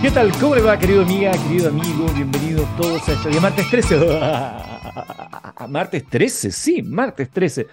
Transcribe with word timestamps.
¿Qué 0.00 0.12
tal? 0.12 0.30
¿Cómo 0.40 0.54
le 0.54 0.62
va, 0.62 0.78
querido 0.78 1.02
amiga, 1.02 1.32
querido 1.32 1.70
amigo? 1.70 2.06
Bienvenidos 2.14 2.68
todos 2.76 3.08
a 3.08 3.12
este 3.14 3.30
día, 3.30 3.40
martes 3.40 3.68
13. 3.68 4.20
martes 5.68 6.06
13, 6.06 6.52
sí, 6.52 6.82
martes 6.84 7.28
13. 7.28 7.66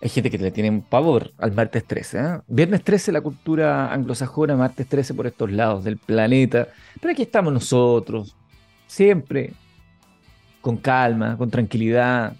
Hay 0.00 0.08
gente 0.08 0.30
que 0.30 0.38
le 0.38 0.50
tiene 0.50 0.82
pavor 0.88 1.30
al 1.36 1.52
martes 1.52 1.84
13. 1.84 2.18
¿eh? 2.18 2.40
Viernes 2.48 2.82
13 2.82 3.12
la 3.12 3.20
cultura 3.20 3.92
anglosajona, 3.92 4.56
martes 4.56 4.88
13 4.88 5.12
por 5.12 5.26
estos 5.26 5.52
lados 5.52 5.84
del 5.84 5.98
planeta. 5.98 6.68
Pero 7.02 7.12
aquí 7.12 7.20
estamos 7.20 7.52
nosotros, 7.52 8.34
siempre 8.86 9.52
con 10.62 10.78
calma, 10.78 11.36
con 11.36 11.50
tranquilidad, 11.50 12.32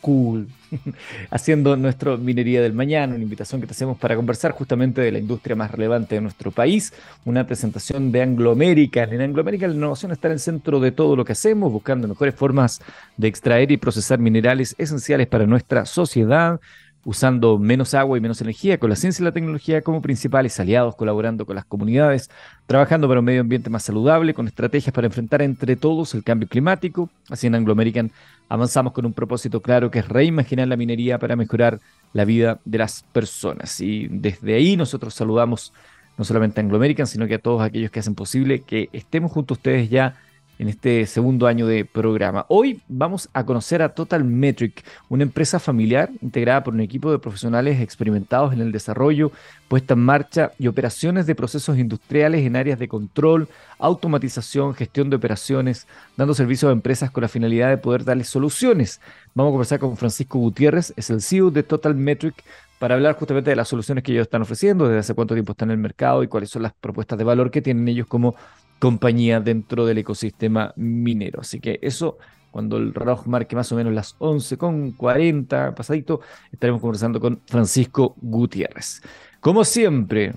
cool, 0.00 0.48
haciendo 1.30 1.76
nuestra 1.76 2.16
minería 2.16 2.62
del 2.62 2.72
mañana, 2.72 3.14
una 3.14 3.22
invitación 3.22 3.60
que 3.60 3.66
te 3.66 3.72
hacemos 3.72 3.98
para 3.98 4.16
conversar 4.16 4.52
justamente 4.52 5.00
de 5.00 5.12
la 5.12 5.18
industria 5.18 5.56
más 5.56 5.70
relevante 5.70 6.14
de 6.14 6.20
nuestro 6.20 6.50
país, 6.50 6.92
una 7.24 7.46
presentación 7.46 8.12
de 8.12 8.22
Anglo 8.22 8.52
American. 8.52 9.12
En 9.12 9.20
Anglo 9.20 9.42
American 9.42 9.70
la 9.70 9.76
innovación 9.76 10.12
está 10.12 10.28
en 10.28 10.32
el 10.32 10.40
centro 10.40 10.80
de 10.80 10.92
todo 10.92 11.16
lo 11.16 11.24
que 11.24 11.32
hacemos, 11.32 11.72
buscando 11.72 12.08
mejores 12.08 12.34
formas 12.34 12.80
de 13.16 13.28
extraer 13.28 13.70
y 13.72 13.76
procesar 13.76 14.18
minerales 14.18 14.74
esenciales 14.78 15.26
para 15.26 15.46
nuestra 15.46 15.86
sociedad 15.86 16.60
usando 17.08 17.58
menos 17.58 17.94
agua 17.94 18.18
y 18.18 18.20
menos 18.20 18.42
energía, 18.42 18.76
con 18.76 18.90
la 18.90 18.96
ciencia 18.96 19.22
y 19.22 19.24
la 19.24 19.32
tecnología 19.32 19.80
como 19.80 20.02
principales 20.02 20.60
aliados, 20.60 20.94
colaborando 20.94 21.46
con 21.46 21.56
las 21.56 21.64
comunidades, 21.64 22.28
trabajando 22.66 23.08
para 23.08 23.20
un 23.20 23.24
medio 23.24 23.40
ambiente 23.40 23.70
más 23.70 23.84
saludable, 23.84 24.34
con 24.34 24.46
estrategias 24.46 24.92
para 24.92 25.06
enfrentar 25.06 25.40
entre 25.40 25.74
todos 25.74 26.12
el 26.12 26.22
cambio 26.22 26.46
climático. 26.46 27.08
Así 27.30 27.46
en 27.46 27.54
Anglo 27.54 27.72
American 27.72 28.12
avanzamos 28.50 28.92
con 28.92 29.06
un 29.06 29.14
propósito 29.14 29.62
claro 29.62 29.90
que 29.90 30.00
es 30.00 30.08
reimaginar 30.08 30.68
la 30.68 30.76
minería 30.76 31.18
para 31.18 31.34
mejorar 31.34 31.80
la 32.12 32.26
vida 32.26 32.60
de 32.66 32.76
las 32.76 33.04
personas. 33.10 33.80
Y 33.80 34.08
desde 34.08 34.54
ahí 34.56 34.76
nosotros 34.76 35.14
saludamos 35.14 35.72
no 36.18 36.26
solamente 36.26 36.60
a 36.60 36.62
Anglo 36.62 36.76
American, 36.76 37.06
sino 37.06 37.26
que 37.26 37.36
a 37.36 37.38
todos 37.38 37.62
aquellos 37.62 37.90
que 37.90 38.00
hacen 38.00 38.14
posible 38.14 38.60
que 38.60 38.90
estemos 38.92 39.32
junto 39.32 39.54
a 39.54 39.56
ustedes 39.56 39.88
ya 39.88 40.16
en 40.58 40.68
este 40.68 41.06
segundo 41.06 41.46
año 41.46 41.66
de 41.66 41.84
programa. 41.84 42.44
Hoy 42.48 42.80
vamos 42.88 43.28
a 43.32 43.44
conocer 43.44 43.80
a 43.80 43.90
Total 43.90 44.24
Metric, 44.24 44.84
una 45.08 45.22
empresa 45.22 45.60
familiar 45.60 46.10
integrada 46.20 46.64
por 46.64 46.74
un 46.74 46.80
equipo 46.80 47.12
de 47.12 47.20
profesionales 47.20 47.80
experimentados 47.80 48.52
en 48.52 48.60
el 48.60 48.72
desarrollo, 48.72 49.30
puesta 49.68 49.94
en 49.94 50.00
marcha 50.00 50.52
y 50.58 50.66
operaciones 50.66 51.26
de 51.26 51.36
procesos 51.36 51.78
industriales 51.78 52.44
en 52.44 52.56
áreas 52.56 52.78
de 52.78 52.88
control, 52.88 53.48
automatización, 53.78 54.74
gestión 54.74 55.10
de 55.10 55.16
operaciones, 55.16 55.86
dando 56.16 56.34
servicio 56.34 56.68
a 56.68 56.72
empresas 56.72 57.10
con 57.10 57.22
la 57.22 57.28
finalidad 57.28 57.68
de 57.68 57.78
poder 57.78 58.04
darles 58.04 58.28
soluciones. 58.28 59.00
Vamos 59.34 59.50
a 59.50 59.52
conversar 59.52 59.78
con 59.78 59.96
Francisco 59.96 60.38
Gutiérrez, 60.38 60.92
es 60.96 61.08
el 61.10 61.22
CEO 61.22 61.52
de 61.52 61.62
Total 61.62 61.94
Metric, 61.94 62.34
para 62.78 62.94
hablar 62.94 63.16
justamente 63.16 63.50
de 63.50 63.56
las 63.56 63.68
soluciones 63.68 64.04
que 64.04 64.12
ellos 64.12 64.22
están 64.22 64.42
ofreciendo, 64.42 64.86
desde 64.86 65.00
hace 65.00 65.14
cuánto 65.14 65.34
tiempo 65.34 65.52
están 65.52 65.70
en 65.70 65.74
el 65.74 65.82
mercado 65.82 66.22
y 66.22 66.28
cuáles 66.28 66.50
son 66.50 66.62
las 66.62 66.72
propuestas 66.72 67.18
de 67.18 67.24
valor 67.24 67.50
que 67.50 67.60
tienen 67.60 67.88
ellos 67.88 68.06
como 68.06 68.36
compañía 68.78 69.40
dentro 69.40 69.86
del 69.86 69.98
ecosistema 69.98 70.72
minero. 70.76 71.40
Así 71.40 71.60
que 71.60 71.78
eso, 71.82 72.18
cuando 72.50 72.76
el 72.76 72.94
reloj 72.94 73.26
marque 73.26 73.56
más 73.56 73.70
o 73.72 73.76
menos 73.76 73.92
las 73.92 74.18
11.40 74.18 75.74
pasadito, 75.74 76.20
estaremos 76.52 76.80
conversando 76.80 77.20
con 77.20 77.40
Francisco 77.46 78.14
Gutiérrez. 78.20 79.02
Como 79.40 79.64
siempre, 79.64 80.34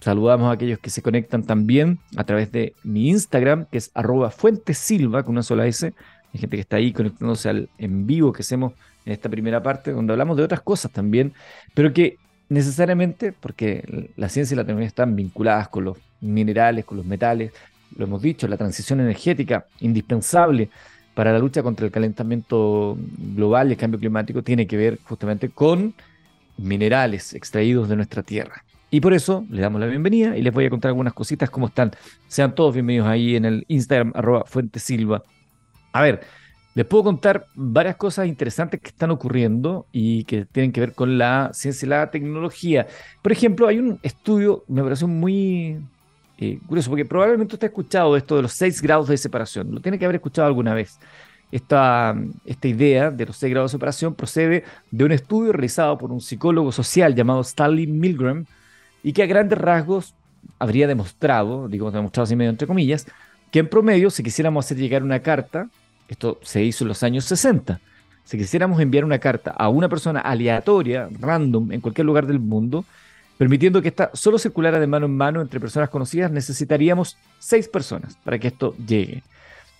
saludamos 0.00 0.48
a 0.48 0.52
aquellos 0.52 0.78
que 0.78 0.90
se 0.90 1.02
conectan 1.02 1.44
también 1.44 1.98
a 2.16 2.24
través 2.24 2.52
de 2.52 2.74
mi 2.82 3.08
Instagram, 3.08 3.66
que 3.66 3.78
es 3.78 3.90
arroba 3.94 4.30
fuentesilva, 4.30 5.22
con 5.22 5.32
una 5.32 5.42
sola 5.42 5.66
S. 5.66 5.92
Hay 6.32 6.40
gente 6.40 6.56
que 6.56 6.62
está 6.62 6.76
ahí 6.76 6.92
conectándose 6.92 7.48
al 7.48 7.68
en 7.78 8.06
vivo 8.06 8.32
que 8.32 8.42
hacemos 8.42 8.72
en 9.04 9.12
esta 9.12 9.28
primera 9.28 9.62
parte, 9.62 9.92
donde 9.92 10.12
hablamos 10.12 10.36
de 10.36 10.42
otras 10.44 10.60
cosas 10.60 10.92
también, 10.92 11.32
pero 11.74 11.92
que 11.92 12.18
necesariamente, 12.50 13.32
porque 13.32 14.10
la 14.16 14.28
ciencia 14.28 14.54
y 14.54 14.56
la 14.56 14.64
tecnología 14.64 14.88
están 14.88 15.16
vinculadas 15.16 15.68
con 15.68 15.84
los 15.84 15.96
minerales, 16.20 16.84
con 16.84 16.98
los 16.98 17.06
metales, 17.06 17.52
lo 17.96 18.04
hemos 18.04 18.20
dicho, 18.20 18.46
la 18.46 18.58
transición 18.58 19.00
energética 19.00 19.64
indispensable 19.80 20.68
para 21.14 21.32
la 21.32 21.38
lucha 21.38 21.62
contra 21.62 21.86
el 21.86 21.92
calentamiento 21.92 22.98
global 23.34 23.68
y 23.68 23.72
el 23.72 23.78
cambio 23.78 23.98
climático 23.98 24.42
tiene 24.42 24.66
que 24.66 24.76
ver 24.76 24.98
justamente 25.04 25.48
con 25.48 25.94
minerales 26.56 27.34
extraídos 27.34 27.88
de 27.88 27.96
nuestra 27.96 28.22
tierra. 28.22 28.64
Y 28.90 29.00
por 29.00 29.14
eso 29.14 29.46
les 29.48 29.60
damos 29.60 29.80
la 29.80 29.86
bienvenida 29.86 30.36
y 30.36 30.42
les 30.42 30.52
voy 30.52 30.66
a 30.66 30.70
contar 30.70 30.88
algunas 30.88 31.12
cositas, 31.12 31.50
cómo 31.50 31.68
están. 31.68 31.92
Sean 32.26 32.54
todos 32.54 32.74
bienvenidos 32.74 33.06
ahí 33.06 33.36
en 33.36 33.44
el 33.44 33.64
Instagram, 33.68 34.12
arroba 34.14 34.44
Fuentesilva. 34.46 35.22
A 35.92 36.02
ver, 36.02 36.20
les 36.74 36.86
puedo 36.86 37.04
contar 37.04 37.46
varias 37.54 37.96
cosas 37.96 38.26
interesantes 38.28 38.80
que 38.80 38.88
están 38.88 39.10
ocurriendo 39.10 39.86
y 39.92 40.24
que 40.24 40.44
tienen 40.44 40.72
que 40.72 40.80
ver 40.80 40.92
con 40.92 41.18
la 41.18 41.50
ciencia 41.52 41.86
y 41.86 41.88
la 41.88 42.10
tecnología. 42.10 42.86
Por 43.22 43.32
ejemplo, 43.32 43.66
hay 43.66 43.78
un 43.78 43.98
estudio, 44.02 44.64
me 44.68 44.82
pareció 44.82 45.08
muy 45.08 45.78
eh, 46.38 46.58
curioso, 46.66 46.90
porque 46.90 47.04
probablemente 47.04 47.54
usted 47.54 47.66
ha 47.66 47.70
escuchado 47.70 48.16
esto 48.16 48.36
de 48.36 48.42
los 48.42 48.52
seis 48.52 48.80
grados 48.80 49.08
de 49.08 49.16
separación. 49.16 49.74
Lo 49.74 49.80
tiene 49.80 49.98
que 49.98 50.04
haber 50.04 50.16
escuchado 50.16 50.46
alguna 50.46 50.72
vez. 50.72 50.98
Esta, 51.50 52.14
idea 52.62 53.10
de 53.10 53.26
los 53.26 53.36
seis 53.36 53.52
grados 53.52 53.72
de 53.72 53.76
separación 53.76 54.14
procede 54.14 54.62
de 54.92 55.04
un 55.04 55.10
estudio 55.10 55.52
realizado 55.52 55.98
por 55.98 56.12
un 56.12 56.20
psicólogo 56.20 56.70
social 56.70 57.16
llamado 57.16 57.40
Stanley 57.40 57.88
Milgram 57.88 58.46
y 59.02 59.12
que 59.12 59.24
a 59.24 59.26
grandes 59.26 59.58
rasgos 59.58 60.14
habría 60.60 60.86
demostrado, 60.86 61.66
digo 61.66 61.90
demostrado 61.90 62.24
así 62.24 62.36
medio 62.36 62.50
entre 62.50 62.68
comillas, 62.68 63.06
que 63.50 63.58
en 63.58 63.68
promedio, 63.68 64.10
si 64.10 64.22
quisiéramos 64.22 64.64
hacer 64.64 64.78
llegar 64.78 65.02
una 65.02 65.20
carta 65.20 65.68
esto 66.14 66.38
se 66.42 66.62
hizo 66.62 66.84
en 66.84 66.88
los 66.88 67.02
años 67.02 67.24
60. 67.24 67.80
Si 68.24 68.38
quisiéramos 68.38 68.80
enviar 68.80 69.04
una 69.04 69.18
carta 69.18 69.50
a 69.50 69.68
una 69.68 69.88
persona 69.88 70.20
aleatoria, 70.20 71.08
random, 71.18 71.72
en 71.72 71.80
cualquier 71.80 72.06
lugar 72.06 72.26
del 72.26 72.38
mundo, 72.38 72.84
permitiendo 73.38 73.82
que 73.82 73.88
esta 73.88 74.10
solo 74.14 74.38
circulara 74.38 74.78
de 74.78 74.86
mano 74.86 75.06
en 75.06 75.16
mano 75.16 75.40
entre 75.40 75.60
personas 75.60 75.88
conocidas, 75.88 76.30
necesitaríamos 76.30 77.16
seis 77.38 77.68
personas 77.68 78.16
para 78.22 78.38
que 78.38 78.48
esto 78.48 78.74
llegue. 78.86 79.22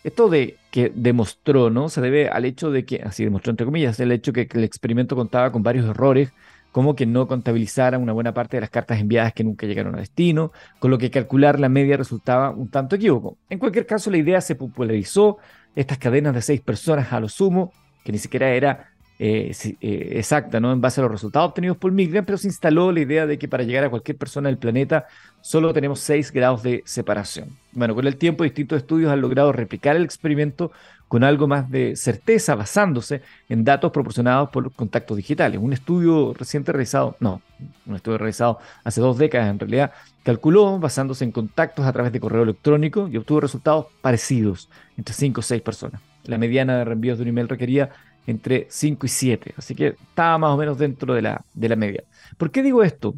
Esto 0.03 0.31
de 0.31 0.57
que 0.71 0.91
demostró, 0.95 1.69
¿no? 1.69 1.91
Se 1.91 2.01
debe 2.01 2.29
al 2.29 2.47
hecho 2.47 2.71
de 2.71 2.85
que, 2.85 3.03
así 3.03 3.23
demostró 3.23 3.51
entre 3.51 3.67
comillas, 3.67 4.01
el 4.01 4.13
hecho 4.13 4.33
que 4.33 4.49
el 4.51 4.65
experimento 4.65 5.15
contaba 5.15 5.53
con 5.53 5.63
varios 5.63 5.87
errores, 5.87 6.33
como 6.73 6.95
que 6.95 7.07
no 7.07 7.27
contabilizara 7.27 7.99
una 7.99 8.13
buena 8.13 8.33
parte 8.33 8.57
de 8.57 8.61
las 8.63 8.71
cartas 8.71 9.01
enviadas 9.01 9.33
que 9.33 9.45
nunca 9.45 9.67
llegaron 9.67 9.95
a 9.95 9.99
destino, 9.99 10.53
con 10.79 10.91
lo 10.91 10.99
que 10.99 11.11
calcular 11.11 11.59
la 11.59 11.69
media 11.69 11.97
resultaba 11.97 12.51
un 12.51 12.69
tanto 12.69 12.97
equívoco. 12.97 13.37
En 13.49 13.59
cualquier 13.59 13.87
caso, 13.87 14.11
la 14.11 14.19
idea 14.19 14.41
se 14.41 14.55
popularizó, 14.55 15.39
estas 15.75 15.99
cadenas 15.99 16.35
de 16.35 16.43
seis 16.43 16.61
personas 16.61 17.13
a 17.13 17.21
lo 17.21 17.29
sumo, 17.29 17.73
que 18.05 18.13
ni 18.13 18.19
siquiera 18.19 18.51
era 18.51 18.91
eh, 19.23 19.53
eh, 19.83 20.13
exacta, 20.13 20.61
¿no? 20.61 20.73
En 20.73 20.81
base 20.81 21.01
a 21.01 21.03
los 21.03 21.13
resultados 21.13 21.51
obtenidos 21.51 21.77
por 21.77 21.93
Milgram, 21.93 22.25
pero 22.25 22.39
se 22.39 22.49
instaló 22.49 22.91
la 22.91 23.01
idea 23.01 23.27
de 23.27 23.39
que 23.39 23.49
para 23.49 23.65
llegar 23.65 23.85
a 23.85 23.91
cualquier 23.91 24.17
persona 24.17 24.49
del 24.49 24.57
planeta 24.57 25.07
solo 25.43 25.75
tenemos 25.75 26.01
seis 26.01 26.33
grados 26.33 26.63
de 26.63 26.83
separación. 26.87 27.51
Bueno, 27.73 27.95
con 27.95 28.07
el 28.07 28.17
tiempo 28.17 28.45
distintos 28.45 28.79
estudios 28.79 29.13
han 29.13 29.21
logrado 29.21 29.53
replicar 29.53 29.95
el 29.95 30.05
experimento 30.05 30.73
con 31.11 31.25
algo 31.25 31.49
más 31.49 31.69
de 31.69 31.97
certeza 31.97 32.55
basándose 32.55 33.21
en 33.49 33.65
datos 33.65 33.91
proporcionados 33.91 34.49
por 34.51 34.71
contactos 34.73 35.17
digitales. 35.17 35.61
Un 35.61 35.73
estudio 35.73 36.33
reciente 36.35 36.71
realizado, 36.71 37.17
no, 37.19 37.43
un 37.87 37.97
estudio 37.97 38.17
realizado 38.17 38.61
hace 38.85 39.01
dos 39.01 39.19
décadas 39.19 39.51
en 39.51 39.59
realidad, 39.59 39.91
calculó 40.23 40.79
basándose 40.79 41.25
en 41.25 41.33
contactos 41.33 41.85
a 41.85 41.93
través 41.93 42.13
de 42.13 42.21
correo 42.21 42.45
electrónico 42.45 43.09
y 43.09 43.17
obtuvo 43.17 43.41
resultados 43.41 43.87
parecidos 44.01 44.69
entre 44.97 45.13
5 45.13 45.41
o 45.41 45.43
6 45.43 45.63
personas. 45.63 46.01
La 46.27 46.39
mediana 46.39 46.79
de 46.79 46.85
reenvíos 46.85 47.19
de 47.19 47.23
un 47.23 47.31
email 47.31 47.49
requería 47.49 47.91
entre 48.29 48.69
5 48.71 49.05
y 49.05 49.09
7, 49.09 49.55
así 49.57 49.75
que 49.75 49.97
estaba 50.01 50.39
más 50.39 50.51
o 50.51 50.57
menos 50.57 50.79
dentro 50.79 51.13
de 51.13 51.23
la, 51.23 51.45
de 51.55 51.69
la 51.69 51.75
media. 51.75 52.05
¿Por 52.39 52.53
qué 52.53 52.63
digo 52.63 52.85
esto? 52.85 53.17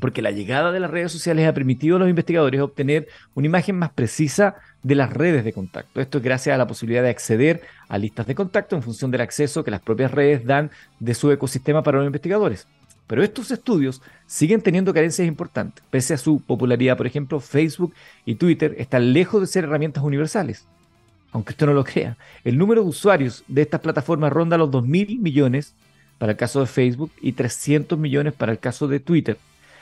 Porque 0.00 0.22
la 0.22 0.30
llegada 0.30 0.72
de 0.72 0.80
las 0.80 0.90
redes 0.90 1.12
sociales 1.12 1.46
ha 1.48 1.54
permitido 1.54 1.96
a 1.96 1.98
los 1.98 2.08
investigadores 2.08 2.60
obtener 2.60 3.08
una 3.34 3.46
imagen 3.46 3.78
más 3.78 3.90
precisa 3.90 4.56
de 4.82 4.94
las 4.94 5.12
redes 5.12 5.44
de 5.44 5.52
contacto. 5.52 6.00
Esto 6.00 6.18
es 6.18 6.24
gracias 6.24 6.54
a 6.54 6.58
la 6.58 6.66
posibilidad 6.66 7.02
de 7.02 7.10
acceder 7.10 7.62
a 7.88 7.98
listas 7.98 8.26
de 8.26 8.34
contacto 8.34 8.76
en 8.76 8.82
función 8.82 9.10
del 9.10 9.22
acceso 9.22 9.64
que 9.64 9.70
las 9.70 9.80
propias 9.80 10.10
redes 10.10 10.44
dan 10.44 10.70
de 11.00 11.14
su 11.14 11.30
ecosistema 11.32 11.82
para 11.82 11.98
los 11.98 12.06
investigadores. 12.06 12.66
Pero 13.06 13.22
estos 13.22 13.50
estudios 13.50 14.02
siguen 14.26 14.60
teniendo 14.60 14.92
carencias 14.92 15.26
importantes. 15.26 15.82
Pese 15.90 16.14
a 16.14 16.18
su 16.18 16.40
popularidad, 16.40 16.96
por 16.96 17.06
ejemplo, 17.06 17.40
Facebook 17.40 17.94
y 18.26 18.34
Twitter 18.34 18.74
están 18.78 19.12
lejos 19.14 19.40
de 19.40 19.46
ser 19.46 19.64
herramientas 19.64 20.04
universales 20.04 20.66
aunque 21.32 21.52
usted 21.52 21.66
no 21.66 21.74
lo 21.74 21.84
crea. 21.84 22.16
El 22.44 22.58
número 22.58 22.82
de 22.82 22.88
usuarios 22.88 23.44
de 23.48 23.62
estas 23.62 23.80
plataformas 23.80 24.32
ronda 24.32 24.58
los 24.58 24.70
2.000 24.70 25.20
millones 25.20 25.74
para 26.18 26.32
el 26.32 26.38
caso 26.38 26.60
de 26.60 26.66
Facebook 26.66 27.12
y 27.20 27.32
300 27.32 27.98
millones 27.98 28.32
para 28.32 28.52
el 28.52 28.58
caso 28.58 28.88
de 28.88 29.00
Twitter. 29.00 29.38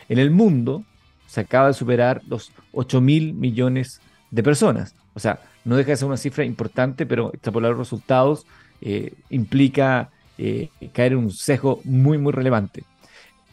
En 0.09 0.19
el 0.19 0.31
mundo 0.31 0.85
se 1.27 1.41
acaba 1.41 1.69
de 1.69 1.75
superar 1.75 2.23
los 2.27 2.53
8.000 2.73 3.35
millones 3.35 4.01
de 4.31 4.43
personas. 4.43 4.95
O 5.15 5.21
sea, 5.21 5.41
no 5.65 5.77
deja 5.77 5.91
de 5.91 5.97
ser 5.97 6.09
una 6.09 6.17
cifra 6.17 6.45
importante, 6.45 7.07
pero 7.07 7.33
extrapolar 7.33 7.71
los 7.71 7.81
resultados 7.81 8.47
eh, 8.81 9.15
implica 9.31 10.11
eh, 10.39 10.69
caer 10.93 11.13
en 11.13 11.19
un 11.19 11.31
sesgo 11.31 11.81
muy, 11.85 12.19
muy 12.19 12.33
relevante. 12.33 12.85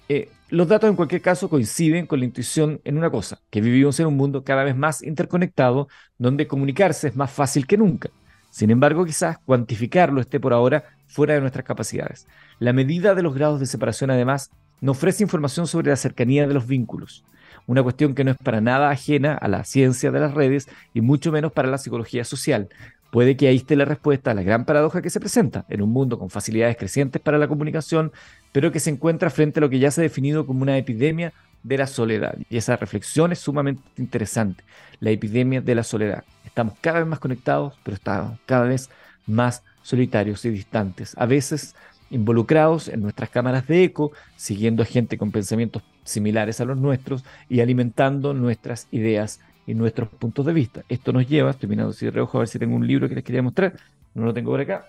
Eh, 0.10 0.30
los 0.50 0.68
datos 0.68 0.90
en 0.90 0.96
cualquier 0.96 1.22
caso 1.22 1.50
coinciden 1.50 2.06
con 2.06 2.20
la 2.20 2.26
intuición 2.26 2.80
en 2.84 2.98
una 2.98 3.10
cosa, 3.10 3.40
que 3.50 3.62
vivimos 3.62 4.00
en 4.00 4.08
un 4.08 4.18
mundo 4.18 4.44
cada 4.44 4.64
vez 4.64 4.76
más 4.76 5.02
interconectado, 5.02 5.88
donde 6.18 6.46
comunicarse 6.46 7.08
es 7.08 7.16
más 7.16 7.32
fácil 7.32 7.66
que 7.66 7.78
nunca. 7.78 8.10
Sin 8.52 8.70
embargo, 8.70 9.06
quizás 9.06 9.40
cuantificarlo 9.40 10.22
esté 10.22 10.40
por 10.40 10.54
ahora 10.54 10.84
fuera 11.08 11.34
de 11.34 11.42
nuestras 11.42 11.66
capacidades. 11.66 12.28
La 12.60 12.74
medida 12.74 13.16
de 13.16 13.24
los 13.24 13.34
grados 13.34 13.60
de 13.60 13.66
separación, 13.66 14.12
además, 14.12 14.52
no 14.84 14.92
ofrece 14.92 15.24
información 15.24 15.66
sobre 15.66 15.90
la 15.90 15.96
cercanía 15.96 16.46
de 16.46 16.54
los 16.54 16.68
vínculos. 16.68 17.24
una 17.66 17.82
cuestión 17.82 18.14
que 18.14 18.26
no 18.26 18.32
es 18.32 18.38
para 18.38 18.60
nada 18.60 18.90
ajena 18.90 19.36
a 19.36 19.48
la 19.48 19.64
ciencia 19.64 20.12
de 20.12 20.20
las 20.20 20.34
redes 20.34 20.68
y 20.94 21.00
mucho 21.00 21.32
menos 21.32 21.54
para 21.54 21.70
la 21.70 21.78
psicología 21.78 22.26
social. 22.26 22.68
Puede 23.10 23.38
que 23.38 23.48
ahí 23.48 23.56
esté 23.56 23.78
la 23.78 23.86
respuesta 23.86 24.32
a 24.32 24.34
la 24.34 24.44
gran 24.44 24.66
paradoja 24.66 25.02
que 25.02 25.10
se 25.10 25.22
presenta 25.22 25.64
en 25.70 25.82
un 25.82 25.90
mundo 25.90 26.20
con 26.20 26.30
facilidades 26.30 26.76
crecientes 26.76 27.22
para 27.22 27.38
la 27.38 27.48
comunicación, 27.48 28.12
pero 28.52 28.74
que 28.74 28.82
se 28.82 28.90
encuentra 28.90 29.30
frente 29.30 29.60
a 29.60 29.62
lo 29.62 29.70
que 29.70 29.80
ya 29.80 29.92
se 29.92 30.02
ha 30.02 30.04
definido 30.04 30.46
como 30.46 30.64
una 30.64 30.78
epidemia 30.78 31.32
de 31.64 31.78
la 31.78 31.88
soledad. 31.88 32.36
Y 32.50 32.58
esa 32.58 32.76
reflexión 32.76 33.32
es 33.32 33.40
sumamente 33.40 33.82
interesante, 33.96 34.66
la 35.00 35.12
epidemia 35.12 35.62
de 35.62 35.76
la 35.76 35.84
soledad. 35.84 36.26
Estamos 36.44 36.74
cada 36.82 37.00
vez 37.00 37.08
más 37.08 37.20
conectados, 37.20 37.74
pero 37.84 37.96
estamos 37.96 38.38
cada 38.46 38.66
vez 38.66 38.90
más 39.26 39.64
solitarios 39.84 40.44
y 40.44 40.50
distantes. 40.50 41.16
A 41.18 41.26
veces 41.26 41.76
involucrados 42.14 42.88
en 42.88 43.02
nuestras 43.02 43.30
cámaras 43.30 43.68
de 43.68 43.84
eco, 43.84 44.12
siguiendo 44.36 44.84
a 44.84 44.86
gente 44.86 45.18
con 45.18 45.32
pensamientos 45.32 45.84
similares 46.04 46.62
a 46.62 46.66
los 46.66 46.78
nuestros 46.78 47.24
y 47.50 47.60
alimentando 47.60 48.34
nuestras 48.34 48.88
ideas 48.92 49.40
y 49.66 49.74
nuestros 49.74 50.10
puntos 50.10 50.46
de 50.46 50.54
vista. 50.54 50.84
Esto 50.90 51.12
nos 51.12 51.28
lleva, 51.28 51.52
estoy 51.52 51.70
mirando 51.70 51.94
si 51.94 52.06
de 52.06 52.12
reojo 52.12 52.38
a 52.38 52.42
ver 52.42 52.48
si 52.48 52.60
tengo 52.60 52.76
un 52.76 52.86
libro 52.86 53.10
que 53.10 53.16
les 53.16 53.24
quería 53.24 53.42
mostrar, 53.42 53.74
no 54.14 54.26
lo 54.26 54.34
tengo 54.34 54.52
por 54.52 54.62
acá. 54.62 54.86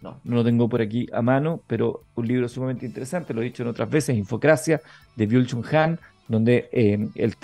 No, 0.00 0.18
no 0.24 0.36
lo 0.36 0.44
tengo 0.44 0.68
por 0.68 0.80
aquí 0.80 1.08
a 1.12 1.22
mano, 1.22 1.60
pero 1.66 2.02
un 2.16 2.26
libro 2.26 2.48
sumamente 2.48 2.86
interesante, 2.86 3.32
lo 3.32 3.40
he 3.40 3.44
dicho 3.44 3.62
en 3.62 3.68
otras 3.68 3.88
veces, 3.88 4.16
Infocracia, 4.16 4.80
de 5.14 5.26
Byul 5.26 5.46
Chung 5.46 5.64
Han, 5.74 5.98
donde 6.26 6.68
eh, 6.72 7.08
el 7.14 7.36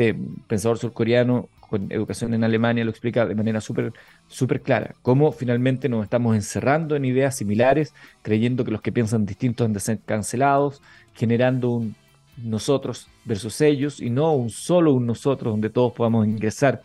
pensador 0.46 0.78
surcoreano 0.78 1.48
con 1.68 1.86
educación 1.90 2.34
en 2.34 2.44
Alemania 2.44 2.84
lo 2.84 2.90
explica 2.90 3.26
de 3.26 3.34
manera 3.34 3.60
súper 3.60 3.92
súper 4.26 4.62
clara, 4.62 4.94
cómo 5.02 5.32
finalmente 5.32 5.88
nos 5.88 6.04
estamos 6.04 6.34
encerrando 6.34 6.96
en 6.96 7.04
ideas 7.04 7.36
similares, 7.36 7.94
creyendo 8.22 8.64
que 8.64 8.70
los 8.70 8.82
que 8.82 8.92
piensan 8.92 9.26
distintos 9.26 9.64
han 9.64 9.72
de 9.72 9.80
ser 9.80 10.00
cancelados, 10.04 10.82
generando 11.14 11.70
un 11.70 11.94
nosotros 12.42 13.08
versus 13.24 13.60
ellos 13.60 14.00
y 14.00 14.10
no 14.10 14.32
un 14.32 14.50
solo 14.50 14.92
un 14.92 15.06
nosotros 15.06 15.52
donde 15.52 15.70
todos 15.70 15.92
podamos 15.92 16.26
ingresar. 16.26 16.82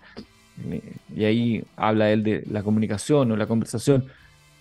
Y 1.15 1.24
ahí 1.24 1.63
habla 1.75 2.12
él 2.12 2.24
de 2.24 2.44
la 2.50 2.63
comunicación 2.63 3.31
o 3.31 3.35
la 3.35 3.47
conversación 3.47 4.06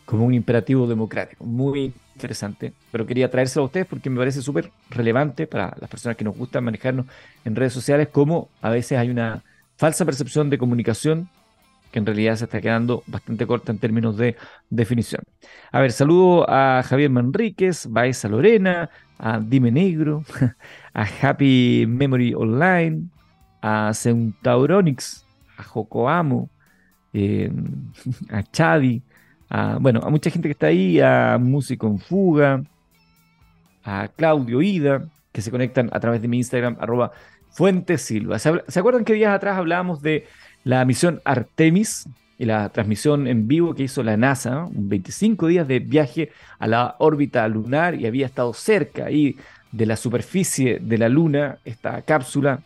como 0.04 0.24
un 0.24 0.34
imperativo 0.34 0.86
democrático. 0.86 1.44
Muy 1.44 1.92
interesante, 2.14 2.72
pero 2.90 3.06
quería 3.06 3.30
traérselo 3.30 3.64
a 3.64 3.66
ustedes 3.66 3.86
porque 3.86 4.10
me 4.10 4.18
parece 4.18 4.42
súper 4.42 4.70
relevante 4.90 5.46
para 5.46 5.76
las 5.80 5.88
personas 5.88 6.16
que 6.16 6.24
nos 6.24 6.36
gusta 6.36 6.60
manejarnos 6.60 7.06
en 7.44 7.56
redes 7.56 7.72
sociales, 7.72 8.08
como 8.08 8.48
a 8.60 8.70
veces 8.70 8.98
hay 8.98 9.10
una 9.10 9.42
falsa 9.76 10.04
percepción 10.04 10.50
de 10.50 10.58
comunicación 10.58 11.28
que 11.92 11.98
en 11.98 12.06
realidad 12.06 12.36
se 12.36 12.46
está 12.46 12.60
quedando 12.60 13.04
bastante 13.06 13.46
corta 13.46 13.70
en 13.70 13.78
términos 13.78 14.16
de 14.16 14.34
definición. 14.70 15.22
A 15.70 15.80
ver, 15.80 15.92
saludo 15.92 16.48
a 16.48 16.82
Javier 16.82 17.10
Manríquez, 17.10 17.86
Baeza 17.86 18.28
Lorena, 18.28 18.90
a 19.18 19.38
Dime 19.38 19.70
Negro, 19.70 20.24
a 20.94 21.06
Happy 21.22 21.84
Memory 21.86 22.34
Online, 22.34 23.08
a 23.60 23.92
Centauronics, 23.94 25.26
a 25.58 25.62
Jocoamo, 25.62 26.50
em, 27.12 27.92
a 28.30 28.42
Chavi, 28.42 29.02
a, 29.50 29.76
bueno, 29.78 30.00
a 30.02 30.08
mucha 30.10 30.30
gente 30.30 30.48
que 30.48 30.52
está 30.52 30.68
ahí, 30.68 30.98
a 30.98 31.38
Músico 31.38 31.86
en 31.86 31.98
Fuga, 31.98 32.64
a 33.84 34.08
Claudio 34.08 34.62
Ida, 34.62 35.08
que 35.30 35.42
se 35.42 35.50
conectan 35.50 35.90
a 35.92 36.00
través 36.00 36.22
de 36.22 36.28
mi 36.28 36.38
Instagram, 36.38 36.76
arroba 36.80 37.12
Fuentes 37.52 38.02
Silva. 38.02 38.38
¿Se 38.38 38.78
acuerdan 38.78 39.04
que 39.04 39.12
días 39.12 39.34
atrás 39.34 39.58
hablábamos 39.58 40.02
de 40.02 40.26
la 40.64 40.84
misión 40.84 41.20
Artemis 41.24 42.08
y 42.38 42.44
la 42.44 42.70
transmisión 42.70 43.26
en 43.26 43.46
vivo 43.46 43.74
que 43.74 43.84
hizo 43.84 44.02
la 44.02 44.16
NASA, 44.16 44.64
un 44.64 44.88
25 44.88 45.46
días 45.46 45.68
de 45.68 45.78
viaje 45.78 46.32
a 46.58 46.66
la 46.66 46.96
órbita 46.98 47.46
lunar 47.46 47.94
y 47.94 48.06
había 48.06 48.26
estado 48.26 48.52
cerca 48.54 49.06
ahí 49.06 49.36
de 49.70 49.86
la 49.86 49.96
superficie 49.96 50.78
de 50.80 50.98
la 50.98 51.08
Luna, 51.08 51.58
esta 51.64 52.02
cápsula 52.02 52.60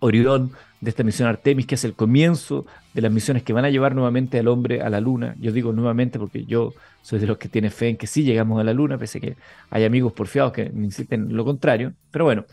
Orión 0.00 0.52
de 0.80 0.90
esta 0.90 1.04
misión 1.04 1.28
Artemis, 1.28 1.66
que 1.66 1.76
es 1.76 1.84
el 1.84 1.94
comienzo 1.94 2.66
de 2.92 3.02
las 3.02 3.12
misiones 3.12 3.44
que 3.44 3.52
van 3.52 3.64
a 3.64 3.70
llevar 3.70 3.94
nuevamente 3.94 4.38
al 4.38 4.48
hombre 4.48 4.82
a 4.82 4.90
la 4.90 5.00
Luna. 5.00 5.36
Yo 5.38 5.52
digo 5.52 5.72
nuevamente 5.72 6.18
porque 6.18 6.44
yo 6.44 6.74
soy 7.02 7.20
de 7.20 7.26
los 7.26 7.38
que 7.38 7.48
tiene 7.48 7.70
fe 7.70 7.88
en 7.88 7.96
que 7.96 8.06
sí 8.06 8.24
llegamos 8.24 8.60
a 8.60 8.64
la 8.64 8.72
Luna, 8.72 8.98
pese 8.98 9.18
a 9.18 9.20
que 9.20 9.36
hay 9.70 9.84
amigos 9.84 10.12
porfiados 10.12 10.52
que 10.52 10.70
me 10.70 10.84
insisten 10.84 11.36
lo 11.36 11.44
contrario. 11.44 11.92
Pero 12.10 12.24
bueno, 12.24 12.44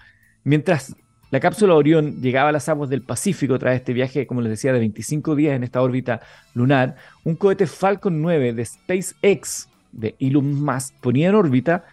mientras 0.43 0.95
la 1.31 1.39
cápsula 1.39 1.75
Orión 1.75 2.21
llegaba 2.21 2.49
a 2.49 2.51
las 2.51 2.69
aguas 2.69 2.89
del 2.89 3.03
Pacífico 3.03 3.59
tras 3.59 3.75
este 3.75 3.93
viaje, 3.93 4.25
como 4.25 4.41
les 4.41 4.49
decía, 4.49 4.73
de 4.73 4.79
25 4.79 5.35
días 5.35 5.55
en 5.55 5.63
esta 5.63 5.81
órbita 5.81 6.21
lunar. 6.55 6.95
Un 7.23 7.35
cohete 7.35 7.67
Falcon 7.67 8.19
9 8.21 8.53
de 8.53 8.65
SpaceX 8.65 9.69
de 9.91 10.15
Elon 10.19 10.63
Musk 10.63 10.95
ponía 11.01 11.29
en 11.29 11.35
órbita 11.35 11.85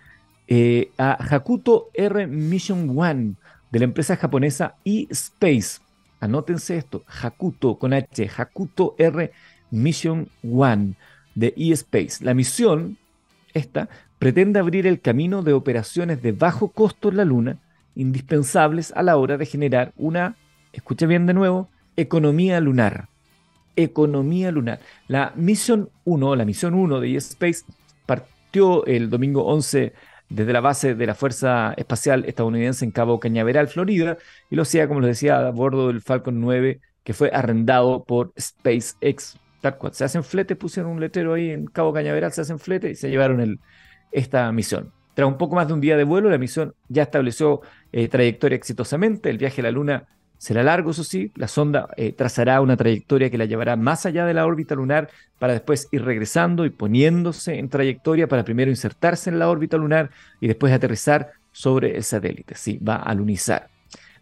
eh, 0.49 0.91
a 0.97 1.13
Hakuto 1.13 1.91
R 1.93 2.27
Mission 2.27 2.99
One 2.99 3.35
de 3.71 3.79
la 3.79 3.85
empresa 3.85 4.17
japonesa 4.17 4.77
eSpace. 4.85 5.81
Anótense 6.21 6.79
esto, 6.79 7.05
Hakuto 7.23 7.77
con 7.79 7.93
H, 7.93 8.31
Hakuto 8.39 8.95
R 8.97 9.33
Mission 9.71 10.31
One 10.43 10.95
de 11.35 11.53
eSpace. 11.59 12.25
La 12.25 12.33
misión, 12.33 12.97
esta, 13.53 13.91
pretende 14.19 14.61
abrir 14.61 14.87
el 14.87 15.03
camino 15.03 15.43
de 15.43 15.53
operaciones 15.53 16.23
de 16.23 16.33
bajo 16.33 16.69
costo 16.69 17.11
en 17.11 17.19
la 17.19 17.27
Luna 17.27 17.59
indispensables 17.97 18.93
a 18.95 19.03
la 19.03 19.17
hora 19.17 19.37
de 19.37 19.47
generar 19.47 19.93
una, 19.97 20.37
escucha 20.73 21.07
bien 21.07 21.27
de 21.27 21.35
nuevo, 21.35 21.69
economía 21.97 22.61
lunar. 22.61 23.09
Economía 23.75 24.53
lunar. 24.53 24.81
La 25.09 25.33
misión 25.35 25.91
1, 26.05 26.37
la 26.37 26.45
misión 26.45 26.75
1 26.75 27.01
de 27.01 27.17
ESpace 27.17 27.65
partió 28.07 28.87
el 28.87 29.11
domingo 29.11 29.45
11 29.47 29.93
desde 30.29 30.53
la 30.53 30.61
base 30.61 30.95
de 30.95 31.07
la 31.07 31.15
Fuerza 31.15 31.75
Espacial 31.77 32.25
Estadounidense 32.27 32.85
en 32.85 32.91
Cabo 32.91 33.21
Cañaveral, 33.21 33.69
Florida, 33.69 34.17
y 34.51 34.57
lo 34.57 34.63
hacía, 34.63 34.89
como 34.89 35.01
les 35.01 35.11
decía, 35.11 35.39
a 35.39 35.51
bordo 35.51 35.89
del 35.89 36.03
Falcon 36.03 36.41
9 36.41 36.81
que 37.07 37.15
fue 37.15 37.31
arrendado 37.33 38.05
por 38.05 38.33
SpaceX. 38.39 39.39
Tal 39.61 39.79
se 39.93 40.05
hacen 40.05 40.25
flete, 40.25 40.57
pusieron 40.57 40.91
un 40.91 41.01
letrero 41.01 41.35
ahí 41.35 41.51
en 41.51 41.67
Cabo 41.67 41.93
Cañaveral, 41.93 42.33
se 42.33 42.41
hacen 42.41 42.59
flete 42.59 42.91
y 42.91 42.95
se 42.97 43.09
llevaron 43.09 43.61
esta 44.11 44.51
misión. 44.51 44.93
Tras 45.17 45.27
un 45.27 45.39
poco 45.39 45.57
más 45.57 45.67
de 45.67 45.73
un 45.73 45.81
día 45.81 45.97
de 45.97 46.05
vuelo, 46.05 46.29
la 46.29 46.37
misión 46.37 46.75
ya 46.91 47.05
estableció 47.05 47.63
eh, 47.91 48.07
trayectoria 48.07 48.55
exitosamente. 48.55 49.31
El 49.31 49.39
viaje 49.39 49.63
a 49.63 49.65
la 49.65 49.71
Luna 49.71 50.05
será 50.37 50.63
largo, 50.63 50.91
eso 50.91 51.05
sí. 51.05 51.33
La 51.37 51.49
sonda 51.49 51.89
eh, 51.97 52.13
trazará 52.13 52.61
una 52.61 52.77
trayectoria 52.77 53.31
que 53.31 53.39
la 53.39 53.47
llevará 53.47 53.77
más 53.77 54.05
allá 54.05 54.27
de 54.27 54.35
la 54.35 54.45
órbita 54.45 54.75
lunar 54.75 55.09
para 55.39 55.55
después 55.55 55.89
ir 55.91 56.05
regresando 56.05 56.67
y 56.67 56.71
poniéndose 56.71 57.59
en 57.59 57.71
trayectoria 57.71 58.29
para 58.29 58.45
primero 58.45 58.71
insertarse 58.71 59.31
en 59.31 59.39
la 59.39 59.49
órbita 59.49 59.79
lunar 59.79 60.11
y 60.39 60.49
después 60.49 60.71
aterrizar 60.71 61.31
sobre 61.51 61.97
el 61.97 62.05
satélite. 62.05 62.55
Sí, 62.55 62.79
va 62.87 62.97
a 62.97 63.15
lunizar. 63.15 63.69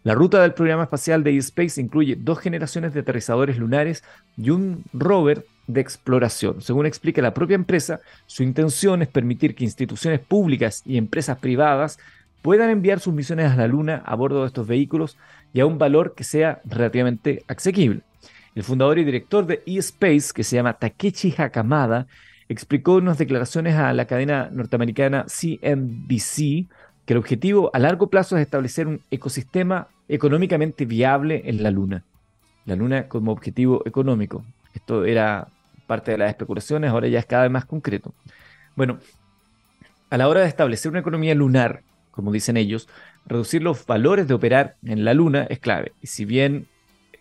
La 0.03 0.13
ruta 0.13 0.41
del 0.41 0.53
programa 0.53 0.83
espacial 0.83 1.25
de 1.25 1.35
eSpace 1.35 1.81
incluye 1.81 2.15
dos 2.15 2.39
generaciones 2.39 2.93
de 2.93 3.01
aterrizadores 3.01 3.57
lunares 3.57 4.01
y 4.37 4.49
un 4.49 4.85
rover 4.93 5.43
de 5.67 5.81
exploración. 5.81 6.61
Según 6.61 6.85
explica 6.85 7.21
la 7.21 7.33
propia 7.33 7.55
empresa, 7.55 7.99
su 8.25 8.43
intención 8.43 9.01
es 9.01 9.07
permitir 9.07 9.55
que 9.55 9.63
instituciones 9.63 10.19
públicas 10.19 10.81
y 10.85 10.97
empresas 10.97 11.37
privadas 11.37 11.99
puedan 12.41 12.69
enviar 12.69 12.99
sus 12.99 13.13
misiones 13.13 13.51
a 13.51 13.55
la 13.55 13.67
Luna 13.67 14.03
a 14.05 14.15
bordo 14.15 14.41
de 14.41 14.47
estos 14.47 14.67
vehículos 14.67 15.17
y 15.53 15.61
a 15.61 15.65
un 15.65 15.77
valor 15.77 16.13
que 16.15 16.23
sea 16.23 16.61
relativamente 16.65 17.43
asequible. 17.47 18.01
El 18.53 18.63
fundador 18.63 18.99
y 18.99 19.03
director 19.03 19.45
de 19.45 19.63
eSpace, 19.65 20.31
que 20.33 20.43
se 20.43 20.55
llama 20.55 20.73
Takechi 20.73 21.33
Hakamada, 21.37 22.07
explicó 22.47 22.97
en 22.97 23.05
unas 23.05 23.17
declaraciones 23.17 23.75
a 23.75 23.91
la 23.93 24.05
cadena 24.05 24.49
norteamericana 24.51 25.25
CNBC 25.25 26.67
que 27.05 27.13
el 27.13 27.17
objetivo 27.17 27.69
a 27.73 27.79
largo 27.79 28.07
plazo 28.07 28.37
es 28.37 28.43
establecer 28.43 28.87
un 28.87 29.01
ecosistema 29.11 29.87
económicamente 30.07 30.85
viable 30.85 31.41
en 31.45 31.63
la 31.63 31.71
Luna. 31.71 32.03
La 32.65 32.75
Luna 32.75 33.07
como 33.07 33.31
objetivo 33.31 33.81
económico. 33.85 34.43
Esto 34.73 35.05
era 35.05 35.47
parte 35.85 36.11
de 36.11 36.17
las 36.17 36.29
especulaciones, 36.29 36.91
ahora 36.91 37.07
ya 37.07 37.19
es 37.19 37.25
cada 37.25 37.43
vez 37.43 37.51
más 37.51 37.65
concreto. 37.65 38.13
Bueno, 38.75 38.99
a 40.09 40.17
la 40.17 40.27
hora 40.27 40.41
de 40.41 40.47
establecer 40.47 40.89
una 40.89 40.99
economía 40.99 41.35
lunar, 41.35 41.81
como 42.11 42.31
dicen 42.31 42.57
ellos, 42.57 42.87
reducir 43.25 43.63
los 43.63 43.85
valores 43.85 44.27
de 44.27 44.33
operar 44.33 44.75
en 44.85 45.03
la 45.03 45.13
Luna 45.13 45.45
es 45.49 45.59
clave. 45.59 45.93
Y 46.01 46.07
si 46.07 46.25
bien 46.25 46.67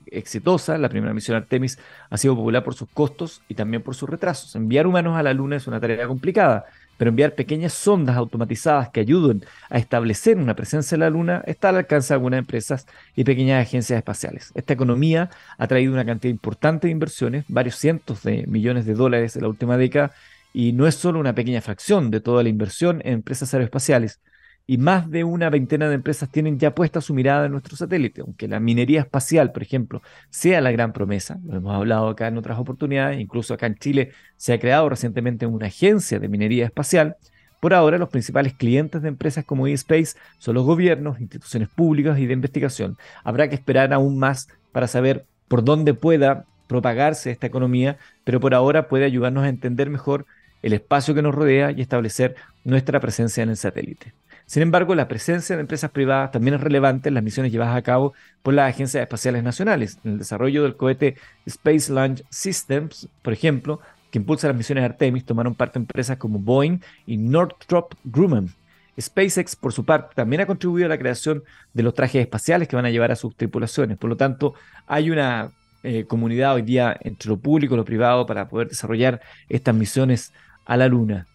exitosa, 0.07 0.79
la 0.79 0.89
primera 0.89 1.15
misión 1.15 1.37
Artemis 1.37 1.79
ha 2.11 2.17
sido 2.17 2.37
popular 2.37 2.63
por 2.63 2.75
sus 2.75 2.89
costos 2.89 3.43
y 3.49 3.55
también 3.55 3.83
por 3.83 3.95
sus 3.95 4.09
retrasos. 4.09 4.55
Enviar 4.55 4.87
humanos 4.87 5.17
a 5.17 5.23
la 5.23 5.33
Luna 5.33 5.57
es 5.57 5.67
una 5.67 5.81
tarea 5.81 6.07
complicada, 6.07 6.67
pero 6.97 7.11
enviar 7.11 7.35
pequeñas 7.35 7.73
sondas 7.73 8.17
automatizadas 8.17 8.89
que 8.91 9.01
ayuden 9.01 9.45
a 9.71 9.79
establecer 9.79 10.37
una 10.37 10.55
presencia 10.55 10.95
en 10.97 11.01
la 11.01 11.11
Luna 11.11 11.43
está 11.47 11.71
al 11.71 11.77
alcance 11.77 12.09
de 12.09 12.17
algunas 12.17 12.39
empresas 12.39 12.87
y 13.17 13.25
pequeñas 13.25 13.67
agencias 13.67 13.97
espaciales. 13.97 14.53
Esta 14.55 14.73
economía 14.73 15.31
ha 15.59 15.67
traído 15.67 15.93
una 15.93 16.05
cantidad 16.05 16.31
importante 16.33 16.87
de 16.87 16.93
inversiones, 16.93 17.45
varios 17.49 17.77
cientos 17.77 18.23
de 18.23 18.47
millones 18.47 18.87
de 18.87 18.95
dólares 18.95 19.37
en 19.37 19.43
la 19.43 19.49
última 19.49 19.77
década, 19.77 20.13
y 20.53 20.73
no 20.73 20.87
es 20.87 20.95
solo 20.95 21.19
una 21.19 21.35
pequeña 21.35 21.61
fracción 21.61 22.11
de 22.11 22.21
toda 22.21 22.43
la 22.43 22.49
inversión 22.49 23.01
en 23.05 23.15
empresas 23.15 23.53
aeroespaciales 23.53 24.21
y 24.67 24.79
más 24.79 25.11
de 25.11 25.25
una 25.25 25.51
veintena 25.51 25.89
de 25.89 25.95
empresas 25.95 26.31
tienen 26.31 26.59
ya 26.59 26.75
puesta 26.75 27.01
su 27.01 27.13
mirada 27.15 27.47
en 27.47 27.53
nuestro 27.53 27.77
satélite, 27.77 28.23
aunque 28.23 28.49
la 28.49 28.61
minería 28.61 29.01
espacial, 29.01 29.53
por 29.53 29.63
ejemplo, 29.63 30.03
sea 30.31 30.61
la 30.61 30.73
gran 30.73 30.93
promesa, 30.93 31.39
lo 31.45 31.57
hemos 31.57 31.75
hablado 31.75 32.09
acá 32.09 32.29
en 32.29 32.39
otras 32.39 32.59
oportunidades, 32.59 33.21
incluso 33.21 33.55
acá 33.55 33.67
en 33.67 33.77
Chile 33.77 34.13
se 34.37 34.53
ha 34.55 34.59
creado 34.61 34.89
recientemente 34.89 35.47
una 35.47 35.67
agencia 35.67 36.19
de 36.19 36.29
minería 36.29 36.65
espacial, 36.67 37.17
Por 37.61 37.73
ahora, 37.73 37.97
los 37.97 38.11
principales 38.11 38.53
clientes 38.53 39.01
de 39.01 39.09
empresas 39.09 39.45
como 39.47 39.67
eSpace 39.67 40.17
son 40.39 40.55
los 40.55 40.65
gobiernos, 40.67 41.19
instituciones 41.21 41.71
públicas 41.71 42.19
y 42.19 42.27
de 42.27 42.35
investigación. 42.35 42.99
Habrá 43.25 43.49
que 43.49 43.55
esperar 43.55 43.95
aún 43.95 44.19
más 44.19 44.49
para 44.71 44.87
saber 44.87 45.25
por 45.49 45.65
dónde 45.65 45.95
pueda 45.95 46.45
propagarse 46.67 47.31
esta 47.31 47.47
economía, 47.47 47.97
pero 48.23 48.39
por 48.39 48.55
ahora 48.55 48.87
puede 48.89 49.07
ayudarnos 49.07 49.45
a 49.45 49.49
entender 49.49 49.89
mejor 49.89 50.27
el 50.61 50.75
espacio 50.75 51.15
que 51.15 51.23
nos 51.23 51.35
rodea 51.35 51.71
y 51.71 51.81
establecer 51.81 52.37
nuestra 52.65 53.01
presencia 53.01 53.43
en 53.43 53.49
el 53.51 53.57
satélite. 53.57 54.13
Sin 54.47 54.63
embargo, 54.63 54.95
la 54.95 55.09
presencia 55.09 55.57
de 55.57 55.63
empresas 55.63 55.91
privadas 55.91 56.31
también 56.31 56.55
es 56.55 56.61
relevante 56.61 57.09
en 57.09 57.15
las 57.15 57.25
misiones 57.25 57.51
llevadas 57.51 57.77
a 57.77 57.83
cabo 57.83 58.13
por 58.43 58.55
las 58.55 58.69
agencias 58.69 59.03
espaciales 59.03 59.43
nacionales. 59.43 59.99
En 60.05 60.13
el 60.13 60.19
desarrollo 60.19 60.63
del 60.63 60.77
cohete 60.77 61.17
Space 61.47 61.93
Launch 61.93 62.23
Systems, 62.29 63.09
por 63.23 63.33
ejemplo, 63.33 63.81
que 64.11 64.19
impulsa 64.19 64.47
las 64.47 64.57
misiones 64.57 64.85
Artemis, 64.85 65.25
tomaron 65.25 65.55
parte 65.55 65.79
empresas 65.79 66.19
como 66.19 66.39
Boeing 66.39 66.81
y 67.07 67.17
Northrop 67.17 67.95
Grumman. 68.05 68.55
SpaceX, 69.01 69.57
por 69.57 69.73
su 69.73 69.85
parte, 69.85 70.15
también 70.15 70.43
ha 70.43 70.47
contribuido 70.47 70.87
a 70.87 70.91
la 70.91 70.99
creación 70.99 71.43
de 71.73 71.83
los 71.83 71.95
trajes 71.95 72.21
espaciales 72.23 72.69
que 72.69 72.77
van 72.77 72.87
a 72.87 72.91
llevar 72.91 73.11
a 73.11 73.17
sus 73.17 73.35
tripulaciones. 73.35 73.99
Por 73.99 74.09
lo 74.09 74.17
tanto, 74.17 74.55
hay 74.87 75.11
una 75.11 75.51
eh, 75.83 76.05
comunidad 76.05 76.55
hoy 76.55 76.63
día 76.63 76.97
entre 77.01 77.29
lo 77.29 77.39
público 77.39 77.75
y 77.75 77.77
lo 77.77 77.85
privado 77.85 78.25
para 78.25 78.49
poder 78.49 78.69
desarrollar 78.69 79.21
estas 79.49 79.75
misiones 79.75 80.33
a 80.65 80.77
la 80.77 80.87
Luna. 80.87 81.27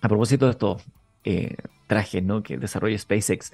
A 0.00 0.08
propósito 0.08 0.46
de 0.46 0.50
estos 0.52 0.82
eh, 1.24 1.56
trajes 1.86 2.22
¿no? 2.22 2.42
que 2.42 2.58
desarrolla 2.58 2.98
SpaceX, 2.98 3.52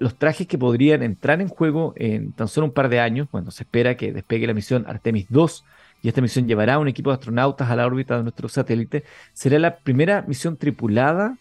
los 0.00 0.16
trajes 0.16 0.46
que 0.46 0.56
podrían 0.56 1.02
entrar 1.02 1.40
en 1.40 1.48
juego 1.48 1.92
en 1.96 2.32
tan 2.32 2.48
solo 2.48 2.66
un 2.68 2.72
par 2.72 2.88
de 2.88 3.00
años, 3.00 3.28
cuando 3.30 3.50
se 3.50 3.64
espera 3.64 3.96
que 3.96 4.12
despegue 4.12 4.46
la 4.46 4.54
misión 4.54 4.84
Artemis 4.86 5.26
2, 5.28 5.64
y 6.02 6.08
esta 6.08 6.20
misión 6.20 6.46
llevará 6.46 6.74
a 6.74 6.78
un 6.78 6.88
equipo 6.88 7.10
de 7.10 7.14
astronautas 7.14 7.70
a 7.70 7.76
la 7.76 7.86
órbita 7.86 8.16
de 8.16 8.22
nuestro 8.22 8.48
satélite, 8.48 9.04
será 9.32 9.58
la 9.58 9.76
primera 9.76 10.22
misión 10.26 10.56
tripulada 10.56 11.36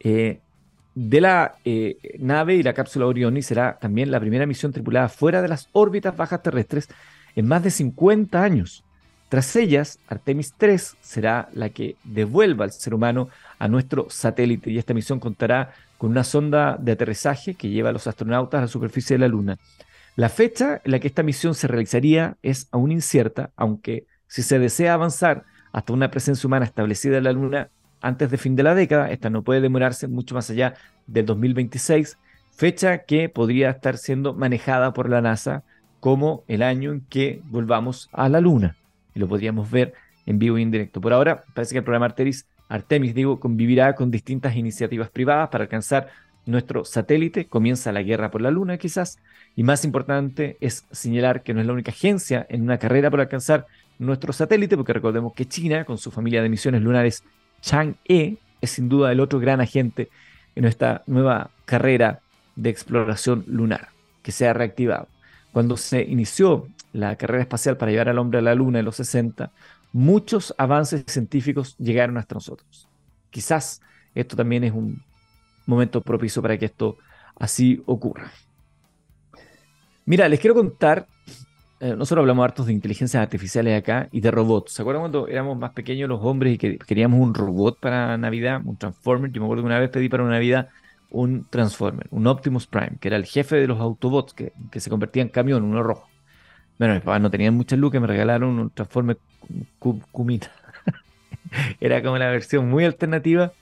eh, 0.00 0.40
de 0.94 1.20
la 1.20 1.56
eh, 1.64 1.96
nave 2.18 2.56
y 2.56 2.62
la 2.62 2.74
cápsula 2.74 3.06
Orion 3.06 3.36
y 3.36 3.42
será 3.42 3.78
también 3.80 4.10
la 4.10 4.20
primera 4.20 4.46
misión 4.46 4.72
tripulada 4.72 5.08
fuera 5.08 5.42
de 5.42 5.48
las 5.48 5.68
órbitas 5.72 6.16
bajas 6.16 6.42
terrestres 6.42 6.88
en 7.36 7.46
más 7.46 7.62
de 7.62 7.70
50 7.70 8.42
años. 8.42 8.84
Tras 9.28 9.54
ellas, 9.54 10.00
Artemis 10.08 10.54
3 10.58 10.96
será 11.00 11.48
la 11.52 11.68
que 11.68 11.94
devuelva 12.02 12.64
al 12.64 12.72
ser 12.72 12.94
humano 12.94 13.28
a 13.60 13.68
nuestro 13.68 14.08
satélite 14.08 14.70
y 14.70 14.78
esta 14.78 14.94
misión 14.94 15.20
contará 15.20 15.72
con 15.98 16.10
una 16.10 16.24
sonda 16.24 16.76
de 16.80 16.92
aterrizaje 16.92 17.54
que 17.54 17.68
lleva 17.68 17.90
a 17.90 17.92
los 17.92 18.06
astronautas 18.06 18.58
a 18.58 18.62
la 18.62 18.68
superficie 18.68 19.14
de 19.14 19.20
la 19.20 19.28
Luna. 19.28 19.58
La 20.16 20.30
fecha 20.30 20.80
en 20.82 20.90
la 20.90 20.98
que 20.98 21.06
esta 21.06 21.22
misión 21.22 21.54
se 21.54 21.68
realizaría 21.68 22.36
es 22.42 22.68
aún 22.72 22.90
incierta, 22.90 23.50
aunque 23.56 24.06
si 24.26 24.42
se 24.42 24.58
desea 24.58 24.94
avanzar 24.94 25.44
hasta 25.72 25.92
una 25.92 26.10
presencia 26.10 26.46
humana 26.46 26.64
establecida 26.64 27.18
en 27.18 27.24
la 27.24 27.32
Luna 27.32 27.68
antes 28.00 28.30
de 28.30 28.38
fin 28.38 28.56
de 28.56 28.62
la 28.62 28.74
década, 28.74 29.10
esta 29.10 29.28
no 29.28 29.42
puede 29.42 29.60
demorarse 29.60 30.08
mucho 30.08 30.34
más 30.34 30.48
allá 30.48 30.74
del 31.06 31.26
2026, 31.26 32.16
fecha 32.50 33.04
que 33.04 33.28
podría 33.28 33.70
estar 33.70 33.98
siendo 33.98 34.32
manejada 34.32 34.94
por 34.94 35.10
la 35.10 35.20
NASA 35.20 35.64
como 36.00 36.44
el 36.48 36.62
año 36.62 36.92
en 36.92 37.02
que 37.02 37.42
volvamos 37.44 38.08
a 38.12 38.30
la 38.30 38.40
Luna. 38.40 38.76
Y 39.14 39.20
lo 39.20 39.28
podríamos 39.28 39.70
ver 39.70 39.92
en 40.24 40.38
vivo 40.38 40.56
y 40.56 40.62
en 40.62 40.70
directo. 40.70 41.00
Por 41.00 41.12
ahora, 41.12 41.44
parece 41.54 41.74
que 41.74 41.78
el 41.78 41.84
programa 41.84 42.06
Artemis, 42.06 42.46
Artemis 42.70 43.14
digo, 43.14 43.40
convivirá 43.40 43.94
con 43.96 44.10
distintas 44.10 44.54
iniciativas 44.54 45.10
privadas 45.10 45.48
para 45.50 45.64
alcanzar 45.64 46.08
nuestro 46.46 46.84
satélite. 46.84 47.46
Comienza 47.46 47.90
la 47.90 48.02
guerra 48.02 48.30
por 48.30 48.40
la 48.40 48.52
Luna, 48.52 48.78
quizás. 48.78 49.18
Y 49.56 49.64
más 49.64 49.84
importante 49.84 50.56
es 50.60 50.84
señalar 50.92 51.42
que 51.42 51.52
no 51.52 51.60
es 51.60 51.66
la 51.66 51.72
única 51.72 51.90
agencia 51.90 52.46
en 52.48 52.62
una 52.62 52.78
carrera 52.78 53.10
por 53.10 53.20
alcanzar 53.20 53.66
nuestro 53.98 54.32
satélite, 54.32 54.76
porque 54.76 54.92
recordemos 54.92 55.34
que 55.34 55.46
China, 55.46 55.84
con 55.84 55.98
su 55.98 56.12
familia 56.12 56.42
de 56.42 56.48
misiones 56.48 56.80
lunares 56.82 57.24
Chang'e, 57.60 58.38
es 58.60 58.70
sin 58.70 58.88
duda 58.88 59.10
el 59.10 59.18
otro 59.18 59.40
gran 59.40 59.60
agente 59.60 60.08
en 60.54 60.64
esta 60.64 61.02
nueva 61.06 61.50
carrera 61.64 62.20
de 62.54 62.70
exploración 62.70 63.44
lunar 63.48 63.88
que 64.22 64.30
se 64.30 64.46
ha 64.46 64.52
reactivado. 64.52 65.08
Cuando 65.52 65.76
se 65.76 66.02
inició 66.02 66.68
la 66.92 67.16
carrera 67.16 67.42
espacial 67.42 67.76
para 67.76 67.90
llevar 67.90 68.08
al 68.08 68.18
hombre 68.18 68.38
a 68.38 68.42
la 68.42 68.54
Luna 68.54 68.78
en 68.78 68.84
los 68.84 68.96
60, 68.96 69.50
muchos 69.92 70.54
avances 70.58 71.04
científicos 71.06 71.76
llegaron 71.78 72.18
hasta 72.18 72.34
nosotros. 72.34 72.88
Quizás 73.30 73.80
esto 74.14 74.36
también 74.36 74.64
es 74.64 74.72
un 74.72 75.02
momento 75.66 76.00
propicio 76.00 76.42
para 76.42 76.58
que 76.58 76.66
esto 76.66 76.98
así 77.36 77.82
ocurra. 77.86 78.30
Mira, 80.04 80.28
les 80.28 80.40
quiero 80.40 80.54
contar, 80.54 81.06
eh, 81.78 81.94
nosotros 81.96 82.22
hablamos 82.22 82.44
hartos 82.44 82.66
de 82.66 82.72
inteligencias 82.72 83.22
artificiales 83.22 83.78
acá 83.78 84.08
y 84.10 84.20
de 84.20 84.30
robots. 84.30 84.72
¿Se 84.72 84.82
acuerdan 84.82 85.02
cuando 85.02 85.28
éramos 85.28 85.56
más 85.56 85.72
pequeños 85.72 86.08
los 86.08 86.20
hombres 86.22 86.54
y 86.54 86.58
que 86.58 86.78
queríamos 86.78 87.20
un 87.20 87.34
robot 87.34 87.78
para 87.78 88.18
Navidad, 88.18 88.60
un 88.64 88.76
Transformer? 88.76 89.30
Yo 89.30 89.40
me 89.40 89.46
acuerdo 89.46 89.62
que 89.62 89.66
una 89.66 89.78
vez 89.78 89.90
pedí 89.90 90.08
para 90.08 90.24
Navidad 90.24 90.68
un 91.10 91.44
Transformer, 91.48 92.06
un 92.10 92.26
Optimus 92.26 92.66
Prime, 92.66 92.96
que 93.00 93.08
era 93.08 93.16
el 93.16 93.24
jefe 93.24 93.56
de 93.56 93.66
los 93.66 93.80
Autobots, 93.80 94.34
que, 94.34 94.52
que 94.70 94.80
se 94.80 94.90
convertía 94.90 95.22
en 95.22 95.28
camión, 95.28 95.62
uno 95.62 95.82
rojo. 95.82 96.09
Bueno, 96.80 96.94
mis 96.94 97.02
papás 97.02 97.20
no 97.20 97.30
tenían 97.30 97.52
muchas 97.52 97.78
lucas, 97.78 98.00
me 98.00 98.06
regalaron 98.06 98.58
un 98.58 98.70
Transformer 98.70 99.18
Kumita. 100.10 100.50
era 101.80 102.02
como 102.02 102.16
la 102.16 102.30
versión 102.30 102.70
muy 102.70 102.86
alternativa 102.86 103.52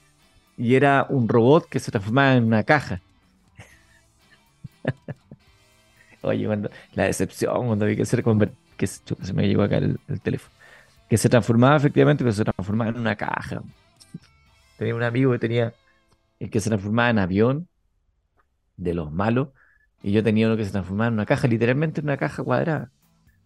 y 0.57 0.77
era 0.77 1.05
un 1.09 1.29
robot 1.29 1.69
que 1.69 1.81
se 1.81 1.91
transformaba 1.91 2.37
en 2.37 2.45
una 2.45 2.63
caja. 2.63 3.01
Oye, 6.23 6.47
cuando, 6.47 6.71
la 6.95 7.07
decepción 7.07 7.67
cuando 7.67 7.87
vi 7.87 7.97
que 7.97 8.07
se 8.07 8.23
que 8.77 8.87
se, 8.87 9.33
me 9.35 9.49
llegó 9.49 9.65
acá 9.65 9.79
el, 9.79 9.99
teléfono, 10.23 10.55
que 11.11 11.19
se 11.19 11.29
transformaba 11.29 11.77
efectivamente, 11.77 12.23
pero 12.23 12.33
se 12.33 12.45
transformaba 12.45 12.91
en 12.91 13.01
una 13.01 13.17
caja. 13.17 13.63
Tenía 14.77 14.95
un 14.95 15.03
amigo 15.03 15.33
que 15.33 15.41
tenía 15.41 15.75
el 16.39 16.51
que 16.51 16.61
se 16.61 16.71
transformaba 16.71 17.11
en 17.11 17.19
avión 17.19 17.69
de 18.77 18.95
los 18.95 19.11
malos 19.11 19.49
y 20.05 20.13
yo 20.13 20.23
tenía 20.23 20.47
uno 20.47 20.57
que 20.57 20.65
se 20.65 20.71
transformaba 20.71 21.09
en 21.09 21.15
una 21.15 21.27
caja, 21.27 21.49
literalmente 21.49 22.01
en 22.01 22.07
una 22.07 22.17
caja 22.17 22.45
cuadrada. 22.45 22.93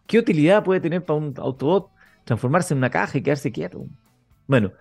¿Qué 0.06 0.18
utilidad 0.18 0.64
puede 0.64 0.80
tener 0.80 1.04
para 1.04 1.18
un 1.18 1.35
Autobot 1.37 1.90
transformarse 2.25 2.75
en 2.75 2.78
una 2.78 2.90
caja 2.90 3.18
y 3.18 3.23
quedarse 3.23 3.52
quieto? 3.52 3.87
Bueno, 4.47 4.73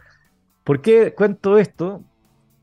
¿por 0.63 0.81
qué 0.81 1.13
cuento 1.13 1.57
esto? 1.57 2.03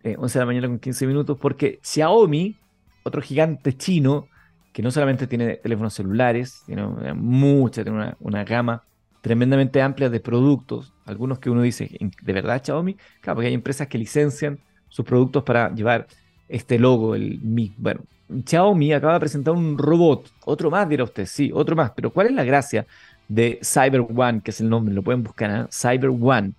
11 0.05 0.39
de 0.39 0.43
la 0.43 0.47
mañana 0.47 0.69
con 0.69 0.79
15 0.79 1.07
minutos, 1.07 1.37
porque 1.41 1.81
Xiaomi, 1.83 2.57
otro 3.03 3.21
gigante 3.21 3.77
chino, 3.77 4.29
que 4.73 4.83
no 4.83 4.91
solamente 4.91 5.27
tiene 5.27 5.57
teléfonos 5.57 5.95
celulares, 5.95 6.63
tiene 6.67 6.87
mucha, 7.15 7.83
tiene 7.83 8.15
una, 8.21 8.45
gama 8.45 8.85
tremendamente 9.21 9.83
amplia 9.83 10.09
de 10.09 10.21
productos, 10.21 10.95
algunos 11.05 11.41
que 11.41 11.51
uno 11.51 11.63
dice, 11.63 11.91
¿de 12.23 12.33
verdad 12.33 12.63
Xiaomi? 12.65 12.95
Claro, 13.21 13.37
porque 13.37 13.49
hay 13.49 13.55
empresas 13.55 13.89
que 13.89 13.99
licencian 13.99 14.61
sus 14.89 15.05
productos 15.05 15.43
para 15.43 15.75
llevar 15.75 16.07
este 16.49 16.79
logo, 16.79 17.15
el 17.15 17.41
Mi. 17.41 17.73
Bueno, 17.77 18.01
Xiaomi 18.45 18.93
acaba 18.93 19.15
de 19.15 19.21
presentar 19.21 19.55
un 19.55 19.79
robot, 19.79 20.31
otro 20.45 20.71
más 20.71 20.89
dirá 20.89 21.05
usted, 21.05 21.27
sí, 21.27 21.51
otro 21.53 21.77
más, 21.77 21.93
pero 21.93 22.11
¿cuál 22.11 22.29
es 22.29 22.33
la 22.35 22.45
gracia 22.45 22.87
de 23.29 23.59
Cyber 23.63 24.07
One, 24.15 24.41
que 24.43 24.51
es 24.51 24.61
el 24.61 24.69
nombre, 24.69 24.95
lo 24.95 25.03
pueden 25.03 25.23
buscar, 25.23 25.51
¿eh? 25.51 25.67
Cyber 25.71 26.11
One? 26.11 26.53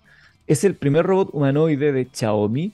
Es 0.46 0.64
el 0.64 0.74
primer 0.74 1.06
robot 1.06 1.30
humanoide 1.32 1.92
de 1.92 2.08
Xiaomi 2.12 2.72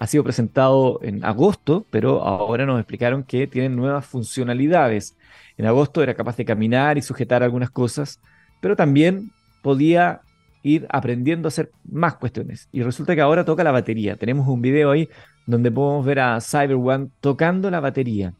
ha 0.00 0.06
sido 0.06 0.24
presentado 0.24 0.98
en 1.02 1.22
agosto, 1.26 1.84
pero 1.90 2.22
ahora 2.22 2.64
nos 2.64 2.80
explicaron 2.80 3.22
que 3.22 3.46
tiene 3.46 3.68
nuevas 3.68 4.06
funcionalidades. 4.06 5.14
En 5.58 5.66
agosto 5.66 6.02
era 6.02 6.14
capaz 6.14 6.38
de 6.38 6.46
caminar 6.46 6.96
y 6.96 7.02
sujetar 7.02 7.42
algunas 7.42 7.68
cosas, 7.68 8.18
pero 8.62 8.74
también 8.76 9.30
podía 9.60 10.22
ir 10.62 10.86
aprendiendo 10.90 11.46
a 11.46 11.50
hacer 11.50 11.70
más 11.90 12.14
cuestiones. 12.16 12.68
Y 12.72 12.82
resulta 12.82 13.14
que 13.14 13.20
ahora 13.20 13.44
toca 13.44 13.64
la 13.64 13.72
batería. 13.72 14.16
Tenemos 14.16 14.46
un 14.48 14.60
video 14.60 14.90
ahí 14.90 15.08
donde 15.46 15.70
podemos 15.70 16.04
ver 16.04 16.20
a 16.20 16.40
Cyber 16.40 16.76
One 16.76 17.08
tocando 17.20 17.70
la 17.70 17.80
batería. 17.80 18.34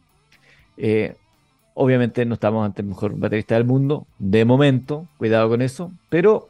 Eh, 0.76 1.16
obviamente 1.74 2.24
no 2.24 2.34
estamos 2.34 2.64
ante 2.64 2.82
el 2.82 2.88
mejor 2.88 3.16
baterista 3.16 3.54
del 3.54 3.64
mundo, 3.64 4.06
de 4.18 4.44
momento, 4.44 5.08
cuidado 5.18 5.48
con 5.48 5.62
eso, 5.62 5.92
pero 6.08 6.48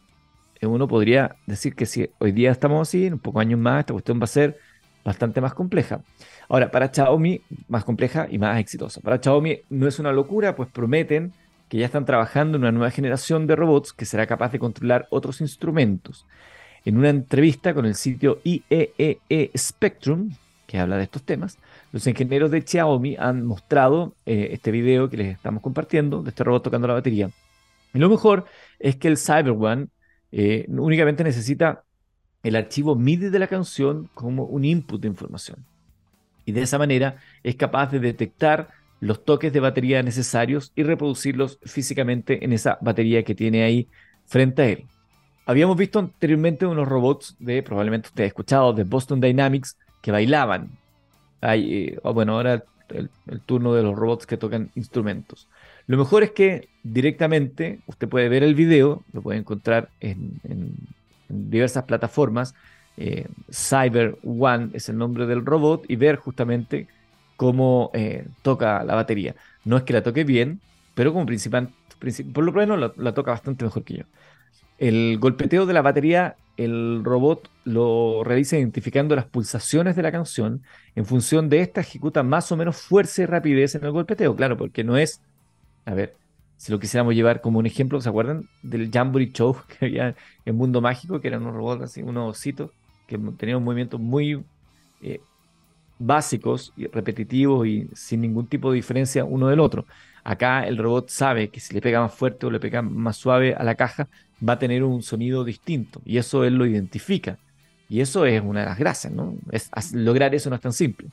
uno 0.62 0.88
podría 0.88 1.36
decir 1.46 1.74
que 1.74 1.86
si 1.86 2.10
hoy 2.18 2.32
día 2.32 2.50
estamos 2.50 2.88
así, 2.88 3.06
en 3.06 3.14
un 3.14 3.18
poco 3.18 3.40
años 3.40 3.58
más, 3.58 3.80
esta 3.80 3.92
cuestión 3.92 4.20
va 4.20 4.24
a 4.24 4.28
ser 4.28 4.58
bastante 5.04 5.40
más 5.40 5.54
compleja. 5.54 6.02
Ahora, 6.48 6.70
para 6.70 6.92
Xiaomi, 6.92 7.40
más 7.68 7.84
compleja 7.84 8.26
y 8.30 8.38
más 8.38 8.58
exitosa. 8.58 9.00
Para 9.00 9.18
Xiaomi 9.18 9.60
no 9.70 9.86
es 9.86 9.98
una 9.98 10.12
locura, 10.12 10.54
pues 10.56 10.68
prometen 10.68 11.32
que 11.70 11.78
ya 11.78 11.86
están 11.86 12.04
trabajando 12.04 12.56
en 12.56 12.64
una 12.64 12.72
nueva 12.72 12.90
generación 12.90 13.46
de 13.46 13.54
robots 13.54 13.92
que 13.92 14.04
será 14.04 14.26
capaz 14.26 14.50
de 14.50 14.58
controlar 14.58 15.06
otros 15.08 15.40
instrumentos. 15.40 16.26
En 16.84 16.98
una 16.98 17.10
entrevista 17.10 17.72
con 17.74 17.86
el 17.86 17.94
sitio 17.94 18.40
IEEE 18.42 19.20
e 19.28 19.50
Spectrum, 19.56 20.32
que 20.66 20.80
habla 20.80 20.96
de 20.96 21.04
estos 21.04 21.22
temas, 21.22 21.58
los 21.92 22.04
ingenieros 22.08 22.50
de 22.50 22.62
Xiaomi 22.62 23.16
han 23.16 23.46
mostrado 23.46 24.16
eh, 24.26 24.48
este 24.50 24.72
video 24.72 25.08
que 25.08 25.16
les 25.16 25.36
estamos 25.36 25.62
compartiendo 25.62 26.24
de 26.24 26.30
este 26.30 26.42
robot 26.42 26.64
tocando 26.64 26.88
la 26.88 26.94
batería. 26.94 27.30
Y 27.94 28.00
lo 28.00 28.10
mejor 28.10 28.46
es 28.80 28.96
que 28.96 29.06
el 29.06 29.16
Cyber 29.16 29.50
One 29.50 29.86
eh, 30.32 30.66
únicamente 30.68 31.22
necesita 31.22 31.84
el 32.42 32.56
archivo 32.56 32.96
MIDI 32.96 33.28
de 33.28 33.38
la 33.38 33.46
canción 33.46 34.10
como 34.14 34.42
un 34.44 34.64
input 34.64 35.00
de 35.00 35.06
información. 35.06 35.64
Y 36.44 36.50
de 36.50 36.62
esa 36.62 36.78
manera 36.78 37.18
es 37.44 37.54
capaz 37.54 37.92
de 37.92 38.00
detectar 38.00 38.79
los 39.00 39.24
toques 39.24 39.52
de 39.52 39.60
batería 39.60 40.02
necesarios 40.02 40.72
y 40.76 40.82
reproducirlos 40.82 41.58
físicamente 41.64 42.44
en 42.44 42.52
esa 42.52 42.78
batería 42.80 43.24
que 43.24 43.34
tiene 43.34 43.64
ahí 43.64 43.88
frente 44.26 44.62
a 44.62 44.66
él. 44.66 44.84
habíamos 45.46 45.76
visto 45.76 45.98
anteriormente 45.98 46.66
unos 46.66 46.86
robots 46.86 47.34
de, 47.40 47.62
probablemente 47.62 48.08
usted 48.08 48.24
ha 48.24 48.26
escuchado, 48.28 48.72
de 48.72 48.84
Boston 48.84 49.20
Dynamics 49.20 49.76
que 50.00 50.12
bailaban. 50.12 50.70
Hay, 51.40 51.88
eh, 51.88 52.00
bueno, 52.02 52.34
ahora 52.34 52.62
el, 52.90 53.10
turno 53.46 53.74
de 53.74 53.82
los 53.82 53.96
robots 53.96 54.26
que 54.26 54.36
tocan 54.36 54.70
instrumentos. 54.74 55.48
Lo 55.86 55.96
mejor 55.96 56.22
es 56.22 56.30
que 56.32 56.68
directamente 56.82 57.80
usted 57.86 58.08
puede 58.08 58.28
ver 58.28 58.42
el 58.42 58.54
video, 58.54 59.02
lo 59.12 59.22
puede 59.22 59.38
encontrar 59.38 59.88
en, 60.00 60.38
diversas 61.28 61.84
plataformas. 61.84 62.54
Eh, 62.96 63.26
Cyber 63.50 64.18
One 64.24 64.70
es 64.74 64.88
el 64.88 64.98
nombre 64.98 65.26
del 65.26 65.44
robot 65.44 65.84
y 65.88 65.96
ver 65.96 66.16
justamente 66.16 66.86
cómo 67.40 67.90
eh, 67.94 68.26
toca 68.42 68.84
la 68.84 68.94
batería. 68.94 69.34
No 69.64 69.78
es 69.78 69.84
que 69.84 69.94
la 69.94 70.02
toque 70.02 70.24
bien, 70.24 70.60
pero 70.92 71.14
como 71.14 71.24
principal, 71.24 71.70
por 72.34 72.44
lo 72.44 72.52
menos 72.52 72.92
la 72.98 73.14
toca 73.14 73.30
bastante 73.30 73.64
mejor 73.64 73.82
que 73.82 73.94
yo. 73.94 74.04
El 74.76 75.16
golpeteo 75.18 75.64
de 75.64 75.72
la 75.72 75.80
batería, 75.80 76.36
el 76.58 77.00
robot 77.02 77.48
lo 77.64 78.24
realiza 78.24 78.58
identificando 78.58 79.16
las 79.16 79.24
pulsaciones 79.24 79.96
de 79.96 80.02
la 80.02 80.12
canción. 80.12 80.60
En 80.94 81.06
función 81.06 81.48
de 81.48 81.62
esta, 81.62 81.80
ejecuta 81.80 82.22
más 82.22 82.52
o 82.52 82.58
menos 82.58 82.76
fuerza 82.76 83.22
y 83.22 83.24
rapidez 83.24 83.74
en 83.74 83.86
el 83.86 83.92
golpeteo. 83.92 84.36
Claro, 84.36 84.58
porque 84.58 84.84
no 84.84 84.98
es. 84.98 85.22
A 85.86 85.94
ver, 85.94 86.16
si 86.58 86.70
lo 86.70 86.78
quisiéramos 86.78 87.14
llevar 87.14 87.40
como 87.40 87.58
un 87.58 87.64
ejemplo, 87.64 88.02
¿se 88.02 88.10
acuerdan 88.10 88.50
del 88.62 88.90
Jamboree 88.90 89.32
Show 89.32 89.56
que 89.78 89.86
había 89.86 90.14
en 90.44 90.56
Mundo 90.56 90.82
Mágico? 90.82 91.22
Que 91.22 91.28
eran 91.28 91.40
unos 91.40 91.54
robots 91.54 91.84
así, 91.84 92.02
unos 92.02 92.36
ositos 92.36 92.70
que 93.06 93.16
tenían 93.38 93.56
un 93.56 93.64
movimiento 93.64 93.98
muy 93.98 94.44
eh, 95.00 95.20
básicos 96.00 96.72
y 96.76 96.86
repetitivos 96.86 97.66
y 97.66 97.88
sin 97.94 98.22
ningún 98.22 98.46
tipo 98.46 98.70
de 98.70 98.76
diferencia 98.76 99.24
uno 99.24 99.48
del 99.48 99.60
otro. 99.60 99.86
Acá 100.24 100.66
el 100.66 100.76
robot 100.76 101.08
sabe 101.08 101.48
que 101.48 101.60
si 101.60 101.74
le 101.74 101.80
pega 101.80 102.00
más 102.00 102.14
fuerte 102.14 102.46
o 102.46 102.50
le 102.50 102.58
pega 102.58 102.82
más 102.82 103.16
suave 103.16 103.54
a 103.54 103.62
la 103.62 103.74
caja, 103.74 104.08
va 104.46 104.54
a 104.54 104.58
tener 104.58 104.82
un 104.82 105.02
sonido 105.02 105.44
distinto 105.44 106.00
y 106.04 106.18
eso 106.18 106.44
él 106.44 106.54
lo 106.54 106.66
identifica. 106.66 107.38
Y 107.88 108.00
eso 108.00 108.24
es 108.24 108.40
una 108.42 108.60
de 108.60 108.66
las 108.66 108.78
gracias, 108.78 109.12
¿no? 109.12 109.34
Es, 109.50 109.70
lograr 109.92 110.34
eso 110.34 110.48
no 110.48 110.56
es 110.56 110.62
tan 110.62 110.72
simple. 110.72 111.08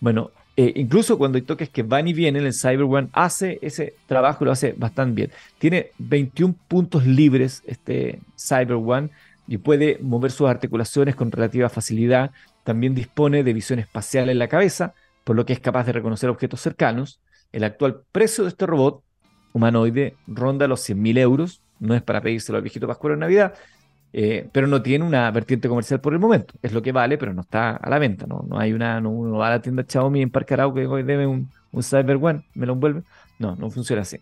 Bueno, 0.00 0.30
eh, 0.56 0.72
incluso 0.76 1.18
cuando 1.18 1.36
hay 1.36 1.42
toques 1.42 1.68
que 1.68 1.82
van 1.82 2.06
y 2.06 2.12
vienen, 2.12 2.44
el 2.46 2.54
Cyber 2.54 2.82
One 2.82 3.08
hace 3.12 3.58
ese 3.62 3.94
trabajo 4.06 4.44
y 4.44 4.46
lo 4.46 4.52
hace 4.52 4.72
bastante 4.72 5.14
bien. 5.14 5.30
Tiene 5.58 5.90
21 5.98 6.54
puntos 6.68 7.06
libres 7.06 7.62
este 7.66 8.20
Cyber 8.38 8.74
One 8.74 9.10
y 9.48 9.58
puede 9.58 9.98
mover 10.00 10.30
sus 10.30 10.48
articulaciones 10.48 11.16
con 11.16 11.30
relativa 11.32 11.68
facilidad. 11.68 12.30
También 12.64 12.94
dispone 12.94 13.42
de 13.42 13.52
visión 13.52 13.78
espacial 13.78 14.30
en 14.30 14.38
la 14.38 14.48
cabeza, 14.48 14.94
por 15.24 15.36
lo 15.36 15.44
que 15.44 15.52
es 15.52 15.60
capaz 15.60 15.84
de 15.84 15.92
reconocer 15.92 16.30
objetos 16.30 16.60
cercanos. 16.60 17.20
El 17.52 17.64
actual 17.64 18.02
precio 18.12 18.44
de 18.44 18.50
este 18.50 18.66
robot 18.66 19.02
humanoide 19.52 20.16
ronda 20.26 20.68
los 20.68 20.88
100.000 20.88 21.18
euros. 21.18 21.62
No 21.78 21.94
es 21.94 22.02
para 22.02 22.20
pedírselo 22.20 22.56
al 22.56 22.62
viejito 22.62 22.86
Pascuero 22.86 23.14
en 23.14 23.20
Navidad, 23.20 23.54
eh, 24.12 24.48
pero 24.52 24.66
no 24.66 24.82
tiene 24.82 25.04
una 25.04 25.30
vertiente 25.30 25.68
comercial 25.68 26.00
por 26.00 26.12
el 26.12 26.18
momento. 26.18 26.54
Es 26.62 26.72
lo 26.72 26.82
que 26.82 26.92
vale, 26.92 27.18
pero 27.18 27.32
no 27.32 27.42
está 27.42 27.76
a 27.76 27.90
la 27.90 27.98
venta. 27.98 28.26
No, 28.26 28.44
no 28.48 28.58
hay 28.58 28.72
una, 28.72 29.00
no, 29.00 29.10
uno 29.10 29.38
va 29.38 29.48
a 29.48 29.50
la 29.50 29.62
tienda 29.62 29.84
Xiaomi 29.86 30.22
en 30.22 30.30
Parque 30.30 30.54
Arauco 30.54 30.78
hoy 30.78 31.02
debe 31.02 31.26
un, 31.26 31.50
un 31.72 31.82
Cyber 31.82 32.18
One, 32.20 32.44
me 32.54 32.66
lo 32.66 32.74
envuelve. 32.74 33.02
No, 33.38 33.56
no 33.56 33.70
funciona 33.70 34.02
así. 34.02 34.18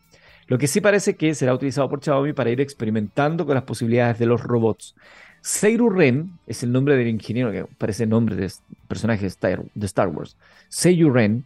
Lo 0.47 0.59
que 0.59 0.66
sí 0.66 0.80
parece 0.80 1.16
que 1.16 1.35
será 1.35 1.54
utilizado 1.54 1.88
por 1.88 2.02
Xiaomi 2.02 2.32
para 2.32 2.50
ir 2.50 2.61
experimentando 2.61 3.47
con 3.47 3.54
las 3.54 3.64
posibilidades 3.64 4.18
de 4.18 4.26
los 4.26 4.42
robots. 4.42 4.97
Seiru 5.42 5.88
Ren 5.88 6.38
es 6.47 6.62
el 6.62 6.73
nombre 6.73 6.97
del 6.97 7.09
ingeniero, 7.09 7.50
que 7.50 7.64
parece 7.78 8.06
nombre 8.06 8.37
de 8.37 8.50
personaje 8.88 9.23
de 9.23 9.28
Star, 9.28 9.62
de 9.75 9.87
Star 9.87 10.09
Wars. 10.09 10.37
Seiyu 10.68 11.11
Ren 11.11 11.44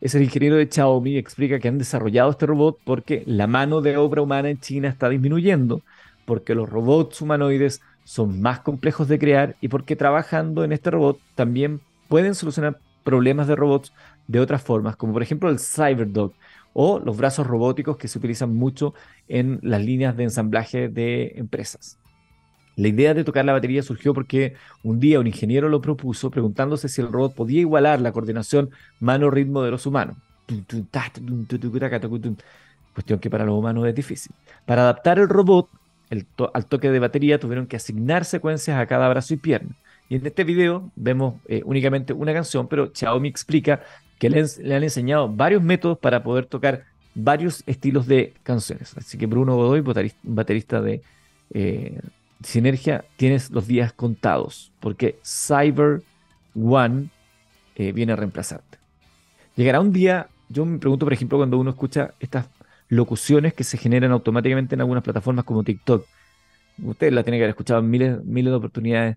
es 0.00 0.14
el 0.14 0.22
ingeniero 0.22 0.56
de 0.56 0.68
Xiaomi 0.70 1.12
y 1.12 1.18
explica 1.18 1.58
que 1.58 1.68
han 1.68 1.78
desarrollado 1.78 2.30
este 2.30 2.46
robot 2.46 2.78
porque 2.84 3.24
la 3.26 3.46
mano 3.46 3.80
de 3.80 3.96
obra 3.96 4.22
humana 4.22 4.50
en 4.50 4.60
China 4.60 4.88
está 4.88 5.08
disminuyendo, 5.08 5.82
porque 6.24 6.54
los 6.54 6.68
robots 6.68 7.20
humanoides 7.20 7.80
son 8.04 8.40
más 8.40 8.60
complejos 8.60 9.08
de 9.08 9.18
crear 9.18 9.56
y 9.60 9.68
porque 9.68 9.96
trabajando 9.96 10.64
en 10.64 10.72
este 10.72 10.90
robot 10.90 11.18
también 11.34 11.80
pueden 12.08 12.34
solucionar 12.34 12.78
problemas 13.04 13.48
de 13.48 13.56
robots 13.56 13.92
de 14.28 14.40
otras 14.40 14.62
formas, 14.62 14.96
como 14.96 15.12
por 15.12 15.22
ejemplo 15.22 15.50
el 15.50 15.58
CyberDog 15.58 16.32
o 16.74 17.00
los 17.00 17.16
brazos 17.16 17.46
robóticos 17.46 17.96
que 17.96 18.08
se 18.08 18.18
utilizan 18.18 18.54
mucho 18.54 18.94
en 19.28 19.58
las 19.62 19.84
líneas 19.84 20.16
de 20.16 20.24
ensamblaje 20.24 20.88
de 20.88 21.32
empresas. 21.36 22.01
La 22.76 22.88
idea 22.88 23.14
de 23.14 23.24
tocar 23.24 23.44
la 23.44 23.52
batería 23.52 23.82
surgió 23.82 24.14
porque 24.14 24.54
un 24.82 24.98
día 24.98 25.20
un 25.20 25.26
ingeniero 25.26 25.68
lo 25.68 25.80
propuso 25.80 26.30
preguntándose 26.30 26.88
si 26.88 27.00
el 27.00 27.12
robot 27.12 27.34
podía 27.34 27.60
igualar 27.60 28.00
la 28.00 28.12
coordinación 28.12 28.70
mano-ritmo 29.00 29.62
de 29.62 29.70
los 29.70 29.86
humanos. 29.86 30.16
Cuestión 32.94 33.18
que 33.18 33.30
para 33.30 33.44
los 33.44 33.58
humanos 33.58 33.86
es 33.86 33.94
difícil. 33.94 34.32
Para 34.66 34.82
adaptar 34.82 35.18
el 35.18 35.28
robot 35.28 35.68
al 36.52 36.66
toque 36.66 36.90
de 36.90 36.98
batería 36.98 37.38
tuvieron 37.40 37.66
que 37.66 37.76
asignar 37.76 38.24
secuencias 38.24 38.78
a 38.78 38.86
cada 38.86 39.08
brazo 39.08 39.34
y 39.34 39.38
pierna. 39.38 39.76
Y 40.08 40.16
en 40.16 40.26
este 40.26 40.44
video 40.44 40.90
vemos 40.94 41.36
eh, 41.48 41.62
únicamente 41.64 42.12
una 42.12 42.34
canción, 42.34 42.68
pero 42.68 42.90
Xiaomi 42.92 43.28
explica 43.28 43.80
que 44.18 44.28
le, 44.28 44.40
han 44.40 44.82
enseñado 44.82 45.28
varios 45.28 45.62
métodos 45.62 45.98
para 45.98 46.22
poder 46.22 46.46
tocar 46.46 46.84
varios 47.14 47.62
estilos 47.66 48.06
de 48.06 48.34
canciones. 48.42 48.94
Así 48.96 49.16
que 49.16 49.26
Bruno 49.26 49.56
Godoy, 49.56 49.82
baterista 50.22 50.82
de, 50.82 51.02
eh, 51.54 51.98
Sinergia, 52.44 53.04
tienes 53.16 53.50
los 53.50 53.66
días 53.66 53.92
contados, 53.92 54.72
porque 54.80 55.18
Cyber 55.24 56.02
One 56.54 57.08
eh, 57.74 57.92
viene 57.92 58.12
a 58.12 58.16
reemplazarte. 58.16 58.78
Llegará 59.56 59.80
un 59.80 59.92
día, 59.92 60.28
yo 60.48 60.64
me 60.64 60.78
pregunto, 60.78 61.06
por 61.06 61.12
ejemplo, 61.12 61.38
cuando 61.38 61.58
uno 61.58 61.70
escucha 61.70 62.14
estas 62.20 62.46
locuciones 62.88 63.54
que 63.54 63.64
se 63.64 63.78
generan 63.78 64.12
automáticamente 64.12 64.74
en 64.74 64.82
algunas 64.82 65.02
plataformas 65.02 65.44
como 65.44 65.64
TikTok. 65.64 66.06
Usted 66.82 67.12
la 67.12 67.22
tiene 67.22 67.38
que 67.38 67.44
haber 67.44 67.50
escuchado 67.50 67.80
en 67.80 67.90
miles, 67.90 68.24
miles 68.24 68.50
de 68.50 68.56
oportunidades. 68.56 69.16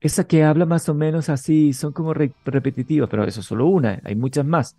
Esas 0.00 0.26
que 0.26 0.44
hablan 0.44 0.68
más 0.68 0.88
o 0.88 0.94
menos 0.94 1.28
así, 1.28 1.72
son 1.72 1.92
como 1.92 2.14
repetitivas, 2.14 3.08
pero 3.10 3.24
eso 3.24 3.40
es 3.40 3.46
solo 3.46 3.66
una, 3.66 4.00
hay 4.04 4.16
muchas 4.16 4.44
más. 4.46 4.76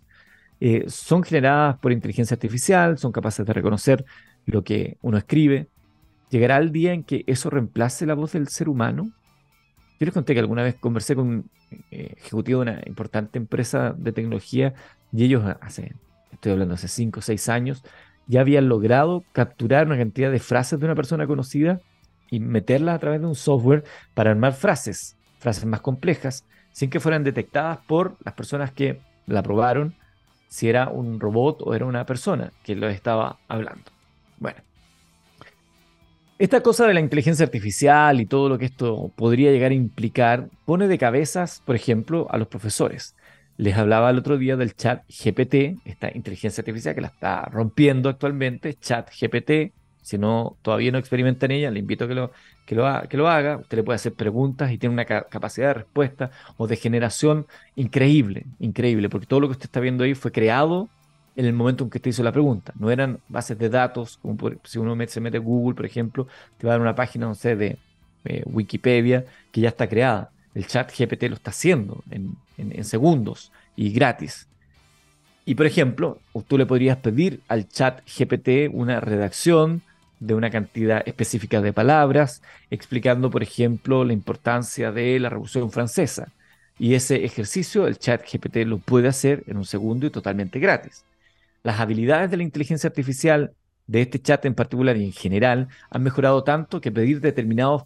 Eh, 0.60 0.84
son 0.88 1.22
generadas 1.22 1.78
por 1.78 1.92
inteligencia 1.92 2.34
artificial, 2.34 2.98
son 2.98 3.12
capaces 3.12 3.46
de 3.46 3.52
reconocer 3.52 4.04
lo 4.46 4.64
que 4.64 4.98
uno 5.02 5.18
escribe, 5.18 5.68
¿Llegará 6.34 6.58
el 6.58 6.72
día 6.72 6.92
en 6.92 7.04
que 7.04 7.22
eso 7.28 7.48
reemplace 7.48 8.06
la 8.06 8.14
voz 8.14 8.32
del 8.32 8.48
ser 8.48 8.68
humano? 8.68 9.12
Yo 10.00 10.06
les 10.06 10.12
conté 10.12 10.34
que 10.34 10.40
alguna 10.40 10.64
vez 10.64 10.74
conversé 10.74 11.14
con 11.14 11.28
un 11.28 11.50
eh, 11.92 12.14
ejecutivo 12.16 12.64
de 12.64 12.72
una 12.72 12.82
importante 12.86 13.38
empresa 13.38 13.94
de 13.96 14.10
tecnología 14.10 14.74
y 15.12 15.26
ellos 15.26 15.44
hace, 15.60 15.94
estoy 16.32 16.50
hablando 16.50 16.74
hace 16.74 16.88
5 16.88 17.20
o 17.20 17.22
6 17.22 17.48
años, 17.50 17.84
ya 18.26 18.40
habían 18.40 18.68
logrado 18.68 19.22
capturar 19.30 19.86
una 19.86 19.96
cantidad 19.96 20.32
de 20.32 20.40
frases 20.40 20.80
de 20.80 20.86
una 20.86 20.96
persona 20.96 21.28
conocida 21.28 21.80
y 22.32 22.40
meterlas 22.40 22.96
a 22.96 22.98
través 22.98 23.20
de 23.20 23.28
un 23.28 23.36
software 23.36 23.84
para 24.14 24.32
armar 24.32 24.54
frases, 24.54 25.16
frases 25.38 25.66
más 25.66 25.82
complejas, 25.82 26.44
sin 26.72 26.90
que 26.90 26.98
fueran 26.98 27.22
detectadas 27.22 27.78
por 27.86 28.16
las 28.24 28.34
personas 28.34 28.72
que 28.72 28.98
la 29.28 29.44
probaron, 29.44 29.94
si 30.48 30.68
era 30.68 30.88
un 30.88 31.20
robot 31.20 31.62
o 31.62 31.76
era 31.76 31.86
una 31.86 32.04
persona 32.06 32.50
que 32.64 32.74
lo 32.74 32.88
estaba 32.88 33.38
hablando. 33.46 33.92
Bueno, 34.40 34.58
esta 36.38 36.62
cosa 36.62 36.86
de 36.86 36.94
la 36.94 37.00
inteligencia 37.00 37.44
artificial 37.44 38.20
y 38.20 38.26
todo 38.26 38.48
lo 38.48 38.58
que 38.58 38.64
esto 38.64 39.12
podría 39.14 39.52
llegar 39.52 39.70
a 39.70 39.74
implicar 39.74 40.48
pone 40.64 40.88
de 40.88 40.98
cabezas, 40.98 41.62
por 41.64 41.76
ejemplo, 41.76 42.26
a 42.30 42.38
los 42.38 42.48
profesores. 42.48 43.14
Les 43.56 43.76
hablaba 43.76 44.10
el 44.10 44.18
otro 44.18 44.36
día 44.36 44.56
del 44.56 44.74
chat 44.74 45.04
GPT, 45.08 45.78
esta 45.84 46.10
inteligencia 46.12 46.62
artificial 46.62 46.94
que 46.94 47.00
la 47.00 47.06
está 47.08 47.42
rompiendo 47.42 48.08
actualmente, 48.08 48.74
chat 48.74 49.10
GPT. 49.10 49.72
Si 50.02 50.18
no, 50.18 50.56
todavía 50.62 50.90
no 50.90 50.98
experimenta 50.98 51.46
en 51.46 51.52
ella, 51.52 51.70
le 51.70 51.78
invito 51.78 52.04
a 52.04 52.08
que 52.08 52.14
lo, 52.14 52.32
que 52.66 52.74
lo, 52.74 53.08
que 53.08 53.16
lo 53.16 53.28
haga. 53.28 53.58
Usted 53.58 53.78
le 53.78 53.84
puede 53.84 53.94
hacer 53.94 54.12
preguntas 54.14 54.72
y 54.72 54.76
tiene 54.76 54.92
una 54.92 55.04
capacidad 55.04 55.68
de 55.68 55.74
respuesta 55.74 56.30
o 56.56 56.66
de 56.66 56.76
generación 56.76 57.46
increíble, 57.76 58.44
increíble, 58.58 59.08
porque 59.08 59.26
todo 59.26 59.40
lo 59.40 59.46
que 59.46 59.52
usted 59.52 59.66
está 59.66 59.80
viendo 59.80 60.02
ahí 60.02 60.14
fue 60.14 60.32
creado 60.32 60.88
en 61.36 61.46
el 61.46 61.52
momento 61.52 61.84
en 61.84 61.90
que 61.90 62.00
te 62.00 62.10
hizo 62.10 62.22
la 62.22 62.32
pregunta. 62.32 62.72
No 62.78 62.90
eran 62.90 63.18
bases 63.28 63.58
de 63.58 63.68
datos, 63.68 64.18
como 64.22 64.36
si 64.64 64.78
uno 64.78 64.96
se 65.06 65.20
mete 65.20 65.38
Google, 65.38 65.74
por 65.74 65.86
ejemplo, 65.86 66.26
te 66.58 66.66
va 66.66 66.72
a 66.72 66.74
dar 66.74 66.80
una 66.80 66.94
página, 66.94 67.26
no 67.26 67.34
sé, 67.34 67.56
de 67.56 67.78
Wikipedia 68.46 69.24
que 69.52 69.60
ya 69.60 69.68
está 69.68 69.88
creada. 69.88 70.30
El 70.54 70.66
chat 70.66 70.92
GPT 70.96 71.24
lo 71.24 71.34
está 71.34 71.50
haciendo 71.50 72.02
en, 72.10 72.84
segundos 72.84 73.50
y 73.76 73.90
gratis. 73.90 74.46
Y 75.44 75.56
por 75.56 75.66
ejemplo, 75.66 76.20
tú 76.46 76.56
le 76.56 76.64
podrías 76.64 76.96
pedir 76.98 77.40
al 77.48 77.68
chat 77.68 78.00
GPT 78.06 78.72
una 78.72 79.00
redacción 79.00 79.82
de 80.20 80.34
una 80.34 80.50
cantidad 80.50 81.02
específica 81.06 81.60
de 81.60 81.72
palabras, 81.72 82.40
explicando, 82.70 83.30
por 83.30 83.42
ejemplo, 83.42 84.04
la 84.04 84.12
importancia 84.12 84.92
de 84.92 85.18
la 85.18 85.28
Revolución 85.28 85.70
Francesa. 85.70 86.32
Y 86.78 86.94
ese 86.94 87.24
ejercicio 87.24 87.86
el 87.86 87.98
chat 87.98 88.22
GPT 88.22 88.58
lo 88.66 88.78
puede 88.78 89.08
hacer 89.08 89.44
en 89.48 89.58
un 89.58 89.64
segundo 89.64 90.06
y 90.06 90.10
totalmente 90.10 90.60
gratis. 90.60 91.04
Las 91.64 91.80
habilidades 91.80 92.30
de 92.30 92.36
la 92.36 92.44
inteligencia 92.44 92.88
artificial 92.88 93.54
de 93.86 94.02
este 94.02 94.20
chat 94.20 94.44
en 94.44 94.54
particular 94.54 94.96
y 94.96 95.04
en 95.06 95.12
general 95.12 95.68
han 95.90 96.02
mejorado 96.02 96.44
tanto 96.44 96.80
que 96.80 96.92
pedir 96.92 97.20
determinados 97.20 97.84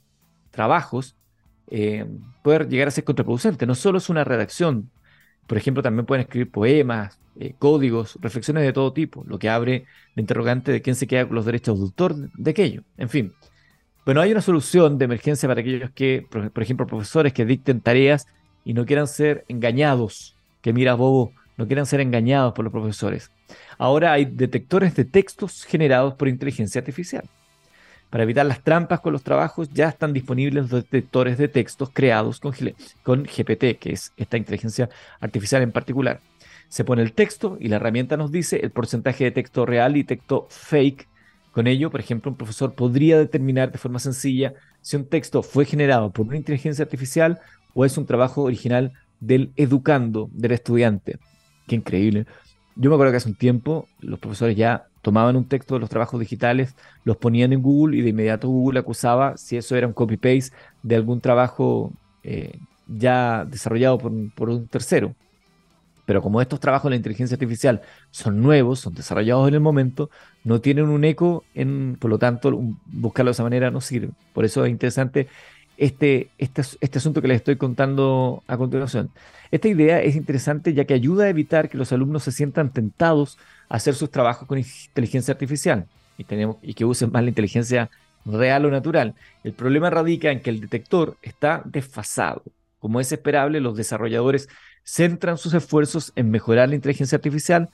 trabajos 0.50 1.16
eh, 1.68 2.06
puede 2.42 2.66
llegar 2.68 2.88
a 2.88 2.90
ser 2.90 3.04
contraproducente. 3.04 3.66
No 3.66 3.74
solo 3.76 3.98
es 3.98 4.08
una 4.08 4.24
redacción, 4.24 4.90
por 5.46 5.58
ejemplo, 5.58 5.82
también 5.82 6.06
pueden 6.06 6.22
escribir 6.22 6.50
poemas, 6.50 7.20
eh, 7.36 7.54
códigos, 7.58 8.18
reflexiones 8.20 8.64
de 8.64 8.72
todo 8.72 8.92
tipo, 8.92 9.24
lo 9.26 9.38
que 9.38 9.48
abre 9.48 9.86
la 10.14 10.22
interrogante 10.22 10.72
de 10.72 10.82
quién 10.82 10.96
se 10.96 11.06
queda 11.06 11.26
con 11.26 11.36
los 11.36 11.46
derechos 11.46 11.78
de 11.78 11.84
autor 11.84 12.16
de 12.16 12.50
aquello. 12.50 12.82
En 12.96 13.08
fin, 13.08 13.36
Bueno, 14.04 14.22
hay 14.22 14.32
una 14.32 14.40
solución 14.42 14.98
de 14.98 15.04
emergencia 15.04 15.48
para 15.48 15.60
aquellos 15.60 15.90
que, 15.92 16.26
por 16.30 16.62
ejemplo, 16.62 16.86
profesores 16.86 17.32
que 17.34 17.44
dicten 17.44 17.80
tareas 17.82 18.26
y 18.64 18.74
no 18.74 18.86
quieran 18.86 19.06
ser 19.06 19.44
engañados, 19.48 20.36
que 20.62 20.72
mira 20.72 20.94
bobo, 20.94 21.34
no 21.58 21.66
quieran 21.66 21.86
ser 21.86 22.00
engañados 22.00 22.54
por 22.54 22.64
los 22.64 22.72
profesores. 22.72 23.30
Ahora 23.78 24.12
hay 24.12 24.24
detectores 24.24 24.94
de 24.94 25.04
textos 25.04 25.64
generados 25.64 26.14
por 26.14 26.28
inteligencia 26.28 26.80
artificial. 26.80 27.24
Para 28.10 28.24
evitar 28.24 28.46
las 28.46 28.62
trampas 28.62 29.00
con 29.00 29.12
los 29.12 29.22
trabajos, 29.22 29.68
ya 29.70 29.88
están 29.88 30.12
disponibles 30.12 30.70
los 30.70 30.82
detectores 30.82 31.36
de 31.36 31.48
textos 31.48 31.90
creados 31.92 32.40
con, 32.40 32.54
con 33.02 33.24
GPT, 33.24 33.78
que 33.78 33.92
es 33.92 34.12
esta 34.16 34.38
inteligencia 34.38 34.88
artificial 35.20 35.62
en 35.62 35.72
particular. 35.72 36.20
Se 36.68 36.84
pone 36.84 37.02
el 37.02 37.12
texto 37.12 37.58
y 37.60 37.68
la 37.68 37.76
herramienta 37.76 38.16
nos 38.16 38.32
dice 38.32 38.60
el 38.62 38.70
porcentaje 38.70 39.24
de 39.24 39.30
texto 39.30 39.66
real 39.66 39.96
y 39.96 40.04
texto 40.04 40.46
fake 40.50 41.06
con 41.58 41.66
ello, 41.66 41.90
por 41.90 41.98
ejemplo, 41.98 42.30
un 42.30 42.36
profesor 42.36 42.74
podría 42.74 43.18
determinar 43.18 43.72
de 43.72 43.78
forma 43.78 43.98
sencilla 43.98 44.54
si 44.80 44.94
un 44.94 45.06
texto 45.06 45.42
fue 45.42 45.64
generado 45.64 46.12
por 46.12 46.24
una 46.24 46.36
inteligencia 46.36 46.84
artificial 46.84 47.40
o 47.74 47.84
es 47.84 47.98
un 47.98 48.06
trabajo 48.06 48.42
original 48.42 48.92
del 49.18 49.52
educando, 49.56 50.28
del 50.32 50.52
estudiante. 50.52 51.18
Qué 51.66 51.74
increíble. 51.74 52.26
Yo 52.80 52.90
me 52.90 52.94
acuerdo 52.94 53.10
que 53.10 53.16
hace 53.16 53.28
un 53.28 53.34
tiempo 53.34 53.88
los 54.00 54.20
profesores 54.20 54.56
ya 54.56 54.86
tomaban 55.02 55.34
un 55.34 55.48
texto 55.48 55.74
de 55.74 55.80
los 55.80 55.90
trabajos 55.90 56.20
digitales, 56.20 56.76
los 57.02 57.16
ponían 57.16 57.52
en 57.52 57.60
Google 57.60 57.96
y 57.96 58.02
de 58.02 58.10
inmediato 58.10 58.46
Google 58.46 58.78
acusaba 58.78 59.36
si 59.36 59.56
eso 59.56 59.74
era 59.74 59.88
un 59.88 59.92
copy-paste 59.92 60.54
de 60.84 60.94
algún 60.94 61.20
trabajo 61.20 61.92
eh, 62.22 62.56
ya 62.86 63.44
desarrollado 63.44 63.98
por, 63.98 64.12
por 64.34 64.48
un 64.50 64.68
tercero. 64.68 65.12
Pero 66.06 66.22
como 66.22 66.40
estos 66.40 66.60
trabajos 66.60 66.84
de 66.84 66.90
la 66.90 66.96
inteligencia 66.96 67.34
artificial 67.34 67.82
son 68.12 68.40
nuevos, 68.40 68.78
son 68.78 68.94
desarrollados 68.94 69.48
en 69.48 69.54
el 69.54 69.60
momento, 69.60 70.08
no 70.44 70.60
tienen 70.60 70.88
un 70.88 71.04
eco, 71.04 71.44
en, 71.54 71.96
por 72.00 72.10
lo 72.10 72.18
tanto, 72.20 72.56
buscarlo 72.86 73.30
de 73.30 73.32
esa 73.32 73.42
manera 73.42 73.72
no 73.72 73.80
sirve. 73.80 74.12
Por 74.32 74.44
eso 74.44 74.64
es 74.64 74.70
interesante 74.70 75.26
este, 75.78 76.28
este, 76.38 76.62
este 76.80 76.98
asunto 76.98 77.22
que 77.22 77.28
les 77.28 77.36
estoy 77.36 77.56
contando 77.56 78.42
a 78.48 78.56
continuación. 78.58 79.10
Esta 79.50 79.68
idea 79.68 80.02
es 80.02 80.16
interesante 80.16 80.74
ya 80.74 80.84
que 80.84 80.92
ayuda 80.92 81.24
a 81.24 81.28
evitar 81.28 81.70
que 81.70 81.78
los 81.78 81.92
alumnos 81.92 82.24
se 82.24 82.32
sientan 82.32 82.72
tentados 82.72 83.38
a 83.68 83.76
hacer 83.76 83.94
sus 83.94 84.10
trabajos 84.10 84.46
con 84.46 84.58
inteligencia 84.58 85.32
artificial 85.32 85.86
y, 86.18 86.24
tenemos, 86.24 86.56
y 86.62 86.74
que 86.74 86.84
usen 86.84 87.10
más 87.12 87.22
la 87.22 87.28
inteligencia 87.28 87.90
real 88.26 88.66
o 88.66 88.70
natural. 88.70 89.14
El 89.44 89.52
problema 89.52 89.88
radica 89.88 90.32
en 90.32 90.40
que 90.42 90.50
el 90.50 90.60
detector 90.60 91.16
está 91.22 91.62
desfasado. 91.64 92.42
Como 92.80 93.00
es 93.00 93.10
esperable, 93.12 93.60
los 93.60 93.76
desarrolladores 93.76 94.48
centran 94.84 95.38
sus 95.38 95.54
esfuerzos 95.54 96.12
en 96.16 96.30
mejorar 96.30 96.68
la 96.68 96.74
inteligencia 96.74 97.16
artificial, 97.16 97.70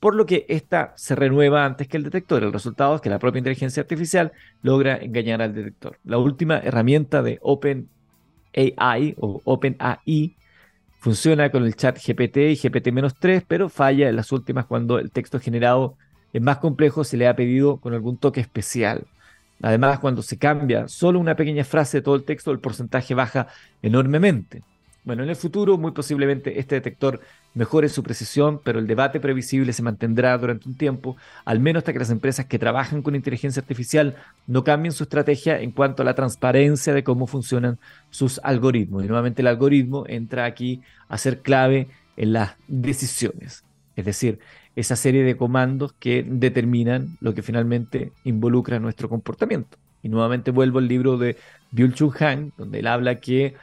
por 0.00 0.14
lo 0.14 0.26
que 0.26 0.46
ésta 0.48 0.92
se 0.96 1.14
renueva 1.14 1.64
antes 1.64 1.86
que 1.86 1.98
el 1.98 2.04
detector. 2.04 2.42
El 2.42 2.52
resultado 2.52 2.96
es 2.96 3.00
que 3.02 3.10
la 3.10 3.18
propia 3.18 3.38
inteligencia 3.38 3.82
artificial 3.82 4.32
logra 4.62 4.96
engañar 4.96 5.42
al 5.42 5.54
detector. 5.54 5.98
La 6.04 6.18
última 6.18 6.58
herramienta 6.58 7.22
de 7.22 7.38
OpenAI 7.42 9.14
o 9.18 9.42
OpenAI 9.44 10.34
funciona 10.98 11.50
con 11.50 11.64
el 11.64 11.76
chat 11.76 11.98
GPT 11.98 12.36
y 12.36 12.56
GPT-3, 12.56 13.44
pero 13.46 13.68
falla 13.68 14.08
en 14.08 14.16
las 14.16 14.32
últimas 14.32 14.66
cuando 14.66 14.98
el 14.98 15.10
texto 15.10 15.38
generado 15.38 15.96
es 16.32 16.40
más 16.40 16.58
complejo, 16.58 17.04
se 17.04 17.16
le 17.16 17.26
ha 17.26 17.36
pedido 17.36 17.78
con 17.78 17.92
algún 17.92 18.16
toque 18.16 18.40
especial. 18.40 19.06
Además, 19.62 19.98
cuando 19.98 20.22
se 20.22 20.38
cambia 20.38 20.88
solo 20.88 21.18
una 21.18 21.36
pequeña 21.36 21.64
frase 21.64 21.98
de 21.98 22.02
todo 22.02 22.14
el 22.14 22.24
texto, 22.24 22.50
el 22.50 22.60
porcentaje 22.60 23.14
baja 23.14 23.48
enormemente. 23.82 24.62
Bueno, 25.04 25.22
en 25.22 25.30
el 25.30 25.36
futuro 25.36 25.76
muy 25.76 25.92
posiblemente 25.92 26.58
este 26.58 26.76
detector 26.76 27.20
mejore 27.54 27.88
su 27.88 28.02
precisión, 28.02 28.60
pero 28.62 28.78
el 28.78 28.86
debate 28.86 29.20
previsible 29.20 29.72
se 29.72 29.82
mantendrá 29.82 30.36
durante 30.38 30.68
un 30.68 30.76
tiempo, 30.76 31.16
al 31.44 31.60
menos 31.60 31.80
hasta 31.80 31.92
que 31.92 31.98
las 31.98 32.10
empresas 32.10 32.46
que 32.46 32.58
trabajan 32.58 33.02
con 33.02 33.14
inteligencia 33.14 33.60
artificial 33.60 34.16
no 34.46 34.64
cambien 34.64 34.92
su 34.92 35.04
estrategia 35.04 35.60
en 35.60 35.72
cuanto 35.72 36.02
a 36.02 36.04
la 36.04 36.14
transparencia 36.14 36.94
de 36.94 37.04
cómo 37.04 37.26
funcionan 37.26 37.78
sus 38.10 38.40
algoritmos. 38.44 39.04
Y 39.04 39.08
nuevamente 39.08 39.42
el 39.42 39.48
algoritmo 39.48 40.04
entra 40.06 40.44
aquí 40.44 40.82
a 41.08 41.18
ser 41.18 41.40
clave 41.40 41.88
en 42.16 42.32
las 42.32 42.52
decisiones, 42.68 43.64
es 43.96 44.04
decir, 44.04 44.38
esa 44.76 44.94
serie 44.94 45.24
de 45.24 45.36
comandos 45.36 45.92
que 45.94 46.24
determinan 46.26 47.16
lo 47.20 47.34
que 47.34 47.42
finalmente 47.42 48.12
involucra 48.24 48.78
nuestro 48.78 49.08
comportamiento. 49.08 49.78
Y 50.02 50.08
nuevamente 50.08 50.50
vuelvo 50.50 50.78
al 50.78 50.88
libro 50.88 51.18
de 51.18 51.36
Byul-Chul 51.72 52.22
Han, 52.22 52.52
donde 52.56 52.78
él 52.78 52.86
habla 52.86 53.16
que 53.16 53.54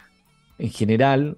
en 0.59 0.69
general, 0.69 1.37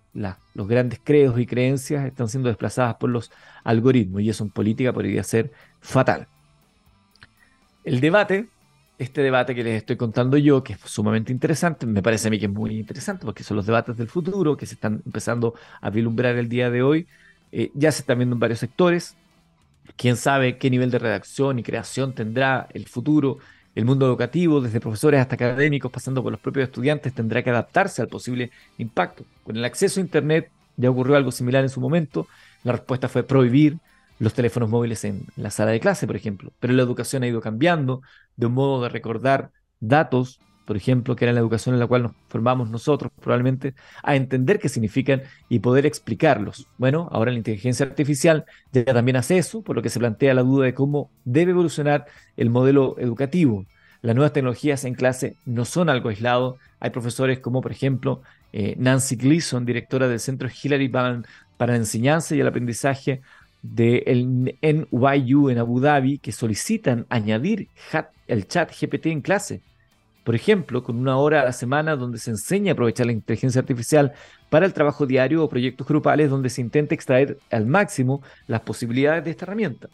los 0.59 0.67
grandes 0.67 0.99
credos 1.01 1.39
y 1.39 1.45
creencias 1.45 2.05
están 2.05 2.27
siendo 2.27 2.49
desplazadas 2.49 2.95
por 2.95 3.09
los 3.09 3.31
algoritmos 3.63 4.21
y 4.21 4.29
eso 4.29 4.43
en 4.43 4.49
política 4.49 4.91
podría 4.91 5.23
ser 5.23 5.53
fatal. 5.79 6.27
El 7.85 8.01
debate, 8.01 8.49
este 8.97 9.21
debate 9.21 9.55
que 9.55 9.63
les 9.63 9.77
estoy 9.77 9.95
contando 9.95 10.35
yo, 10.35 10.61
que 10.61 10.73
es 10.73 10.79
sumamente 10.81 11.31
interesante, 11.31 11.85
me 11.85 12.01
parece 12.01 12.27
a 12.27 12.31
mí 12.31 12.39
que 12.39 12.47
es 12.47 12.51
muy 12.51 12.77
interesante 12.77 13.23
porque 13.25 13.41
son 13.41 13.55
los 13.55 13.65
debates 13.65 13.95
del 13.95 14.09
futuro 14.09 14.57
que 14.57 14.65
se 14.65 14.73
están 14.73 15.01
empezando 15.05 15.53
a 15.79 15.89
vislumbrar 15.91 16.35
el 16.35 16.49
día 16.49 16.69
de 16.69 16.83
hoy. 16.83 17.07
Eh, 17.53 17.71
ya 17.73 17.93
se 17.93 18.01
están 18.01 18.17
viendo 18.17 18.35
en 18.35 18.41
varios 18.41 18.59
sectores. 18.59 19.15
Quién 19.95 20.17
sabe 20.17 20.57
qué 20.57 20.69
nivel 20.69 20.91
de 20.91 20.99
redacción 20.99 21.57
y 21.57 21.63
creación 21.63 22.13
tendrá 22.13 22.67
el 22.73 22.85
futuro 22.85 23.37
el 23.79 23.85
mundo 23.85 24.05
educativo, 24.05 24.59
desde 24.61 24.79
profesores 24.81 25.21
hasta 25.21 25.35
académicos, 25.35 25.91
pasando 25.91 26.21
por 26.21 26.31
los 26.31 26.41
propios 26.41 26.67
estudiantes, 26.67 27.13
tendrá 27.13 27.41
que 27.41 27.49
adaptarse 27.49 28.01
al 28.01 28.09
posible 28.09 28.51
impacto. 28.77 29.23
Con 29.43 29.55
el 29.55 29.63
acceso 29.63 29.99
a 29.99 30.03
Internet 30.03 30.51
ya 30.75 30.89
ocurrió 30.89 31.15
algo 31.15 31.31
similar 31.31 31.63
en 31.63 31.69
su 31.69 31.79
momento. 31.79 32.27
La 32.63 32.73
respuesta 32.73 33.07
fue 33.07 33.23
prohibir 33.23 33.77
los 34.19 34.33
teléfonos 34.33 34.69
móviles 34.69 35.05
en 35.05 35.23
la 35.37 35.49
sala 35.49 35.71
de 35.71 35.79
clase, 35.79 36.07
por 36.07 36.17
ejemplo. 36.17 36.51
Pero 36.59 36.73
la 36.73 36.83
educación 36.83 37.23
ha 37.23 37.27
ido 37.27 37.39
cambiando 37.39 38.01
de 38.35 38.47
un 38.47 38.53
modo 38.53 38.83
de 38.83 38.89
recordar 38.89 39.51
datos, 39.79 40.41
por 40.69 40.77
ejemplo, 40.77 41.15
que 41.15 41.25
era 41.25 41.33
la 41.33 41.39
educación 41.39 41.73
en 41.73 41.79
la 41.79 41.87
cual 41.87 42.03
nos 42.03 42.11
formamos 42.27 42.69
nosotros 42.69 43.11
probablemente, 43.19 43.73
a 44.03 44.15
entender 44.15 44.59
qué 44.59 44.69
significan 44.69 45.23
y 45.49 45.57
poder 45.61 45.87
explicarlos. 45.87 46.67
Bueno, 46.77 47.09
ahora 47.11 47.31
la 47.31 47.39
inteligencia 47.39 47.87
artificial 47.87 48.45
ya 48.71 48.85
también 48.85 49.15
hace 49.15 49.39
eso, 49.39 49.63
por 49.63 49.75
lo 49.75 49.81
que 49.81 49.89
se 49.89 49.97
plantea 49.97 50.35
la 50.35 50.43
duda 50.43 50.65
de 50.65 50.75
cómo 50.75 51.09
debe 51.25 51.53
evolucionar 51.53 52.05
el 52.37 52.51
modelo 52.51 52.97
educativo. 52.99 53.65
Las 54.03 54.15
nuevas 54.15 54.31
tecnologías 54.31 54.85
en 54.85 54.93
clase 54.93 55.37
no 55.43 55.65
son 55.65 55.89
algo 55.89 56.09
aislado. 56.09 56.57
Hay 56.79 56.91
profesores 56.91 57.39
como, 57.39 57.61
por 57.61 57.71
ejemplo, 57.71 58.21
eh, 58.53 58.75
Nancy 58.77 59.15
Gleason, 59.15 59.65
directora 59.65 60.07
del 60.07 60.19
Centro 60.19 60.49
Hillary 60.49 60.87
para, 60.87 61.23
para 61.57 61.71
la 61.71 61.79
Enseñanza 61.79 62.35
y 62.35 62.41
el 62.41 62.47
Aprendizaje 62.47 63.21
de 63.63 64.03
el 64.05 64.55
NYU 64.61 65.49
en 65.49 65.57
Abu 65.57 65.79
Dhabi, 65.79 66.19
que 66.19 66.31
solicitan 66.31 67.07
añadir 67.09 67.69
el 68.27 68.47
chat 68.47 68.71
GPT 68.79 69.07
en 69.07 69.21
clase. 69.21 69.63
Por 70.29 70.35
ejemplo, 70.35 70.83
con 70.83 70.97
una 70.99 71.17
hora 71.17 71.41
a 71.41 71.45
la 71.45 71.53
semana 71.53 71.95
donde 71.95 72.19
se 72.19 72.29
enseña 72.29 72.69
a 72.69 72.73
aprovechar 72.73 73.07
la 73.07 73.13
inteligencia 73.13 73.61
artificial 73.61 74.13
para 74.51 74.67
el 74.67 74.73
trabajo 74.73 75.07
diario 75.07 75.43
o 75.43 75.49
proyectos 75.49 75.87
grupales 75.87 76.29
donde 76.29 76.51
se 76.51 76.61
intenta 76.61 76.93
extraer 76.93 77.39
al 77.49 77.65
máximo 77.65 78.21
las 78.45 78.61
posibilidades 78.61 79.23
de 79.23 79.31
esta 79.31 79.45
herramienta. 79.45 79.89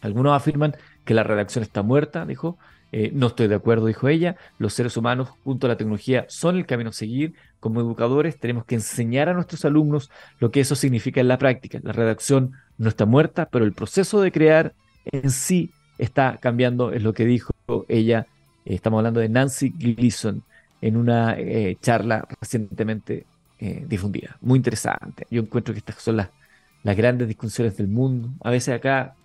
Algunos 0.00 0.36
afirman 0.36 0.76
que 1.04 1.12
la 1.12 1.24
redacción 1.24 1.64
está 1.64 1.82
muerta, 1.82 2.24
dijo, 2.24 2.56
eh, 2.92 3.10
no 3.12 3.26
estoy 3.26 3.48
de 3.48 3.56
acuerdo, 3.56 3.86
dijo 3.86 4.06
ella. 4.06 4.36
Los 4.58 4.74
seres 4.74 4.96
humanos, 4.96 5.30
junto 5.42 5.66
a 5.66 5.70
la 5.70 5.76
tecnología, 5.76 6.24
son 6.28 6.56
el 6.56 6.64
camino 6.64 6.90
a 6.90 6.92
seguir. 6.92 7.34
Como 7.58 7.80
educadores, 7.80 8.38
tenemos 8.38 8.64
que 8.64 8.76
enseñar 8.76 9.28
a 9.28 9.34
nuestros 9.34 9.64
alumnos 9.64 10.08
lo 10.38 10.52
que 10.52 10.60
eso 10.60 10.76
significa 10.76 11.20
en 11.20 11.26
la 11.26 11.38
práctica. 11.38 11.80
La 11.82 11.90
redacción 11.90 12.52
no 12.76 12.88
está 12.88 13.06
muerta, 13.06 13.48
pero 13.50 13.64
el 13.64 13.72
proceso 13.72 14.20
de 14.20 14.30
crear 14.30 14.74
en 15.06 15.32
sí 15.32 15.72
está 15.98 16.38
cambiando, 16.40 16.92
es 16.92 17.02
lo 17.02 17.12
que 17.12 17.24
dijo 17.24 17.52
ella. 17.88 18.28
Eh, 18.68 18.74
estamos 18.74 18.98
hablando 18.98 19.20
de 19.20 19.28
Nancy 19.28 19.70
Gleason 19.70 20.42
en 20.80 20.96
una 20.96 21.34
eh, 21.38 21.76
charla 21.80 22.26
recientemente 22.40 23.26
difundida. 23.88 24.36
Muy 24.40 24.58
interesante. 24.58 25.26
Yo 25.32 25.42
encuentro 25.42 25.74
que 25.74 25.80
estas 25.80 25.96
son 25.96 26.18
las, 26.18 26.28
las 26.84 26.96
grandes 26.96 27.26
discusiones 27.26 27.76
del 27.76 27.88
mundo. 27.88 28.30
A 28.44 28.50
veces 28.50 28.72
acá 28.72 29.16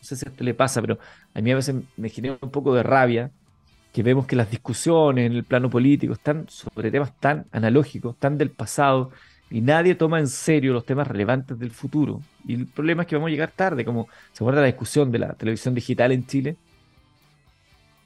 no 0.00 0.04
sé 0.04 0.16
si 0.16 0.26
a 0.26 0.30
usted 0.30 0.44
le 0.44 0.54
pasa, 0.54 0.80
pero 0.80 0.98
a 1.34 1.40
mí 1.42 1.50
a 1.52 1.56
veces 1.56 1.76
me 1.98 2.08
genera 2.08 2.38
un 2.40 2.50
poco 2.50 2.74
de 2.74 2.82
rabia 2.82 3.30
que 3.92 4.02
vemos 4.02 4.26
que 4.26 4.36
las 4.36 4.50
discusiones 4.50 5.26
en 5.26 5.32
el 5.36 5.44
plano 5.44 5.68
político 5.68 6.14
están 6.14 6.46
sobre 6.48 6.90
temas 6.90 7.12
tan 7.18 7.46
analógicos, 7.52 8.16
tan 8.18 8.38
del 8.38 8.50
pasado, 8.50 9.10
y 9.50 9.60
nadie 9.60 9.94
toma 9.96 10.20
en 10.20 10.28
serio 10.28 10.72
los 10.72 10.86
temas 10.86 11.08
relevantes 11.08 11.58
del 11.58 11.72
futuro. 11.72 12.22
Y 12.46 12.54
el 12.54 12.66
problema 12.66 13.02
es 13.02 13.08
que 13.08 13.16
vamos 13.16 13.28
a 13.28 13.30
llegar 13.32 13.50
tarde, 13.50 13.84
como 13.84 14.08
se 14.32 14.42
acuerda 14.42 14.60
la 14.60 14.68
discusión 14.68 15.10
de 15.10 15.18
la 15.18 15.34
televisión 15.34 15.74
digital 15.74 16.12
en 16.12 16.26
Chile. 16.26 16.56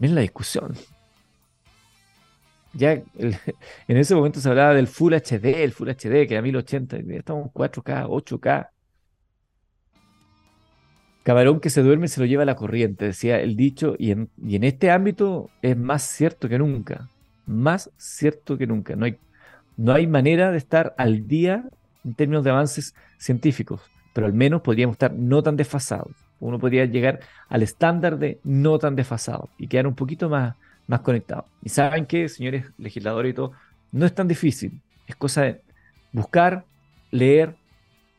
Ven 0.05 0.15
la 0.15 0.21
discusión. 0.21 0.75
Ya 2.75 2.93
en 3.15 3.97
ese 3.97 4.15
momento 4.15 4.39
se 4.39 4.51
hablaba 4.51 4.75
del 4.75 4.87
Full 4.87 5.15
HD, 5.15 5.65
el 5.65 5.73
Full 5.73 5.89
HD, 5.89 6.29
que 6.29 6.35
era 6.35 6.43
1080, 6.43 6.99
estamos 7.17 7.47
en 7.47 7.53
4K, 7.53 8.07
8K. 8.09 8.69
Camarón 11.23 11.59
que 11.59 11.71
se 11.71 11.83
duerme 11.83 12.09
se 12.09 12.21
lo 12.21 12.27
lleva 12.27 12.45
la 12.45 12.55
corriente, 12.55 13.07
decía 13.07 13.41
el 13.41 13.57
dicho, 13.57 13.95
y 13.99 14.11
en, 14.11 14.29
y 14.37 14.57
en 14.57 14.65
este 14.65 14.91
ámbito 14.91 15.49
es 15.63 15.75
más 15.75 16.03
cierto 16.03 16.51
que 16.51 16.59
nunca, 16.59 17.09
más 17.47 17.91
cierto 17.97 18.59
que 18.59 18.67
nunca. 18.67 18.97
No 18.97 19.07
hay, 19.07 19.17
no 19.79 19.95
hay 19.95 20.07
manera 20.07 20.51
de 20.51 20.59
estar 20.59 20.95
al 20.99 21.27
día 21.27 21.65
en 22.05 22.13
términos 22.13 22.45
de 22.45 22.51
avances 22.51 22.95
científicos, 23.17 23.81
pero 24.13 24.27
al 24.27 24.35
menos 24.35 24.61
podríamos 24.61 24.97
estar 24.97 25.15
no 25.15 25.43
tan 25.43 25.57
desfasados. 25.57 26.24
Uno 26.47 26.59
podría 26.59 26.85
llegar 26.85 27.21
al 27.49 27.63
estándar 27.63 28.19
de 28.19 28.39
no 28.45 28.79
tan 28.79 28.97
desfasado 28.97 29.49
y 29.59 29.67
quedar 29.67 29.87
un 29.87 29.95
poquito 29.95 30.29
más, 30.29 30.57
más 30.87 31.01
conectados. 31.01 31.47
Y 31.63 31.71
saben 31.71 32.07
que, 32.07 32.29
señores 32.29 32.67
legisladores 32.79 33.31
y 33.31 33.35
todo, 33.35 33.53
no 33.93 34.05
es 34.05 34.15
tan 34.15 34.29
difícil. 34.29 34.81
Es 35.07 35.17
cosa 35.17 35.43
de 35.43 35.61
buscar, 36.13 36.65
leer, 37.11 37.57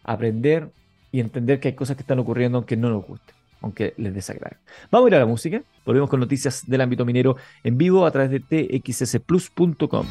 aprender 0.04 0.70
y 1.12 1.20
entender 1.20 1.60
que 1.60 1.70
hay 1.70 1.76
cosas 1.76 1.96
que 1.96 2.02
están 2.02 2.20
ocurriendo 2.20 2.58
aunque 2.58 2.76
no 2.76 2.90
nos 2.90 3.06
guste, 3.06 3.34
aunque 3.62 3.94
les 3.98 4.14
desagrade. 4.14 4.58
Vamos 4.90 5.06
a 5.06 5.10
ir 5.10 5.16
a 5.16 5.20
la 5.20 5.26
música. 5.26 5.62
Volvemos 5.86 6.10
con 6.10 6.20
noticias 6.20 6.64
del 6.68 6.82
ámbito 6.82 7.06
minero 7.06 7.38
en 7.64 7.78
vivo 7.78 8.06
a 8.06 8.12
través 8.12 8.32
de 8.32 8.40
txsplus.com. 8.40 10.06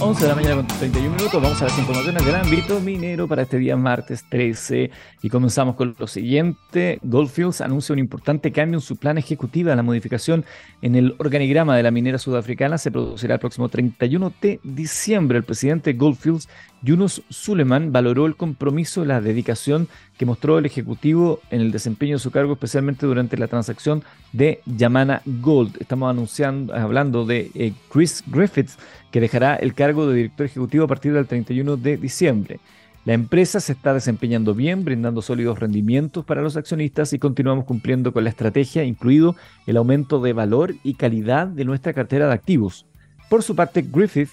11 0.00 0.22
de 0.22 0.28
la 0.28 0.34
mañana 0.36 0.54
con 0.54 0.66
31 0.68 1.16
minutos. 1.16 1.42
Vamos 1.42 1.60
a 1.60 1.64
las 1.64 1.76
informaciones 1.76 2.24
del 2.24 2.34
ámbito 2.36 2.78
minero 2.78 3.26
para 3.26 3.42
este 3.42 3.58
día 3.58 3.76
martes 3.76 4.24
13. 4.28 4.92
Y 5.22 5.28
comenzamos 5.28 5.74
con 5.74 5.96
lo 5.98 6.06
siguiente. 6.06 7.00
Goldfields 7.02 7.60
anuncia 7.60 7.92
un 7.92 7.98
importante 7.98 8.52
cambio 8.52 8.78
en 8.78 8.80
su 8.80 8.96
plan 8.96 9.18
ejecutivo. 9.18 9.74
La 9.74 9.82
modificación 9.82 10.44
en 10.82 10.94
el 10.94 11.16
organigrama 11.18 11.76
de 11.76 11.82
la 11.82 11.90
minera 11.90 12.18
sudafricana 12.18 12.78
se 12.78 12.92
producirá 12.92 13.34
el 13.34 13.40
próximo 13.40 13.68
31 13.68 14.32
de 14.40 14.60
diciembre. 14.62 15.38
El 15.38 15.44
presidente 15.44 15.92
Goldfields 15.92 16.48
Yunus 16.82 17.22
Suleman 17.28 17.92
valoró 17.92 18.26
el 18.26 18.34
compromiso 18.34 19.04
y 19.04 19.06
la 19.06 19.20
dedicación 19.20 19.88
que 20.18 20.26
mostró 20.26 20.58
el 20.58 20.66
Ejecutivo 20.66 21.40
en 21.50 21.60
el 21.60 21.70
desempeño 21.70 22.16
de 22.16 22.18
su 22.18 22.32
cargo, 22.32 22.54
especialmente 22.54 23.06
durante 23.06 23.36
la 23.36 23.46
transacción 23.46 24.02
de 24.32 24.60
Yamana 24.66 25.22
Gold. 25.24 25.76
Estamos 25.80 26.10
anunciando, 26.10 26.74
hablando 26.74 27.24
de 27.24 27.52
eh, 27.54 27.72
Chris 27.88 28.24
Griffiths, 28.26 28.78
que 29.12 29.20
dejará 29.20 29.54
el 29.54 29.74
cargo 29.74 30.08
de 30.08 30.16
director 30.16 30.46
ejecutivo 30.46 30.84
a 30.84 30.88
partir 30.88 31.12
del 31.12 31.26
31 31.26 31.76
de 31.76 31.96
diciembre. 31.96 32.58
La 33.04 33.14
empresa 33.14 33.60
se 33.60 33.72
está 33.72 33.94
desempeñando 33.94 34.54
bien, 34.54 34.84
brindando 34.84 35.22
sólidos 35.22 35.58
rendimientos 35.58 36.24
para 36.24 36.42
los 36.42 36.56
accionistas 36.56 37.12
y 37.12 37.18
continuamos 37.18 37.64
cumpliendo 37.64 38.12
con 38.12 38.24
la 38.24 38.30
estrategia, 38.30 38.84
incluido 38.84 39.36
el 39.66 39.76
aumento 39.76 40.20
de 40.20 40.32
valor 40.32 40.74
y 40.82 40.94
calidad 40.94 41.46
de 41.46 41.64
nuestra 41.64 41.92
cartera 41.92 42.26
de 42.26 42.34
activos. 42.34 42.86
Por 43.28 43.42
su 43.42 43.56
parte, 43.56 43.82
Griffiths 43.82 44.32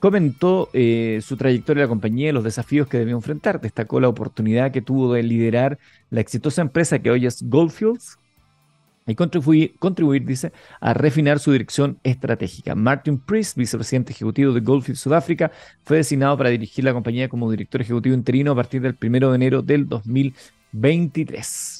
comentó 0.00 0.70
eh, 0.72 1.20
su 1.22 1.36
trayectoria 1.36 1.82
en 1.82 1.88
la 1.88 1.90
compañía 1.90 2.30
y 2.30 2.32
los 2.32 2.42
desafíos 2.42 2.88
que 2.88 2.98
debió 2.98 3.14
enfrentar. 3.14 3.60
Destacó 3.60 4.00
la 4.00 4.08
oportunidad 4.08 4.72
que 4.72 4.82
tuvo 4.82 5.12
de 5.12 5.22
liderar 5.22 5.78
la 6.10 6.20
exitosa 6.20 6.62
empresa 6.62 6.98
que 6.98 7.10
hoy 7.10 7.26
es 7.26 7.42
Goldfields 7.48 8.18
y 9.06 9.14
contribuir, 9.14 9.74
contribuir, 9.78 10.24
dice, 10.24 10.52
a 10.80 10.94
refinar 10.94 11.38
su 11.38 11.52
dirección 11.52 11.98
estratégica. 12.02 12.74
Martin 12.74 13.18
Priest, 13.18 13.56
vicepresidente 13.56 14.12
ejecutivo 14.12 14.52
de 14.52 14.60
Goldfields 14.60 15.00
Sudáfrica, 15.00 15.50
fue 15.84 15.98
designado 15.98 16.36
para 16.36 16.50
dirigir 16.50 16.84
la 16.84 16.92
compañía 16.92 17.28
como 17.28 17.50
director 17.50 17.80
ejecutivo 17.80 18.14
interino 18.14 18.52
a 18.52 18.56
partir 18.56 18.80
del 18.82 18.96
1 19.00 19.30
de 19.30 19.36
enero 19.36 19.62
del 19.62 19.88
2023. 19.88 21.79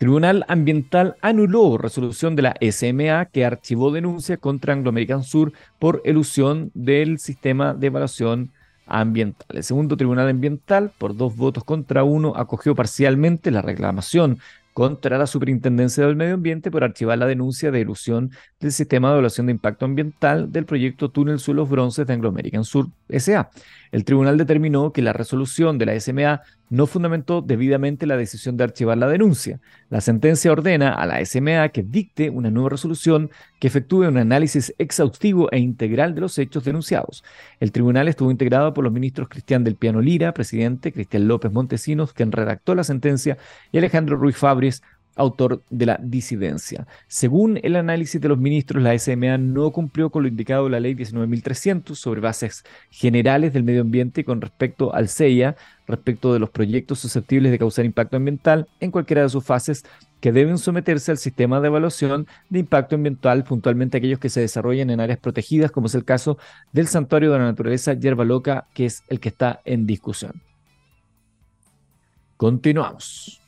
Tribunal 0.00 0.46
Ambiental 0.48 1.16
anuló 1.20 1.76
resolución 1.76 2.34
de 2.34 2.40
la 2.40 2.56
SMA 2.70 3.26
que 3.26 3.44
archivó 3.44 3.92
denuncia 3.92 4.38
contra 4.38 4.72
Anglo 4.72 4.88
American 4.88 5.22
Sur 5.22 5.52
por 5.78 6.00
elusión 6.06 6.70
del 6.72 7.18
sistema 7.18 7.74
de 7.74 7.88
evaluación 7.88 8.50
ambiental. 8.86 9.46
El 9.50 9.62
segundo 9.62 9.98
Tribunal 9.98 10.30
Ambiental, 10.30 10.90
por 10.96 11.14
dos 11.14 11.36
votos 11.36 11.64
contra 11.64 12.02
uno, 12.02 12.32
acogió 12.34 12.74
parcialmente 12.74 13.50
la 13.50 13.60
reclamación 13.60 14.38
contra 14.72 15.18
la 15.18 15.26
Superintendencia 15.26 16.06
del 16.06 16.16
Medio 16.16 16.32
Ambiente 16.32 16.70
por 16.70 16.82
archivar 16.82 17.18
la 17.18 17.26
denuncia 17.26 17.70
de 17.70 17.80
ilusión 17.80 18.30
del 18.58 18.72
sistema 18.72 19.08
de 19.08 19.16
evaluación 19.16 19.48
de 19.48 19.52
impacto 19.52 19.84
ambiental 19.84 20.50
del 20.50 20.64
proyecto 20.64 21.10
Túnel 21.10 21.40
Suelos 21.40 21.68
Bronces 21.68 22.06
de 22.06 22.14
Anglo 22.14 22.30
American 22.30 22.64
Sur 22.64 22.86
SA. 23.18 23.50
El 23.92 24.04
tribunal 24.04 24.38
determinó 24.38 24.92
que 24.92 25.02
la 25.02 25.12
resolución 25.12 25.78
de 25.78 25.86
la 25.86 26.00
SMA 26.00 26.42
no 26.68 26.86
fundamentó 26.86 27.42
debidamente 27.42 28.06
la 28.06 28.16
decisión 28.16 28.56
de 28.56 28.64
archivar 28.64 28.96
la 28.96 29.08
denuncia. 29.08 29.60
La 29.88 30.00
sentencia 30.00 30.52
ordena 30.52 30.94
a 30.94 31.06
la 31.06 31.24
SMA 31.24 31.68
que 31.70 31.82
dicte 31.82 32.30
una 32.30 32.50
nueva 32.50 32.70
resolución 32.70 33.30
que 33.58 33.66
efectúe 33.66 34.06
un 34.06 34.16
análisis 34.16 34.72
exhaustivo 34.78 35.50
e 35.50 35.58
integral 35.58 36.14
de 36.14 36.20
los 36.20 36.38
hechos 36.38 36.62
denunciados. 36.64 37.24
El 37.58 37.72
tribunal 37.72 38.06
estuvo 38.06 38.30
integrado 38.30 38.72
por 38.72 38.84
los 38.84 38.92
ministros 38.92 39.28
Cristian 39.28 39.64
del 39.64 39.74
Piano 39.74 40.00
Lira, 40.00 40.32
presidente, 40.32 40.92
Cristian 40.92 41.26
López 41.26 41.50
Montesinos, 41.50 42.12
quien 42.12 42.30
redactó 42.30 42.76
la 42.76 42.84
sentencia, 42.84 43.36
y 43.72 43.78
Alejandro 43.78 44.16
Ruiz 44.16 44.36
Fabris, 44.36 44.82
autor 45.20 45.62
de 45.70 45.86
la 45.86 46.00
disidencia. 46.02 46.86
Según 47.06 47.60
el 47.62 47.76
análisis 47.76 48.20
de 48.20 48.28
los 48.28 48.38
ministros, 48.38 48.82
la 48.82 48.98
SMA 48.98 49.38
no 49.38 49.70
cumplió 49.70 50.10
con 50.10 50.22
lo 50.22 50.28
indicado 50.28 50.66
en 50.66 50.72
la 50.72 50.80
ley 50.80 50.94
19.300 50.94 51.94
sobre 51.94 52.20
bases 52.20 52.64
generales 52.90 53.52
del 53.52 53.64
medio 53.64 53.82
ambiente 53.82 54.24
con 54.24 54.40
respecto 54.40 54.94
al 54.94 55.08
CEIA, 55.08 55.56
respecto 55.86 56.32
de 56.32 56.38
los 56.38 56.50
proyectos 56.50 57.00
susceptibles 57.00 57.52
de 57.52 57.58
causar 57.58 57.84
impacto 57.84 58.16
ambiental 58.16 58.68
en 58.80 58.90
cualquiera 58.90 59.22
de 59.22 59.28
sus 59.28 59.44
fases 59.44 59.84
que 60.20 60.32
deben 60.32 60.58
someterse 60.58 61.10
al 61.10 61.18
sistema 61.18 61.60
de 61.60 61.68
evaluación 61.68 62.26
de 62.48 62.60
impacto 62.60 62.94
ambiental, 62.94 63.44
puntualmente 63.44 63.98
aquellos 63.98 64.18
que 64.18 64.28
se 64.28 64.40
desarrollan 64.40 64.90
en 64.90 65.00
áreas 65.00 65.18
protegidas, 65.18 65.70
como 65.70 65.86
es 65.86 65.94
el 65.94 66.04
caso 66.04 66.38
del 66.72 66.86
Santuario 66.86 67.32
de 67.32 67.38
la 67.38 67.44
Naturaleza 67.44 67.94
Yerba 67.94 68.24
Loca, 68.24 68.66
que 68.74 68.86
es 68.86 69.02
el 69.08 69.20
que 69.20 69.30
está 69.30 69.60
en 69.64 69.86
discusión. 69.86 70.42
Continuamos. 72.36 73.39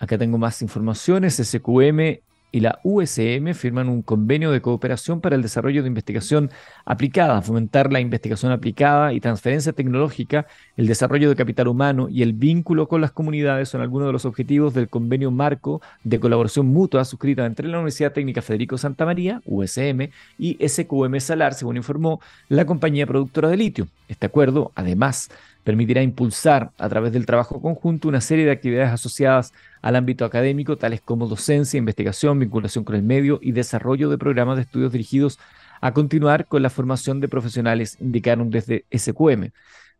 Acá 0.00 0.18
tengo 0.18 0.38
más 0.38 0.62
informaciones. 0.62 1.36
SQM 1.36 2.20
y 2.52 2.60
la 2.60 2.80
USM 2.82 3.54
firman 3.54 3.88
un 3.88 4.02
convenio 4.02 4.50
de 4.50 4.60
cooperación 4.60 5.20
para 5.20 5.36
el 5.36 5.42
desarrollo 5.42 5.82
de 5.82 5.88
investigación 5.88 6.50
aplicada, 6.84 7.42
fomentar 7.42 7.92
la 7.92 8.00
investigación 8.00 8.50
aplicada 8.50 9.12
y 9.12 9.20
transferencia 9.20 9.72
tecnológica, 9.72 10.46
el 10.76 10.86
desarrollo 10.86 11.28
de 11.28 11.36
capital 11.36 11.68
humano 11.68 12.08
y 12.08 12.22
el 12.22 12.32
vínculo 12.32 12.88
con 12.88 13.00
las 13.00 13.12
comunidades 13.12 13.68
son 13.68 13.82
algunos 13.82 14.08
de 14.08 14.12
los 14.12 14.24
objetivos 14.24 14.74
del 14.74 14.88
convenio 14.88 15.30
marco 15.30 15.80
de 16.02 16.18
colaboración 16.18 16.66
mutua 16.66 17.04
suscrita 17.04 17.46
entre 17.46 17.68
la 17.68 17.76
Universidad 17.76 18.12
Técnica 18.12 18.42
Federico 18.42 18.78
Santa 18.78 19.04
María, 19.04 19.40
USM, 19.44 20.08
y 20.38 20.56
SQM 20.66 21.20
Salar, 21.20 21.54
según 21.54 21.76
informó 21.76 22.20
la 22.48 22.64
compañía 22.64 23.06
productora 23.06 23.48
de 23.48 23.56
litio. 23.56 23.88
Este 24.08 24.26
acuerdo, 24.26 24.72
además, 24.74 25.30
permitirá 25.70 26.02
impulsar 26.02 26.72
a 26.78 26.88
través 26.88 27.12
del 27.12 27.26
trabajo 27.26 27.62
conjunto 27.62 28.08
una 28.08 28.20
serie 28.20 28.44
de 28.44 28.50
actividades 28.50 28.90
asociadas 28.90 29.52
al 29.82 29.94
ámbito 29.94 30.24
académico, 30.24 30.76
tales 30.76 31.00
como 31.00 31.28
docencia, 31.28 31.78
investigación, 31.78 32.40
vinculación 32.40 32.82
con 32.82 32.96
el 32.96 33.04
medio 33.04 33.38
y 33.40 33.52
desarrollo 33.52 34.10
de 34.10 34.18
programas 34.18 34.56
de 34.56 34.62
estudios 34.62 34.90
dirigidos 34.90 35.38
a 35.80 35.92
continuar 35.92 36.46
con 36.46 36.64
la 36.64 36.70
formación 36.70 37.20
de 37.20 37.28
profesionales, 37.28 37.98
indicaron 38.00 38.50
desde 38.50 38.84
SQM. 38.92 39.52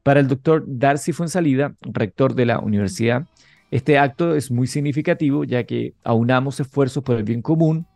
Para 0.03 0.19
el 0.19 0.27
doctor 0.27 0.65
Darcy 0.67 1.13
Fuensalida, 1.13 1.77
rector 1.83 2.35
de 2.35 2.47
la 2.47 2.59
universidad, 2.59 3.27
este 3.71 3.97
acto 3.97 4.35
es 4.35 4.51
muy 4.51 4.67
significativo 4.67 5.45
ya 5.45 5.63
que 5.63 5.95
aunamos 6.03 6.59
esfuerzos 6.59 7.05
por 7.05 7.15
el 7.15 7.23
bien 7.23 7.43
común, 7.43 7.87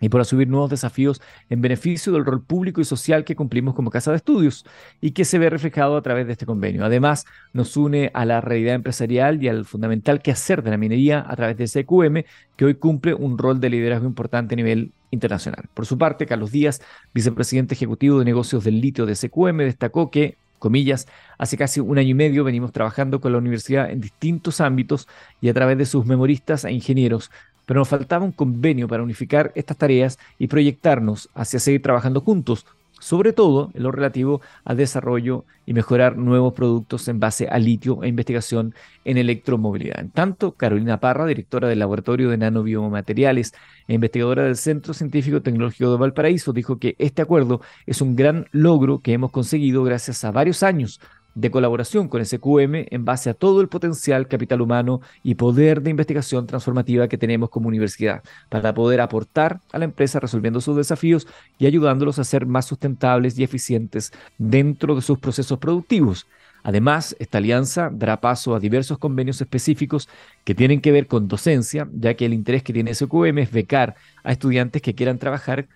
y 0.00 0.08
por 0.08 0.20
asumir 0.20 0.48
nuevos 0.48 0.70
desafíos 0.70 1.20
en 1.50 1.60
beneficio 1.60 2.12
del 2.12 2.24
rol 2.24 2.42
público 2.42 2.80
y 2.80 2.84
social 2.84 3.24
que 3.24 3.36
cumplimos 3.36 3.74
como 3.74 3.90
casa 3.90 4.10
de 4.10 4.18
estudios 4.18 4.64
y 5.00 5.12
que 5.12 5.24
se 5.24 5.38
ve 5.38 5.50
reflejado 5.50 5.96
a 5.96 6.02
través 6.02 6.26
de 6.26 6.32
este 6.32 6.46
convenio. 6.46 6.84
Además, 6.84 7.26
nos 7.52 7.76
une 7.76 8.10
a 8.14 8.24
la 8.24 8.40
realidad 8.40 8.74
empresarial 8.74 9.42
y 9.42 9.48
al 9.48 9.64
fundamental 9.64 10.22
quehacer 10.22 10.62
de 10.62 10.70
la 10.70 10.76
minería 10.76 11.24
a 11.26 11.36
través 11.36 11.56
de 11.56 11.66
SQM, 11.66 12.24
que 12.56 12.64
hoy 12.64 12.74
cumple 12.74 13.14
un 13.14 13.38
rol 13.38 13.60
de 13.60 13.70
liderazgo 13.70 14.06
importante 14.06 14.54
a 14.54 14.56
nivel 14.56 14.92
internacional. 15.10 15.64
Por 15.74 15.86
su 15.86 15.96
parte, 15.98 16.26
Carlos 16.26 16.52
Díaz, 16.52 16.80
vicepresidente 17.14 17.74
ejecutivo 17.74 18.18
de 18.18 18.24
negocios 18.24 18.64
del 18.64 18.80
litio 18.80 19.06
de 19.06 19.14
SQM, 19.14 19.58
destacó 19.58 20.10
que 20.10 20.36
comillas, 20.58 21.06
hace 21.38 21.56
casi 21.56 21.80
un 21.80 21.98
año 21.98 22.10
y 22.10 22.14
medio 22.14 22.44
venimos 22.44 22.72
trabajando 22.72 23.20
con 23.20 23.32
la 23.32 23.38
universidad 23.38 23.90
en 23.90 24.00
distintos 24.00 24.60
ámbitos 24.60 25.08
y 25.40 25.48
a 25.48 25.54
través 25.54 25.78
de 25.78 25.86
sus 25.86 26.04
memoristas 26.04 26.64
e 26.64 26.72
ingenieros 26.72 27.30
pero 27.68 27.80
nos 27.80 27.88
faltaba 27.88 28.24
un 28.24 28.32
convenio 28.32 28.88
para 28.88 29.02
unificar 29.02 29.52
estas 29.54 29.76
tareas 29.76 30.18
y 30.38 30.46
proyectarnos 30.46 31.28
hacia 31.34 31.60
seguir 31.60 31.82
trabajando 31.82 32.22
juntos, 32.22 32.64
sobre 32.98 33.34
todo 33.34 33.70
en 33.74 33.82
lo 33.82 33.92
relativo 33.92 34.40
al 34.64 34.78
desarrollo 34.78 35.44
y 35.66 35.74
mejorar 35.74 36.16
nuevos 36.16 36.54
productos 36.54 37.06
en 37.08 37.20
base 37.20 37.46
a 37.46 37.58
litio 37.58 38.02
e 38.02 38.08
investigación 38.08 38.74
en 39.04 39.18
electromovilidad. 39.18 40.00
En 40.00 40.08
tanto, 40.08 40.52
Carolina 40.52 40.98
Parra, 40.98 41.26
directora 41.26 41.68
del 41.68 41.80
Laboratorio 41.80 42.30
de 42.30 42.38
Nanobiomateriales 42.38 43.52
e 43.86 43.92
investigadora 43.92 44.44
del 44.44 44.56
Centro 44.56 44.94
Científico 44.94 45.42
Tecnológico 45.42 45.90
de 45.90 45.98
Valparaíso, 45.98 46.54
dijo 46.54 46.78
que 46.78 46.96
este 46.98 47.20
acuerdo 47.20 47.60
es 47.84 48.00
un 48.00 48.16
gran 48.16 48.46
logro 48.50 49.00
que 49.00 49.12
hemos 49.12 49.30
conseguido 49.30 49.84
gracias 49.84 50.24
a 50.24 50.30
varios 50.30 50.62
años 50.62 51.00
de 51.40 51.52
colaboración 51.52 52.08
con 52.08 52.24
SQM 52.24 52.86
en 52.90 53.04
base 53.04 53.30
a 53.30 53.34
todo 53.34 53.60
el 53.60 53.68
potencial, 53.68 54.26
capital 54.26 54.60
humano 54.60 55.00
y 55.22 55.36
poder 55.36 55.82
de 55.82 55.90
investigación 55.90 56.46
transformativa 56.48 57.06
que 57.06 57.16
tenemos 57.16 57.48
como 57.48 57.68
universidad 57.68 58.24
para 58.48 58.74
poder 58.74 59.00
aportar 59.00 59.60
a 59.70 59.78
la 59.78 59.84
empresa 59.84 60.18
resolviendo 60.18 60.60
sus 60.60 60.76
desafíos 60.76 61.28
y 61.56 61.66
ayudándolos 61.66 62.18
a 62.18 62.24
ser 62.24 62.44
más 62.44 62.66
sustentables 62.66 63.38
y 63.38 63.44
eficientes 63.44 64.12
dentro 64.36 64.96
de 64.96 65.02
sus 65.02 65.20
procesos 65.20 65.58
productivos. 65.60 66.26
Además, 66.64 67.14
esta 67.20 67.38
alianza 67.38 67.88
dará 67.92 68.20
paso 68.20 68.56
a 68.56 68.60
diversos 68.60 68.98
convenios 68.98 69.40
específicos 69.40 70.08
que 70.42 70.56
tienen 70.56 70.80
que 70.80 70.90
ver 70.90 71.06
con 71.06 71.28
docencia, 71.28 71.88
ya 71.92 72.14
que 72.14 72.26
el 72.26 72.34
interés 72.34 72.64
que 72.64 72.72
tiene 72.72 72.92
SQM 72.92 73.38
es 73.38 73.52
becar 73.52 73.94
a 74.24 74.32
estudiantes 74.32 74.82
que 74.82 74.94
quieran 74.94 75.18
trabajar 75.18 75.68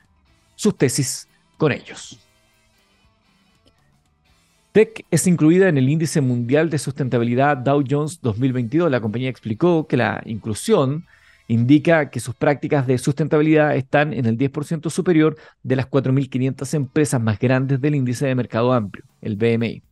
sus 0.57 0.77
tesis 0.77 1.29
con 1.57 1.70
ellos. 1.70 2.18
Tech 4.72 5.04
es 5.11 5.26
incluida 5.26 5.68
en 5.68 5.76
el 5.76 5.90
índice 5.90 6.22
mundial 6.22 6.70
de 6.70 6.78
sustentabilidad 6.78 7.58
Dow 7.58 7.85
Jones 7.88 8.20
2022. 8.22 8.90
La 8.90 9.02
compañía 9.02 9.28
explicó 9.28 9.87
que 9.87 9.98
la 9.98 10.22
inclusión 10.24 11.04
indica 11.46 12.08
que 12.08 12.20
sus 12.20 12.35
prácticas 12.35 12.87
de 12.87 12.96
sustentabilidad 12.96 13.76
están 13.76 14.14
en 14.14 14.24
el 14.24 14.38
10% 14.38 14.88
superior 14.88 15.37
de 15.62 15.76
las 15.76 15.90
4.500 15.90 16.74
empresas 16.74 17.20
más 17.20 17.38
grandes 17.38 17.82
del 17.82 17.94
índice 17.94 18.26
de 18.26 18.35
mercado 18.35 18.72
amplio, 18.72 19.04
el 19.20 19.37
BMI. 19.37 19.82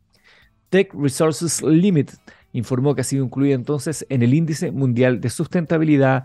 Tech 0.70 0.94
Resources 0.94 1.62
Limited 1.62 2.18
informó 2.54 2.94
que 2.94 3.02
ha 3.02 3.04
sido 3.04 3.22
incluida 3.22 3.54
entonces 3.54 4.06
en 4.08 4.22
el 4.22 4.32
índice 4.32 4.70
mundial 4.70 5.20
de 5.20 5.28
sustentabilidad 5.28 6.24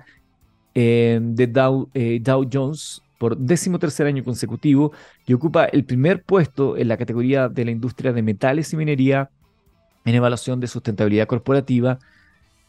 eh, 0.73 1.19
de 1.21 1.47
Dow, 1.47 1.89
eh, 1.93 2.19
Dow 2.21 2.47
Jones 2.51 3.01
por 3.25 3.37
decimotercer 3.37 4.05
año 4.05 4.23
consecutivo 4.23 4.91
y 5.25 5.33
ocupa 5.33 5.65
el 5.65 5.83
primer 5.83 6.21
puesto 6.21 6.77
en 6.77 6.87
la 6.87 6.95
categoría 6.95 7.49
de 7.49 7.65
la 7.65 7.71
industria 7.71 8.13
de 8.13 8.21
metales 8.21 8.71
y 8.71 8.77
minería 8.77 9.31
en 10.05 10.13
evaluación 10.13 10.59
de 10.59 10.67
sustentabilidad 10.67 11.25
corporativa 11.25 11.97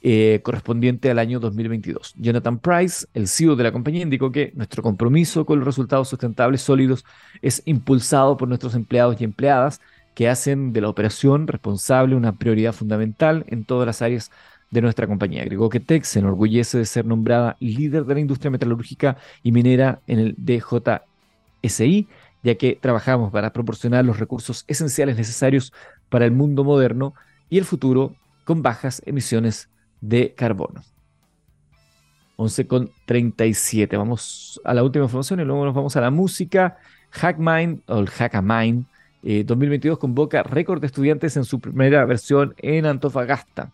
eh, 0.00 0.40
correspondiente 0.42 1.10
al 1.10 1.18
año 1.18 1.40
2022. 1.40 2.14
Jonathan 2.16 2.58
Price, 2.58 3.06
el 3.12 3.28
CEO 3.28 3.54
de 3.54 3.64
la 3.64 3.72
compañía, 3.72 4.00
indicó 4.00 4.32
que 4.32 4.52
nuestro 4.54 4.82
compromiso 4.82 5.44
con 5.44 5.58
los 5.58 5.66
resultados 5.66 6.08
sustentables 6.08 6.62
sólidos 6.62 7.04
es 7.42 7.60
impulsado 7.66 8.38
por 8.38 8.48
nuestros 8.48 8.74
empleados 8.74 9.20
y 9.20 9.24
empleadas 9.24 9.82
que 10.14 10.30
hacen 10.30 10.72
de 10.72 10.80
la 10.80 10.88
operación 10.88 11.48
responsable 11.48 12.16
una 12.16 12.38
prioridad 12.38 12.72
fundamental 12.72 13.44
en 13.48 13.66
todas 13.66 13.84
las 13.86 14.00
áreas 14.00 14.30
de 14.70 14.82
nuestra 14.82 15.06
compañía. 15.06 15.42
Agregó 15.42 15.68
que 15.68 15.80
Tech 15.80 16.04
se 16.04 16.18
enorgullece 16.18 16.78
de 16.78 16.84
ser 16.86 17.04
nombrada 17.04 17.56
líder 17.60 18.04
de 18.04 18.14
la 18.14 18.20
industria 18.20 18.50
metalúrgica 18.50 19.16
y 19.42 19.52
minera 19.52 20.00
en 20.06 20.18
el 20.18 20.34
DJSI, 20.38 22.08
ya 22.42 22.54
que 22.56 22.78
trabajamos 22.80 23.32
para 23.32 23.52
proporcionar 23.52 24.04
los 24.04 24.18
recursos 24.18 24.64
esenciales 24.66 25.16
necesarios 25.16 25.72
para 26.08 26.24
el 26.24 26.32
mundo 26.32 26.64
moderno 26.64 27.14
y 27.48 27.58
el 27.58 27.64
futuro 27.64 28.14
con 28.44 28.62
bajas 28.62 29.02
emisiones 29.06 29.68
de 30.00 30.34
carbono. 30.34 30.82
11 32.36 32.66
con 32.66 32.90
37. 33.06 33.96
Vamos 33.96 34.60
a 34.64 34.74
la 34.74 34.82
última 34.82 35.04
información 35.06 35.40
y 35.40 35.44
luego 35.44 35.64
nos 35.64 35.74
vamos 35.74 35.96
a 35.96 36.00
la 36.00 36.10
música. 36.10 36.76
Hackmind 37.10 37.82
o 37.86 37.98
el 37.98 38.08
Hackamind 38.08 38.84
2022 39.22 39.98
convoca 39.98 40.42
récord 40.44 40.80
de 40.80 40.86
estudiantes 40.86 41.36
en 41.36 41.44
su 41.44 41.58
primera 41.58 42.04
versión 42.04 42.54
en 42.58 42.86
Antofagasta. 42.86 43.72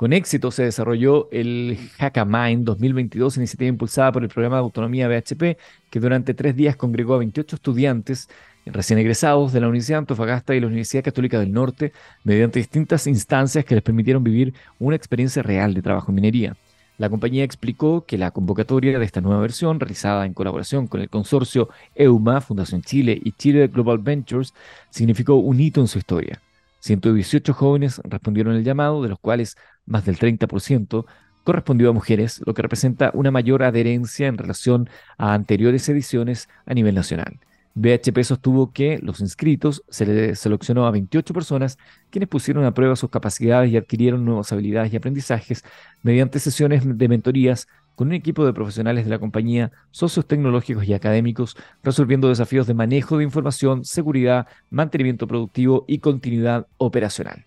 Con 0.00 0.14
éxito 0.14 0.50
se 0.50 0.62
desarrolló 0.62 1.28
el 1.30 1.76
Hackamind 1.98 2.64
2022, 2.64 3.36
iniciativa 3.36 3.68
impulsada 3.68 4.10
por 4.12 4.22
el 4.22 4.30
programa 4.30 4.56
de 4.56 4.62
autonomía 4.62 5.08
BHP, 5.08 5.58
que 5.90 6.00
durante 6.00 6.32
tres 6.32 6.56
días 6.56 6.74
congregó 6.74 7.12
a 7.12 7.18
28 7.18 7.56
estudiantes 7.56 8.30
recién 8.64 8.98
egresados 8.98 9.52
de 9.52 9.60
la 9.60 9.68
Universidad 9.68 9.96
de 9.96 10.04
Antofagasta 10.04 10.54
y 10.54 10.60
la 10.60 10.68
Universidad 10.68 11.04
Católica 11.04 11.38
del 11.38 11.52
Norte 11.52 11.92
mediante 12.24 12.60
distintas 12.60 13.06
instancias 13.06 13.62
que 13.66 13.74
les 13.74 13.84
permitieron 13.84 14.24
vivir 14.24 14.54
una 14.78 14.96
experiencia 14.96 15.42
real 15.42 15.74
de 15.74 15.82
trabajo 15.82 16.12
en 16.12 16.14
minería. 16.14 16.56
La 16.96 17.10
compañía 17.10 17.44
explicó 17.44 18.06
que 18.06 18.16
la 18.16 18.30
convocatoria 18.30 18.98
de 18.98 19.04
esta 19.04 19.20
nueva 19.20 19.42
versión, 19.42 19.80
realizada 19.80 20.24
en 20.24 20.32
colaboración 20.32 20.86
con 20.86 21.02
el 21.02 21.10
consorcio 21.10 21.68
EUMA, 21.94 22.40
Fundación 22.40 22.80
Chile 22.80 23.20
y 23.22 23.32
Chile 23.32 23.68
Global 23.68 23.98
Ventures, 23.98 24.54
significó 24.88 25.34
un 25.34 25.60
hito 25.60 25.82
en 25.82 25.88
su 25.88 25.98
historia. 25.98 26.40
118 26.80 27.52
jóvenes 27.54 28.00
respondieron 28.04 28.54
el 28.54 28.64
llamado, 28.64 29.02
de 29.02 29.10
los 29.10 29.18
cuales 29.18 29.56
más 29.86 30.04
del 30.04 30.18
30%, 30.18 31.06
correspondió 31.44 31.90
a 31.90 31.92
mujeres, 31.92 32.42
lo 32.44 32.54
que 32.54 32.62
representa 32.62 33.10
una 33.14 33.30
mayor 33.30 33.62
adherencia 33.62 34.26
en 34.26 34.38
relación 34.38 34.88
a 35.16 35.34
anteriores 35.34 35.88
ediciones 35.88 36.48
a 36.66 36.74
nivel 36.74 36.94
nacional. 36.94 37.38
BHP 37.74 38.22
sostuvo 38.24 38.72
que 38.72 38.98
los 38.98 39.20
inscritos 39.20 39.84
se 39.88 40.04
les 40.04 40.38
seleccionó 40.38 40.86
a 40.86 40.90
28 40.90 41.32
personas 41.32 41.78
quienes 42.10 42.28
pusieron 42.28 42.64
a 42.64 42.74
prueba 42.74 42.96
sus 42.96 43.10
capacidades 43.10 43.70
y 43.70 43.76
adquirieron 43.76 44.24
nuevas 44.24 44.52
habilidades 44.52 44.92
y 44.92 44.96
aprendizajes 44.96 45.64
mediante 46.02 46.40
sesiones 46.40 46.82
de 46.84 47.08
mentorías 47.08 47.68
con 47.94 48.08
un 48.08 48.14
equipo 48.14 48.46
de 48.46 48.52
profesionales 48.52 49.04
de 49.04 49.10
la 49.10 49.18
compañía, 49.18 49.72
socios 49.90 50.26
tecnológicos 50.26 50.84
y 50.84 50.94
académicos, 50.94 51.56
resolviendo 51.82 52.28
desafíos 52.28 52.66
de 52.66 52.74
manejo 52.74 53.18
de 53.18 53.24
información, 53.24 53.84
seguridad, 53.84 54.46
mantenimiento 54.70 55.26
productivo 55.26 55.84
y 55.86 55.98
continuidad 55.98 56.66
operacional. 56.78 57.44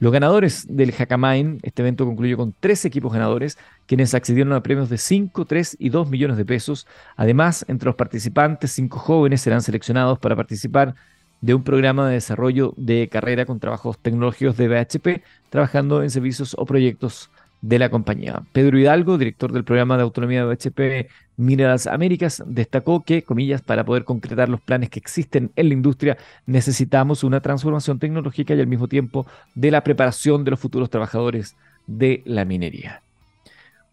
Los 0.00 0.12
ganadores 0.12 0.66
del 0.66 0.92
Hackamind, 0.92 1.60
este 1.62 1.82
evento 1.82 2.06
concluyó 2.06 2.38
con 2.38 2.54
tres 2.58 2.86
equipos 2.86 3.12
ganadores, 3.12 3.58
quienes 3.84 4.14
accedieron 4.14 4.54
a 4.54 4.62
premios 4.62 4.88
de 4.88 4.96
5, 4.96 5.44
3 5.44 5.76
y 5.78 5.90
2 5.90 6.08
millones 6.08 6.38
de 6.38 6.46
pesos. 6.46 6.86
Además, 7.16 7.66
entre 7.68 7.84
los 7.84 7.96
participantes, 7.96 8.72
cinco 8.72 8.98
jóvenes 8.98 9.42
serán 9.42 9.60
seleccionados 9.60 10.18
para 10.18 10.36
participar 10.36 10.94
de 11.42 11.54
un 11.54 11.64
programa 11.64 12.08
de 12.08 12.14
desarrollo 12.14 12.72
de 12.78 13.08
carrera 13.10 13.44
con 13.44 13.60
trabajos 13.60 13.98
tecnológicos 13.98 14.56
de 14.56 14.68
BHP, 14.68 15.22
trabajando 15.50 16.02
en 16.02 16.08
servicios 16.08 16.54
o 16.58 16.64
proyectos 16.64 17.30
de 17.62 17.78
la 17.78 17.90
compañía. 17.90 18.42
Pedro 18.52 18.78
Hidalgo, 18.78 19.18
director 19.18 19.52
del 19.52 19.64
programa 19.64 19.96
de 19.96 20.02
autonomía 20.02 20.46
de 20.46 20.52
HP 20.52 21.08
Minerals 21.36 21.86
Américas, 21.86 22.42
destacó 22.46 23.02
que, 23.02 23.22
comillas, 23.22 23.62
para 23.62 23.84
poder 23.84 24.04
concretar 24.04 24.48
los 24.48 24.60
planes 24.60 24.90
que 24.90 24.98
existen 24.98 25.50
en 25.56 25.68
la 25.68 25.74
industria, 25.74 26.18
necesitamos 26.46 27.24
una 27.24 27.40
transformación 27.40 27.98
tecnológica 27.98 28.54
y 28.54 28.60
al 28.60 28.66
mismo 28.66 28.88
tiempo 28.88 29.26
de 29.54 29.70
la 29.70 29.82
preparación 29.82 30.44
de 30.44 30.52
los 30.52 30.60
futuros 30.60 30.90
trabajadores 30.90 31.56
de 31.86 32.22
la 32.24 32.44
minería. 32.44 33.02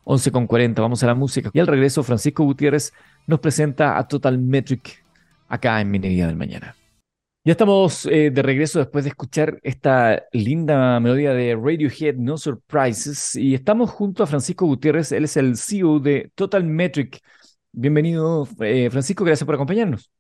11.40, 0.06 0.76
vamos 0.76 1.04
a 1.04 1.08
la 1.08 1.16
música. 1.16 1.50
Y 1.54 1.60
al 1.60 1.68
regreso, 1.68 2.04
Francisco 2.04 2.44
Gutiérrez 2.44 2.94
nos 3.28 3.40
presenta 3.42 3.98
a 3.98 4.08
Total 4.08 4.38
Metric 4.38 5.04
acá 5.50 5.82
en 5.82 5.92
Minería 5.92 6.28
del 6.28 6.38
Mañana. 6.38 6.76
Ya 7.48 7.54
estamos 7.54 8.06
eh, 8.08 8.30
de 8.30 8.42
regreso 8.42 8.80
después 8.80 9.06
de 9.06 9.12
escuchar 9.12 9.58
esta 9.64 10.26
linda 10.34 11.00
melodía 11.00 11.32
de 11.32 11.56
Radiohead, 11.56 12.16
No 12.16 12.38
Surprises, 12.38 13.36
y 13.36 13.54
estamos 13.54 13.90
junto 13.90 14.22
a 14.22 14.28
Francisco 14.28 14.66
Gutiérrez, 14.66 15.14
él 15.14 15.24
es 15.24 15.38
el 15.38 15.56
CEO 15.56 16.02
de 16.02 16.30
Total 16.36 16.66
Metric. 16.66 17.22
Bienvenido, 17.72 18.46
eh, 18.60 18.90
Francisco, 18.90 19.24
gracias 19.24 19.46
por 19.46 19.56
acompañarnos. 19.56 20.12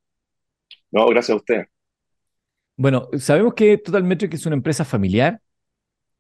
No, 0.89 1.05
gracias 1.07 1.31
a 1.31 1.35
usted. 1.35 1.65
Bueno, 2.77 3.09
sabemos 3.19 3.55
que 3.55 3.77
Total 3.77 4.05
Metric 4.05 4.33
es 4.33 4.45
una 4.45 4.55
empresa 4.55 4.85
familiar 4.85 5.41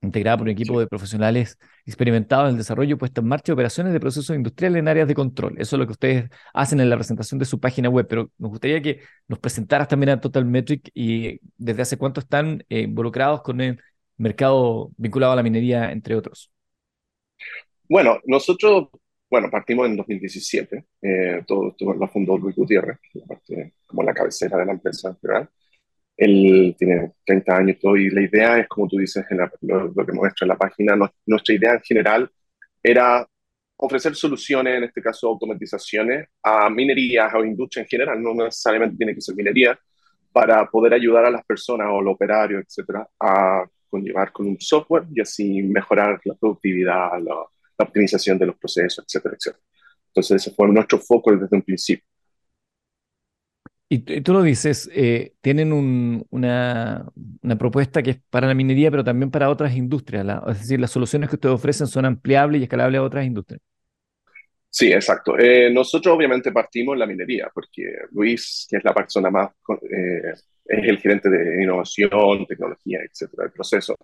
integrada 0.01 0.37
por 0.37 0.45
un 0.45 0.51
equipo 0.51 0.79
de 0.79 0.87
profesionales 0.87 1.57
experimentados 1.85 2.45
en 2.45 2.51
el 2.51 2.57
desarrollo 2.57 2.97
puesta 2.97 3.21
en 3.21 3.27
marcha 3.27 3.53
operaciones 3.53 3.93
de 3.93 3.99
procesos 3.99 4.35
industriales 4.35 4.79
en 4.79 4.87
áreas 4.87 5.07
de 5.07 5.15
control. 5.15 5.55
Eso 5.57 5.75
es 5.75 5.79
lo 5.79 5.85
que 5.85 5.93
ustedes 5.93 6.29
hacen 6.53 6.79
en 6.79 6.89
la 6.89 6.95
presentación 6.95 7.39
de 7.39 7.45
su 7.45 7.59
página 7.59 7.89
web, 7.89 8.05
pero 8.07 8.31
nos 8.37 8.51
gustaría 8.51 8.81
que 8.81 9.01
nos 9.27 9.39
presentaras 9.39 9.87
también 9.87 10.09
a 10.09 10.21
Total 10.21 10.45
Metric 10.45 10.91
y 10.93 11.39
desde 11.57 11.81
hace 11.81 11.97
cuánto 11.97 12.19
están 12.19 12.63
eh, 12.69 12.81
involucrados 12.81 13.41
con 13.41 13.61
el 13.61 13.79
mercado 14.17 14.91
vinculado 14.97 15.33
a 15.33 15.35
la 15.35 15.43
minería, 15.43 15.91
entre 15.91 16.15
otros. 16.15 16.51
Bueno, 17.89 18.19
nosotros, 18.25 18.89
bueno, 19.29 19.49
partimos 19.49 19.87
en 19.87 19.95
2017, 19.95 20.85
eh, 21.01 21.43
todo, 21.47 21.73
todo 21.77 21.93
lo 21.93 22.07
fundó 22.07 22.37
Luis 22.37 22.55
Gutiérrez, 22.55 22.97
como 23.85 24.03
la 24.03 24.13
cabecera 24.13 24.57
de 24.57 24.65
la 24.65 24.73
empresa. 24.73 25.17
Él 26.17 26.75
tiene 26.77 27.13
30 27.25 27.55
años 27.55 27.77
todo 27.79 27.95
y 27.95 28.09
la 28.09 28.21
idea 28.21 28.59
es, 28.59 28.67
como 28.67 28.87
tú 28.87 28.97
dices, 28.97 29.23
en 29.29 29.37
lo, 29.37 30.05
que 30.05 30.11
muestra 30.13 30.45
en 30.45 30.49
la 30.49 30.57
página, 30.57 30.97
nuestra 31.25 31.55
idea 31.55 31.73
en 31.73 31.81
general 31.81 32.31
era 32.81 33.27
ofrecer 33.77 34.15
soluciones, 34.15 34.77
en 34.77 34.83
este 34.85 35.01
caso 35.01 35.27
automatizaciones, 35.29 36.27
a 36.41 36.69
minerías 36.69 37.31
o 37.35 37.45
industria 37.45 37.83
en 37.83 37.89
general, 37.89 38.21
no 38.21 38.33
necesariamente 38.33 38.97
tiene 38.97 39.13
que 39.13 39.21
ser 39.21 39.35
minería, 39.35 39.79
para 40.31 40.65
poder 40.69 40.93
ayudar 40.93 41.25
a 41.25 41.31
las 41.31 41.45
personas 41.45 41.87
o 41.91 42.01
los 42.01 42.15
operarios, 42.15 42.63
etcétera, 42.63 43.07
a 43.19 43.65
conllevar 43.89 44.31
con 44.31 44.47
un 44.47 44.59
software 44.59 45.05
y 45.13 45.21
así 45.21 45.61
mejorar 45.63 46.19
la 46.25 46.33
productividad, 46.35 47.11
la, 47.21 47.35
la 47.77 47.85
optimización 47.85 48.37
de 48.37 48.47
los 48.47 48.57
procesos, 48.57 49.05
etcétera, 49.05 49.35
etcétera. 49.35 49.63
Entonces, 50.07 50.41
ese 50.41 50.55
fue 50.55 50.67
nuestro 50.69 50.97
foco 50.99 51.35
desde 51.35 51.55
un 51.55 51.61
principio. 51.61 52.05
Y, 53.89 53.99
tú 53.99 54.33
lo 54.33 54.41
dices, 54.41 54.89
eh, 54.93 55.33
tienen 55.39 55.71
una, 56.29 57.05
propuesta 57.57 58.03
que 58.03 58.11
es 58.11 58.19
para 58.29 58.47
la 58.47 58.53
minería, 58.53 58.91
pero 58.91 59.03
también 59.03 59.31
para 59.31 59.49
otras 59.49 59.75
industrias. 59.75 60.25
es 60.47 60.59
decir, 60.59 60.79
las 60.79 60.91
soluciones 60.91 61.29
que 61.29 61.35
ustedes 61.35 61.55
ofrecen 61.55 61.87
son 61.87 62.05
ampliables 62.05 62.59
y 62.59 62.63
escalables 62.63 62.99
a 62.99 63.03
otras 63.03 63.25
industrias. 63.25 63.61
Sí, 64.69 64.91
exacto. 64.91 65.39
Eh, 65.39 65.71
nosotros 65.71 66.15
obviamente 66.15 66.51
partimos 66.51 66.93
en 66.93 66.99
la 66.99 67.05
minería, 67.07 67.49
porque 67.53 67.83
Luis, 68.11 68.67
que 68.69 68.77
es 68.77 68.83
la 68.83 68.93
persona 68.93 69.29
más, 69.29 69.49
eh, 69.89 70.33
es 70.33 70.83
el 70.83 70.97
gerente 70.99 71.29
de 71.29 71.63
innovación, 71.63 72.45
tecnología, 72.45 72.99
etcétera, 73.09 73.43
del 73.43 73.53
proceso. 73.53 73.95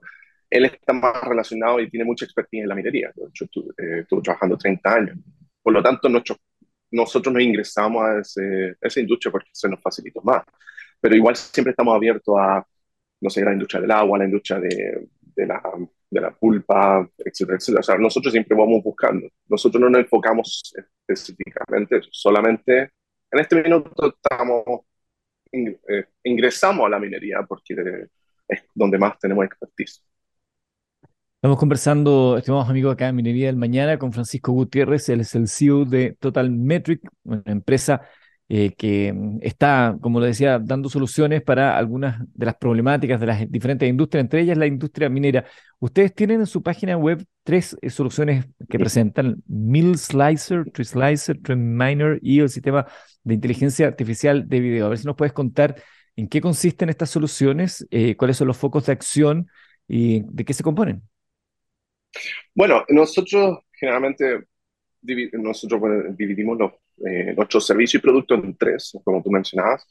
Él 0.50 0.66
está 0.66 0.94
más 0.94 1.22
relacionado 1.24 1.80
y 1.80 1.90
tiene 1.90 2.06
mucha 2.06 2.26
expertise 2.26 2.64
en 2.64 2.70
la 2.70 2.76
minería. 2.76 3.12
Yo 3.34 3.46
estuve, 3.46 3.74
trabajando 4.24 4.58
30 4.58 4.96
años. 4.96 5.18
Por 5.62 5.74
lo 5.74 5.84
tanto, 5.84 6.08
nuestros 6.10 6.40
nosotros 6.94 7.34
nos 7.34 7.44
ingresamos 7.44 8.04
a, 8.04 8.20
esa 8.82 9.00
industria 9.00 9.32
porque 9.32 9.50
se 9.52 9.70
nos 9.70 9.82
facilitó 9.82 10.22
más. 10.22 10.44
Pero 11.02 11.16
igual 11.16 11.36
siempre 11.36 11.72
estamos 11.72 11.96
abiertos 11.96 12.36
a, 12.40 12.66
no 13.22 13.30
sé, 13.30 13.44
la 13.44 13.54
industria 13.54 13.82
del 13.82 13.92
agua, 13.92 14.20
la 14.20 14.26
industria 14.26 14.60
de, 14.60 15.08
de, 15.36 15.46
la, 15.46 15.62
de 16.10 16.22
la, 16.22 16.32
pulpa, 16.32 17.08
etcétera, 17.18 17.58
etcétera. 17.58 17.80
O 17.82 17.84
sea, 17.84 17.98
nosotros 17.98 18.32
siempre 18.32 18.58
vamos 18.58 18.84
buscando. 18.84 19.28
Nosotros 19.50 19.82
no 19.82 19.90
nos 19.90 20.02
enfocamos 20.02 20.74
específicamente, 21.08 22.02
solamente 22.12 22.92
en 23.34 23.40
este 23.40 23.64
minuto 23.64 24.16
estamos, 24.16 24.64
eh, 25.52 26.06
ingresamos 26.24 26.86
a 26.86 26.90
la 26.90 27.00
minería 27.00 27.42
porque 27.48 27.74
es 28.48 28.64
donde 28.76 29.00
más 29.00 29.18
tenemos 29.18 29.46
expertise. 29.46 30.04
Estamos 31.44 31.60
conversando, 31.60 32.38
estimados 32.38 32.70
amigos, 32.70 32.94
acá 32.94 33.10
en 33.10 33.18
Minería 33.18 33.48
del 33.48 33.58
Mañana 33.58 34.00
con 34.00 34.14
Francisco 34.14 34.54
Gutiérrez, 34.54 35.10
él 35.10 35.20
es 35.20 35.36
el 35.36 35.50
CEO 35.50 35.84
de 35.84 36.16
Total 36.18 36.50
Metric, 36.50 37.02
una 37.26 37.44
empresa 37.48 38.02
eh, 38.48 38.74
que 38.78 39.12
mm, 39.12 39.40
está, 39.42 39.98
como 40.00 40.22
lo 40.22 40.26
decía, 40.26 40.58
dando 40.58 40.88
soluciones 40.88 41.42
para 41.42 41.78
algunas 41.78 42.22
de 42.34 42.46
las 42.46 42.56
problemáticas 42.56 43.20
de 43.20 43.26
las 43.26 43.52
diferentes 43.52 43.90
industrias, 43.90 44.22
entre 44.22 44.40
ellas 44.40 44.58
la 44.58 44.68
industria 44.68 45.10
minera. 45.10 45.44
Ustedes 45.80 46.16
tienen 46.16 46.40
en 46.40 46.48
su 46.48 46.64
página 46.64 46.96
web 46.96 47.26
tres 47.44 47.76
eh, 47.82 47.90
soluciones 47.90 48.46
que 48.70 48.80
presentan, 48.80 49.44
Mill 49.46 49.98
Slicer, 49.98 50.72
Tree 50.72 50.86
Slicer, 50.86 51.42
Tree 51.42 51.58
Miner 51.58 52.20
y 52.22 52.40
el 52.40 52.48
sistema 52.50 52.88
de 53.26 53.34
inteligencia 53.34 53.88
artificial 53.88 54.48
de 54.48 54.62
video. 54.62 54.86
A 54.86 54.90
ver 54.90 54.98
si 54.98 55.06
nos 55.06 55.18
puedes 55.18 55.34
contar 55.34 55.76
en 56.16 56.30
qué 56.30 56.40
consisten 56.40 56.88
estas 56.88 57.10
soluciones, 57.10 57.86
eh, 57.92 58.16
cuáles 58.16 58.38
son 58.38 58.48
los 58.48 58.56
focos 58.56 58.86
de 58.86 58.94
acción 58.94 59.48
y 59.90 60.22
de 60.32 60.46
qué 60.46 60.54
se 60.54 60.64
componen. 60.64 61.04
Bueno, 62.54 62.86
nosotros 62.90 63.60
generalmente 63.72 64.46
nosotros 65.34 65.82
dividimos 66.18 66.58
los, 66.58 66.72
eh, 67.06 67.34
nuestros 67.36 67.66
servicios 67.66 68.00
y 68.00 68.04
productos 68.04 68.44
en 68.44 68.56
tres, 68.56 68.94
como 69.04 69.22
tú 69.22 69.30
mencionabas. 69.30 69.86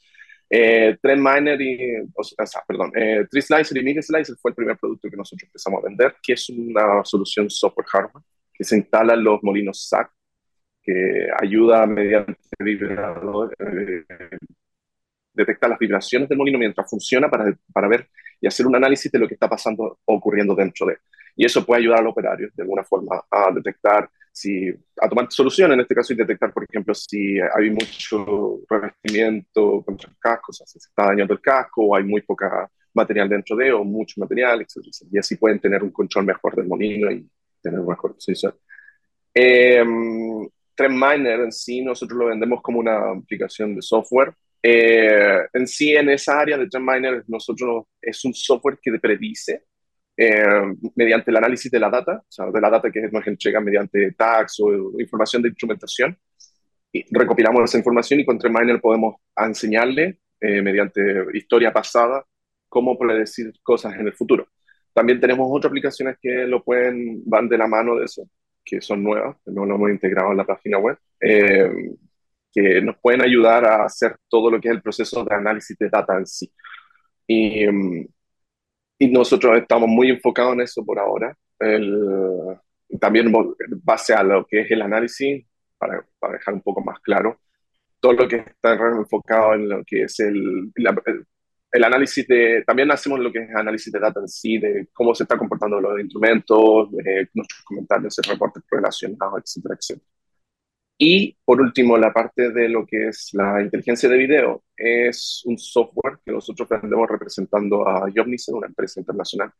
Eh, 0.49 0.97
Trend 1.01 1.21
Miner 1.21 1.59
y, 1.61 1.95
o 2.13 2.23
sea, 2.23 2.61
perdón, 2.67 2.91
eh, 2.95 3.25
Slicer 3.31 3.77
y 3.77 4.01
Slicer 4.01 4.35
fue 4.39 4.51
el 4.51 4.55
primer 4.55 4.77
producto 4.77 5.09
que 5.09 5.17
nosotros 5.17 5.47
empezamos 5.47 5.81
a 5.81 5.87
vender, 5.87 6.15
que 6.21 6.33
es 6.33 6.49
una 6.49 7.03
solución 7.03 7.49
software 7.49 7.87
hardware 7.87 8.23
que 8.53 8.63
se 8.63 8.77
instala 8.77 9.15
en 9.15 9.23
los 9.23 9.41
molinos 9.41 9.87
SAC, 9.87 10.11
que 10.83 11.27
ayuda 11.41 11.85
mediante 11.87 12.37
vibrador, 12.59 13.55
eh, 13.59 14.03
detectar 15.33 15.69
las 15.69 15.79
vibraciones 15.79 16.29
del 16.29 16.37
molino 16.37 16.59
mientras 16.59 16.87
funciona 16.89 17.29
para, 17.29 17.57
para 17.73 17.87
ver 17.87 18.07
y 18.39 18.45
hacer 18.45 18.67
un 18.67 18.75
análisis 18.75 19.11
de 19.11 19.19
lo 19.19 19.27
que 19.27 19.33
está 19.33 19.49
pasando 19.49 19.99
o 20.05 20.15
ocurriendo 20.15 20.53
dentro 20.53 20.85
de 20.85 20.93
él. 20.93 20.99
Y 21.35 21.45
eso 21.45 21.65
puede 21.65 21.81
ayudar 21.81 21.99
al 21.99 22.07
operario 22.07 22.49
de 22.53 22.63
alguna 22.63 22.83
forma 22.83 23.23
a 23.29 23.51
detectar, 23.51 24.09
si, 24.31 24.69
a 24.99 25.09
tomar 25.09 25.27
soluciones 25.29 25.75
en 25.75 25.81
este 25.81 25.95
caso 25.95 26.13
y 26.13 26.15
detectar, 26.15 26.53
por 26.53 26.63
ejemplo, 26.63 26.93
si 26.93 27.39
hay 27.39 27.69
mucho 27.69 28.61
revestimiento 28.69 29.83
contra 29.83 30.09
el 30.09 30.17
casco, 30.19 30.47
o 30.49 30.53
sea, 30.53 30.65
si 30.67 30.79
se 30.79 30.89
está 30.89 31.05
dañando 31.07 31.33
el 31.33 31.41
casco 31.41 31.85
o 31.85 31.95
hay 31.95 32.03
muy 32.03 32.21
poca 32.21 32.69
material 32.93 33.29
dentro 33.29 33.55
de 33.55 33.71
o 33.73 33.83
mucho 33.83 34.19
material, 34.19 34.61
etc. 34.61 34.85
Y 35.11 35.17
así 35.17 35.35
pueden 35.35 35.59
tener 35.59 35.83
un 35.83 35.91
control 35.91 36.25
mejor 36.25 36.55
del 36.55 36.67
molino 36.67 37.11
y 37.11 37.27
tener 37.61 37.79
una 37.79 37.91
mejor 37.91 38.13
posición. 38.13 38.53
Eh, 39.33 39.83
Miner 40.89 41.39
en 41.39 41.51
sí 41.51 41.81
nosotros 41.81 42.17
lo 42.19 42.25
vendemos 42.27 42.61
como 42.61 42.79
una 42.79 43.11
aplicación 43.11 43.75
de 43.75 43.81
software. 43.81 44.33
Eh, 44.61 45.45
en 45.51 45.67
sí, 45.67 45.93
en 45.93 46.09
esa 46.09 46.39
área 46.39 46.57
de 46.57 46.67
Trend 46.67 46.89
Miner, 46.89 47.23
nosotros 47.27 47.85
es 48.01 48.23
un 48.25 48.33
software 48.33 48.79
que 48.81 48.97
predice 48.99 49.63
eh, 50.15 50.75
mediante 50.95 51.31
el 51.31 51.37
análisis 51.37 51.71
de 51.71 51.79
la 51.79 51.89
data, 51.89 52.17
o 52.17 52.31
sea, 52.31 52.51
de 52.51 52.61
la 52.61 52.69
data 52.69 52.91
que 52.91 53.01
nos 53.11 53.25
entrega 53.25 53.59
mediante 53.59 54.11
tags 54.13 54.59
o 54.59 54.99
información 54.99 55.41
de 55.41 55.49
instrumentación. 55.49 56.17
Y 56.91 57.05
recopilamos 57.11 57.63
esa 57.63 57.79
información 57.79 58.19
y 58.19 58.25
con 58.25 58.37
Trendminer 58.37 58.79
podemos 58.79 59.15
enseñarle, 59.35 60.19
eh, 60.39 60.61
mediante 60.61 61.01
historia 61.33 61.73
pasada, 61.73 62.23
cómo 62.69 62.97
predecir 62.97 63.51
cosas 63.63 63.95
en 63.95 64.07
el 64.07 64.13
futuro. 64.13 64.47
También 64.93 65.19
tenemos 65.19 65.47
otras 65.49 65.69
aplicaciones 65.69 66.17
que 66.21 66.45
lo 66.45 66.63
pueden, 66.63 67.23
van 67.25 67.49
de 67.49 67.57
la 67.57 67.67
mano 67.67 67.95
de 67.95 68.05
eso, 68.05 68.29
que 68.63 68.81
son 68.81 69.03
nuevas, 69.03 69.37
no 69.45 69.65
lo 69.65 69.75
hemos 69.75 69.89
integrado 69.89 70.31
en 70.31 70.37
la 70.37 70.45
página 70.45 70.77
web, 70.77 70.97
eh, 71.19 71.71
que 72.51 72.81
nos 72.81 72.97
pueden 72.99 73.21
ayudar 73.21 73.65
a 73.65 73.85
hacer 73.85 74.15
todo 74.29 74.51
lo 74.51 74.61
que 74.61 74.69
es 74.69 74.75
el 74.75 74.81
proceso 74.81 75.25
de 75.25 75.35
análisis 75.35 75.75
de 75.77 75.89
data 75.89 76.17
en 76.17 76.27
sí. 76.27 76.51
Y, 77.27 77.67
mm, 77.67 78.07
y 79.03 79.11
nosotros 79.11 79.57
estamos 79.57 79.89
muy 79.89 80.09
enfocados 80.09 80.53
en 80.53 80.61
eso 80.61 80.85
por 80.85 80.97
ahora. 80.97 81.35
El, 81.59 82.57
también 82.99 83.31
base 83.83 84.13
a 84.13 84.23
lo 84.23 84.45
que 84.45 84.61
es 84.61 84.71
el 84.71 84.81
análisis, 84.81 85.45
para, 85.77 86.05
para, 86.19 86.33
dejar 86.33 86.53
un 86.53 86.61
poco 86.61 86.81
más 86.81 86.99
claro, 87.01 87.39
todo 87.99 88.13
lo 88.13 88.27
que 88.27 88.37
está 88.37 88.73
enfocado 88.73 89.55
en 89.55 89.69
lo 89.69 89.83
que 89.85 90.03
es 90.03 90.19
el, 90.19 90.71
el, 90.75 91.83
análisis 91.83 92.25
de, 92.27 92.63
también 92.65 92.91
hacemos 92.91 93.19
lo 93.19 93.31
que 93.31 93.39
es 93.39 93.55
análisis 93.55 93.91
de 93.91 93.99
data 93.99 94.21
en 94.21 94.27
sí, 94.29 94.57
de 94.57 94.87
cómo 94.93 95.13
se 95.13 95.23
están 95.23 95.39
comportando 95.39 95.81
los 95.81 95.99
instrumentos, 95.99 96.89
nuestros 97.33 97.63
comentarios, 97.65 98.17
reportes 98.27 98.63
relacionados, 98.69 99.41
etcétera, 99.43 99.75
etcétera. 99.79 100.12
Y 100.97 101.35
por 101.43 101.59
último, 101.61 101.97
la 101.97 102.13
parte 102.13 102.51
de 102.51 102.69
lo 102.69 102.85
que 102.85 103.07
es 103.09 103.29
la 103.33 103.61
inteligencia 103.61 104.07
de 104.07 104.17
video 104.17 104.63
es 104.77 105.41
un 105.45 105.57
software 105.57 106.19
que 106.25 106.31
nosotros 106.31 106.69
vendemos 106.69 107.09
representando 107.09 107.87
a 107.87 108.09
Jobnicen, 108.15 108.55
una 108.55 108.67
empresa 108.67 108.99
internacional, 108.99 109.51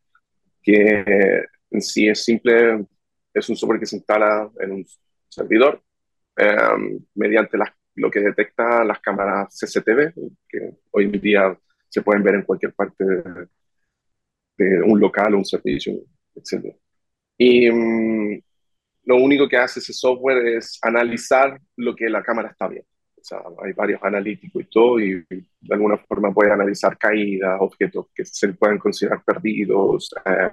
que 0.62 1.44
en 1.70 1.82
sí 1.82 2.08
es 2.08 2.24
simple, 2.24 2.86
es 3.32 3.48
un 3.48 3.56
software 3.56 3.80
que 3.80 3.86
se 3.86 3.96
instala 3.96 4.50
en 4.60 4.72
un 4.72 4.86
servidor 5.28 5.82
em, 6.36 7.04
mediante 7.14 7.58
lo 7.96 8.10
que 8.10 8.20
detecta 8.20 8.84
las 8.84 9.00
cámaras 9.00 9.56
CCTV, 9.58 10.14
que 10.48 10.70
hoy 10.92 11.04
en 11.04 11.20
día 11.20 11.58
se 11.88 12.02
pueden 12.02 12.22
ver 12.22 12.36
en 12.36 12.42
cualquier 12.42 12.72
parte 12.74 13.04
de, 13.04 14.82
un 14.82 15.00
local 15.00 15.34
un 15.34 15.44
servicio, 15.44 15.92
etc. 16.34 16.74
Y 17.38 17.70
mm, 17.70 18.42
lo 19.04 19.16
único 19.16 19.48
que 19.48 19.56
hace 19.56 19.80
ese 19.80 19.92
software 19.92 20.46
es 20.46 20.78
analizar 20.82 21.60
lo 21.76 21.94
que 21.94 22.08
la 22.08 22.22
cámara 22.22 22.50
está 22.50 22.68
viendo. 22.68 22.88
O 23.16 23.24
sea, 23.24 23.38
hay 23.64 23.72
varios 23.72 24.02
analíticos 24.02 24.62
y 24.62 24.66
todo, 24.66 25.00
y 25.00 25.24
de 25.28 25.74
alguna 25.74 25.96
forma 25.96 26.32
puede 26.32 26.52
analizar 26.52 26.98
caídas, 26.98 27.56
objetos 27.60 28.06
que 28.14 28.24
se 28.24 28.52
pueden 28.52 28.78
considerar 28.78 29.22
perdidos, 29.24 30.10
eh, 30.26 30.50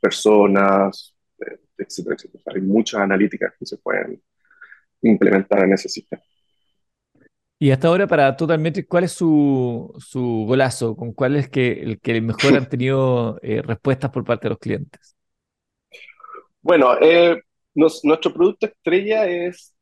personas, 0.00 1.14
eh, 1.38 1.58
etcétera, 1.78 2.16
etcétera. 2.16 2.42
hay 2.54 2.60
muchas 2.60 3.00
analíticas 3.00 3.54
que 3.58 3.64
se 3.64 3.78
pueden 3.78 4.20
implementar 5.02 5.64
en 5.64 5.72
ese 5.72 5.88
sistema. 5.88 6.22
Y 7.60 7.72
hasta 7.72 7.88
ahora 7.88 8.06
para 8.06 8.36
Totalmetric, 8.36 8.86
¿cuál 8.86 9.04
es 9.04 9.12
su, 9.12 9.92
su 9.98 10.44
golazo? 10.46 10.94
¿Con 10.94 11.12
cuál 11.12 11.34
es 11.34 11.48
que, 11.48 11.72
el 11.72 12.00
que 12.00 12.20
mejor 12.20 12.54
han 12.54 12.68
tenido 12.68 13.38
eh, 13.42 13.62
respuestas 13.62 14.10
por 14.10 14.24
parte 14.24 14.46
de 14.46 14.50
los 14.50 14.58
clientes? 14.58 15.16
Bueno, 16.60 16.96
eh, 17.00 17.42
nuestro 17.78 18.32
producto 18.32 18.66
estrella 18.66 19.26
es 19.26 19.74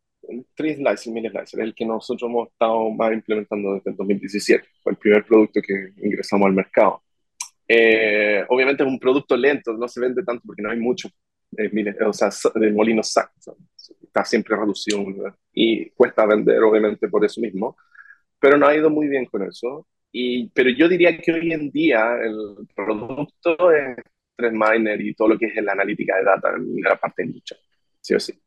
Tree 0.55 0.75
Slicer, 0.75 1.13
Mini 1.13 1.31
Slicer, 1.31 1.61
el 1.61 1.75
que 1.75 1.87
nosotros 1.87 2.29
hemos 2.29 2.49
estado 2.49 2.91
más 2.91 3.13
implementando 3.13 3.75
desde 3.75 3.91
el 3.91 3.97
2017. 3.97 4.65
Fue 4.83 4.93
el 4.93 4.99
primer 4.99 5.25
producto 5.25 5.61
que 5.63 5.93
ingresamos 6.03 6.47
al 6.47 6.53
mercado. 6.53 7.03
Eh, 7.69 8.45
obviamente 8.49 8.83
es 8.83 8.89
un 8.89 8.99
producto 8.99 9.37
lento, 9.37 9.73
no 9.73 9.89
se 9.89 10.01
vende 10.01 10.23
tanto 10.23 10.43
porque 10.47 10.63
no 10.63 10.71
hay 10.71 10.79
mucho, 10.79 11.09
eh, 11.57 11.71
o 12.07 12.13
sea, 12.13 12.31
de 12.55 12.73
molino 12.73 13.03
SAC, 13.03 13.33
está 14.03 14.25
siempre 14.25 14.57
reducido 14.57 15.05
y 15.53 15.91
cuesta 15.91 16.27
vender 16.27 16.63
obviamente 16.63 17.09
por 17.09 17.25
eso 17.25 17.41
mismo, 17.41 17.77
pero 18.39 18.57
no 18.57 18.67
ha 18.67 18.77
ido 18.77 18.91
muy 18.91 19.09
bien 19.09 19.27
con 19.27 19.43
eso. 19.43 19.87
Y, 20.13 20.49
pero 20.51 20.71
yo 20.71 20.89
diría 20.89 21.19
que 21.19 21.33
hoy 21.33 21.53
en 21.53 21.71
día 21.71 22.17
el 22.23 22.67
producto 22.75 23.73
es 23.73 23.97
Miner 24.39 25.01
y 25.01 25.15
todo 25.15 25.29
lo 25.29 25.39
que 25.39 25.47
es 25.47 25.65
la 25.65 25.73
analítica 25.73 26.17
de 26.17 26.25
data 26.25 26.55
en 26.57 26.81
la 26.83 26.97
parte 26.97 27.23
de 27.23 27.29
nicho 27.33 27.57
sí 28.07 28.15
o 28.15 28.21
sí. 28.21 28.41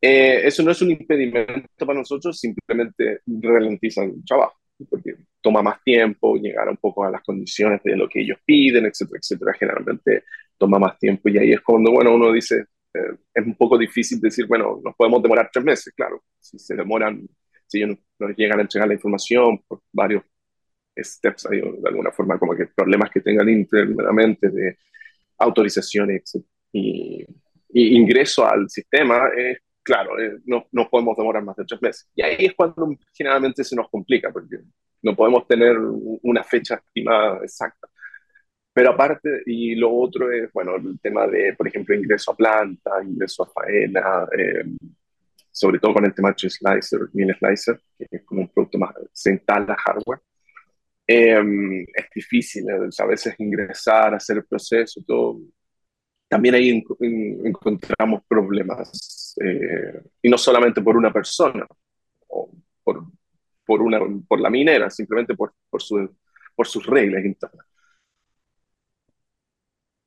Eh, 0.00 0.42
eso 0.46 0.62
no 0.62 0.72
es 0.72 0.82
un 0.82 0.90
impedimento 0.90 1.86
para 1.86 1.98
nosotros, 1.98 2.38
simplemente 2.38 3.20
ralentiza 3.26 4.02
el 4.02 4.24
trabajo, 4.24 4.58
porque 4.90 5.14
toma 5.40 5.62
más 5.62 5.80
tiempo 5.84 6.36
llegar 6.36 6.68
un 6.68 6.76
poco 6.76 7.04
a 7.04 7.10
las 7.10 7.22
condiciones 7.22 7.80
de 7.84 7.96
lo 7.96 8.08
que 8.08 8.20
ellos 8.22 8.38
piden, 8.44 8.86
etcétera, 8.86 9.20
etcétera. 9.22 9.52
Generalmente 9.58 10.24
toma 10.58 10.78
más 10.78 10.98
tiempo 10.98 11.28
y 11.28 11.38
ahí 11.38 11.52
es 11.52 11.60
cuando, 11.60 11.92
bueno, 11.92 12.14
uno 12.14 12.32
dice, 12.32 12.64
eh, 12.94 13.16
es 13.32 13.46
un 13.46 13.56
poco 13.56 13.78
difícil 13.78 14.20
decir, 14.20 14.46
bueno, 14.46 14.80
nos 14.84 14.94
podemos 14.96 15.22
demorar 15.22 15.50
tres 15.52 15.64
meses, 15.64 15.92
claro. 15.94 16.22
Si 16.40 16.58
se 16.58 16.74
demoran, 16.74 17.26
si 17.72 17.82
ellos 17.82 17.98
nos 18.18 18.36
llegan 18.36 18.58
a 18.58 18.62
entregar 18.62 18.88
la 18.88 18.94
información 18.94 19.58
por 19.66 19.80
varios 19.92 20.22
steps, 20.96 21.46
ahí, 21.46 21.60
de 21.60 21.88
alguna 21.88 22.12
forma, 22.12 22.38
como 22.38 22.54
que 22.54 22.66
problemas 22.66 23.10
que 23.10 23.20
tengan 23.20 23.48
internamente 23.48 24.50
de 24.50 24.78
autorizaciones 25.38 26.38
y, 26.72 27.24
y 27.70 27.96
ingreso 27.96 28.46
al 28.46 28.68
sistema, 28.68 29.28
es 29.36 29.58
claro, 29.82 30.18
eh, 30.20 30.38
no, 30.46 30.66
no, 30.72 30.88
podemos 30.88 31.16
demorar 31.16 31.42
más 31.44 31.56
de 31.56 31.64
tres 31.64 31.82
meses. 31.82 32.08
Y 32.14 32.22
ahí 32.22 32.46
es 32.46 32.54
cuando 32.54 32.88
generalmente 33.12 33.64
se 33.64 33.76
nos 33.76 33.88
complica, 33.90 34.30
porque 34.32 34.58
no 35.02 35.16
podemos 35.16 35.46
tener 35.46 35.76
una 35.78 36.44
fecha 36.44 36.76
estimada 36.76 37.38
exacta. 37.42 37.88
Pero 38.72 38.90
aparte, 38.90 39.42
y 39.46 39.74
lo 39.74 39.92
otro 39.92 40.30
es, 40.32 40.50
bueno, 40.52 40.76
el 40.76 40.98
tema 41.00 41.26
de, 41.26 41.54
por 41.54 41.68
ejemplo, 41.68 41.94
ingreso 41.94 42.32
a 42.32 42.36
planta, 42.36 43.02
ingreso 43.04 43.42
a 43.42 43.50
faena, 43.50 44.26
eh, 44.36 44.64
sobre 45.52 45.78
todo 45.78 45.94
con 45.94 46.04
el 46.06 46.14
tema 46.14 46.32
de 46.32 46.48
Slicer, 46.48 47.00
Mini 47.12 47.34
Slicer, 47.34 47.78
que 47.98 48.06
es 48.10 48.24
como 48.24 48.40
un 48.40 48.48
producto 48.48 48.78
más, 48.78 48.94
se 49.12 49.32
instala 49.32 49.76
hardware. 49.76 50.20
Eh, 51.06 51.84
es 51.94 52.06
difícil 52.14 52.64
a 52.70 53.04
veces 53.04 53.34
ingresar, 53.38 54.14
hacer 54.14 54.38
el 54.38 54.46
proceso, 54.46 55.02
todo. 55.06 55.40
También 56.26 56.54
ahí 56.54 56.82
encontramos 57.44 58.22
problemas, 58.26 59.36
eh, 59.44 60.02
y 60.22 60.30
no 60.30 60.38
solamente 60.38 60.80
por 60.80 60.96
una 60.96 61.12
persona, 61.12 61.66
o 62.28 62.50
por, 62.82 63.04
por, 63.66 63.82
una, 63.82 64.00
por 64.26 64.40
la 64.40 64.48
minera, 64.48 64.88
simplemente 64.88 65.34
por, 65.34 65.52
por, 65.68 65.82
su, 65.82 66.16
por 66.56 66.66
sus 66.66 66.86
reglas 66.86 67.24
internas. 67.24 67.66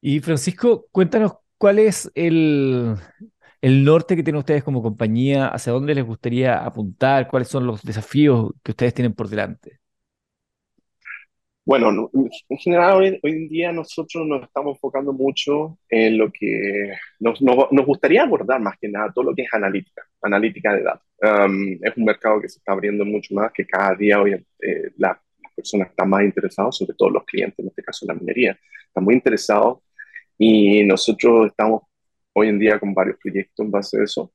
Y 0.02 0.20
Francisco, 0.20 0.88
cuéntanos 0.92 1.34
cuál 1.58 1.80
es 1.80 2.12
el, 2.16 2.96
el 3.66 3.84
norte 3.84 4.16
que 4.16 4.22
tienen 4.22 4.38
ustedes 4.42 4.64
como 4.64 4.84
compañía, 4.84 5.48
hacia 5.48 5.74
dónde 5.74 5.96
les 5.96 6.06
gustaría 6.06 6.64
apuntar, 6.64 7.28
cuáles 7.28 7.48
son 7.48 7.66
los 7.66 7.82
desafíos 7.82 8.52
que 8.62 8.74
ustedes 8.74 8.94
tienen 8.94 9.14
por 9.14 9.28
delante. 9.28 9.80
Bueno, 11.66 12.12
en 12.14 12.58
general 12.60 12.98
hoy, 12.98 13.20
en 13.24 13.50
día 13.50 13.72
nosotros 13.72 14.24
nos 14.28 14.44
estamos 14.44 14.76
enfocando 14.76 15.14
mucho 15.14 15.80
en 15.90 16.16
lo 16.16 16.32
que 16.32 16.92
nos, 17.20 17.42
nos, 17.42 17.86
gustaría 17.88 18.22
abordar 18.22 18.62
más 18.62 18.78
que 18.80 18.88
nada, 18.88 19.12
todo 19.12 19.32
lo 19.32 19.36
que 19.36 19.42
es 19.42 19.50
analítica, 19.52 20.04
analítica 20.22 20.76
de 20.76 20.84
datos. 20.84 21.08
Um, 21.24 21.80
es 21.82 21.98
un 21.98 22.06
mercado 22.06 22.40
que 22.40 22.50
se 22.50 22.60
está 22.60 22.74
abriendo 22.74 23.04
mucho 23.04 23.34
más, 23.34 23.52
que 23.52 23.66
cada 23.66 23.96
día 23.96 24.22
hoy 24.22 24.34
eh, 24.34 24.92
las 24.98 25.18
personas 25.56 25.90
están 25.90 26.08
más 26.08 26.22
interesadas, 26.22 26.78
sobre 26.78 26.94
todo 26.96 27.10
los 27.10 27.26
clientes, 27.26 27.58
en 27.58 27.70
este 27.70 27.82
caso 27.82 28.06
la 28.06 28.14
minería, 28.14 28.56
están 28.86 29.04
muy 29.04 29.16
interesados 29.16 29.80
y 30.38 30.84
nosotros 30.84 31.48
estamos 31.48 31.82
hoy 32.36 32.50
en 32.50 32.60
día 32.60 32.80
con 32.80 32.94
varios 32.94 33.18
proyectos 33.18 33.66
en 33.66 33.72
base 33.72 34.00
a 34.00 34.04
eso. 34.04 34.34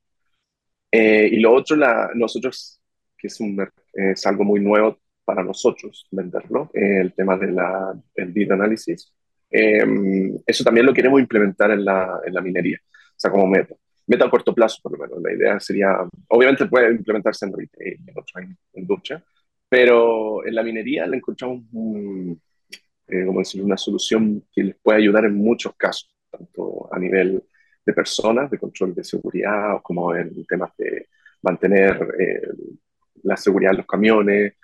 Eh, 0.90 1.28
y 1.32 1.40
lo 1.40 1.52
otro, 1.52 1.76
la, 1.76 2.10
nosotros, 2.14 2.80
que 3.16 3.28
es, 3.28 3.38
un, 3.40 3.66
es 3.92 4.26
algo 4.26 4.44
muy 4.44 4.60
nuevo 4.60 4.98
para 5.24 5.44
nosotros 5.44 6.06
venderlo, 6.10 6.70
eh, 6.74 7.00
el 7.00 7.12
tema 7.12 7.36
del 7.36 7.54
data 7.54 8.54
análisis. 8.54 9.12
Em, 9.50 10.36
eso 10.46 10.64
también 10.64 10.86
lo 10.86 10.94
queremos 10.94 11.20
implementar 11.20 11.70
en 11.72 11.84
la, 11.84 12.20
en 12.24 12.34
la 12.34 12.40
minería, 12.40 12.78
o 12.82 13.14
sea, 13.16 13.30
como 13.30 13.46
meta. 13.46 13.74
Meta 14.06 14.24
a 14.24 14.30
corto 14.30 14.54
plazo, 14.54 14.78
por 14.82 14.92
lo 14.92 14.98
menos. 14.98 15.22
La 15.22 15.32
idea 15.32 15.60
sería, 15.60 15.98
obviamente 16.28 16.66
puede 16.66 16.90
implementarse 16.92 17.46
en 17.46 17.52
retail, 17.56 17.98
en 18.06 18.18
otras 18.18 18.46
industrias, 18.74 19.22
pero 19.68 20.44
en 20.44 20.54
la 20.54 20.62
minería 20.62 21.06
le 21.06 21.18
encontramos 21.18 21.62
un, 21.72 22.40
eh, 23.06 23.24
como 23.26 23.40
decir, 23.40 23.62
una 23.62 23.76
solución 23.76 24.44
que 24.52 24.64
les 24.64 24.76
puede 24.76 24.98
ayudar 24.98 25.26
en 25.26 25.34
muchos 25.34 25.74
casos, 25.76 26.12
tanto 26.30 26.88
a 26.92 26.98
nivel 26.98 27.42
de 27.84 27.92
personas, 27.92 28.50
de 28.50 28.58
control 28.58 28.94
de 28.94 29.04
seguridad, 29.04 29.80
como 29.82 30.14
en 30.14 30.44
temas 30.46 30.70
de 30.76 31.08
mantener 31.42 32.14
eh, 32.18 32.48
la 33.22 33.36
seguridad 33.36 33.72
de 33.72 33.78
los 33.78 33.86
camiones. 33.86 34.54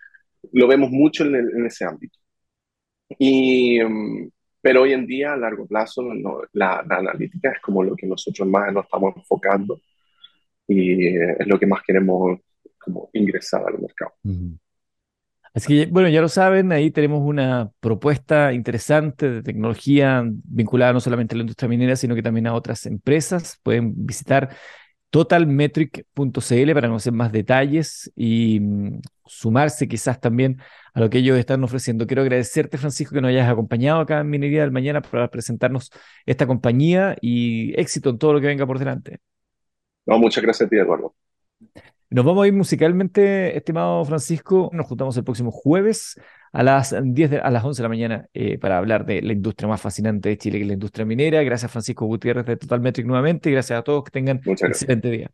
Lo 0.53 0.69
vemos 0.69 0.91
mucho 0.91 1.25
en, 1.25 1.67
ese 1.67 1.85
ámbito. 1.85 2.19
Y, 3.19 3.83
mm, 3.83 4.31
pero 4.61 4.83
hoy 4.83 4.93
en 4.93 5.07
día, 5.07 5.33
a 5.33 5.37
largo 5.37 5.67
plazo, 5.67 6.03
la, 6.53 6.85
analítica 6.89 7.53
es 7.53 7.61
como 7.61 7.83
lo 7.83 7.95
que 7.97 8.07
nosotros 8.07 8.49
más 8.49 8.73
nos 8.73 8.85
estamos 8.85 9.15
enfocando 9.17 9.81
y 10.69 11.07
eh, 11.07 11.37
es 11.39 11.47
lo 11.47 11.59
que 11.59 11.67
más 11.67 11.83
queremos 11.83 12.41
como 12.79 13.11
ingresar 13.13 13.63
al 13.67 13.81
mercado. 13.81 14.13
Así 15.57 15.69
que, 15.69 15.87
bueno, 15.91 16.11
ya 16.11 16.21
lo 16.21 16.29
saben, 16.29 16.71
ahí 16.71 16.91
tenemos 16.91 17.23
una 17.23 17.71
propuesta 17.81 18.53
interesante 18.53 19.31
de 19.31 19.43
tecnología 19.43 20.23
vinculada 20.45 20.93
no 20.93 21.01
solamente 21.01 21.35
a 21.35 21.39
la 21.39 21.45
industria 21.45 21.67
minera, 21.67 21.97
sino 21.97 22.15
que 22.15 22.23
también 22.23 22.47
a 22.47 22.53
otras 22.53 22.85
empresas. 22.85 23.59
Pueden 23.63 24.05
visitar 24.05 24.55
totalmetric.cl 25.09 26.73
para 26.75 26.89
conocer 26.89 27.15
más 27.15 27.33
detalles 27.33 28.13
y 28.15 28.61
mm, 28.61 29.01
sumarse 29.25 29.89
quizás 29.89 30.21
también 30.21 30.61
a 30.93 31.01
lo 31.01 31.09
que 31.09 31.19
ellos 31.19 31.39
están 31.39 31.65
ofreciendo. 31.65 32.07
Quiero 32.07 32.21
agradecerte, 32.21 32.77
Francisco, 32.77 33.15
que 33.15 33.23
nos 33.23 33.31
hayas 33.31 33.49
acompañado 33.49 34.01
acá 34.01 34.21
en 34.21 34.29
Minería 34.29 34.61
del 34.61 34.73
Mañana 34.73 35.01
para 35.01 35.31
presentarnos 35.31 35.91
esta 36.27 36.47
compañía 36.47 37.17
y 37.23 37.73
éxito 37.81 38.11
en 38.11 38.19
todo 38.19 38.35
lo 38.35 38.43
que 38.43 38.49
venga 38.49 38.67
por 38.67 38.79
delante. 38.79 39.21
No, 40.05 40.19
muchas 40.19 40.45
gracias 40.45 40.67
a 40.67 40.69
ti, 40.69 40.77
Eduardo. 40.77 41.15
Nos 42.09 42.25
vamos 42.25 42.45
a 42.45 42.47
ir 42.47 42.53
musicalmente, 42.53 43.57
estimado 43.57 44.05
Francisco. 44.05 44.71
Nos 44.73 44.87
juntamos 44.87 45.17
el 45.17 45.25
próximo 45.25 45.51
jueves 45.51 46.21
a 46.53 46.63
las 46.63 46.95
10 47.03 47.41
a 47.43 47.51
las 47.51 47.65
11 47.65 47.81
de 47.81 47.83
la 47.83 47.89
mañana 47.89 48.29
eh, 48.33 48.59
para 48.59 48.79
hablar 48.79 49.05
de 49.05 49.21
la 49.23 49.33
industria 49.33 49.69
más 49.69 49.81
fascinante 49.81 50.29
de 50.29 50.39
Chile, 50.39 50.59
que 50.59 50.63
es 50.63 50.69
la 50.69 50.75
industria 50.75 51.05
minera. 51.05 51.43
Gracias, 51.43 51.71
Francisco 51.71 52.07
Gutiérrez 52.07 52.47
de 52.47 52.57
Total 52.57 52.81
Metric 52.81 53.07
nuevamente. 53.07 53.51
Y 53.51 53.53
gracias 53.53 53.79
a 53.79 53.83
todos. 53.83 54.05
Que 54.05 54.11
tengan 54.13 54.41
un 54.47 54.53
excelente 54.53 55.11
día. 55.11 55.31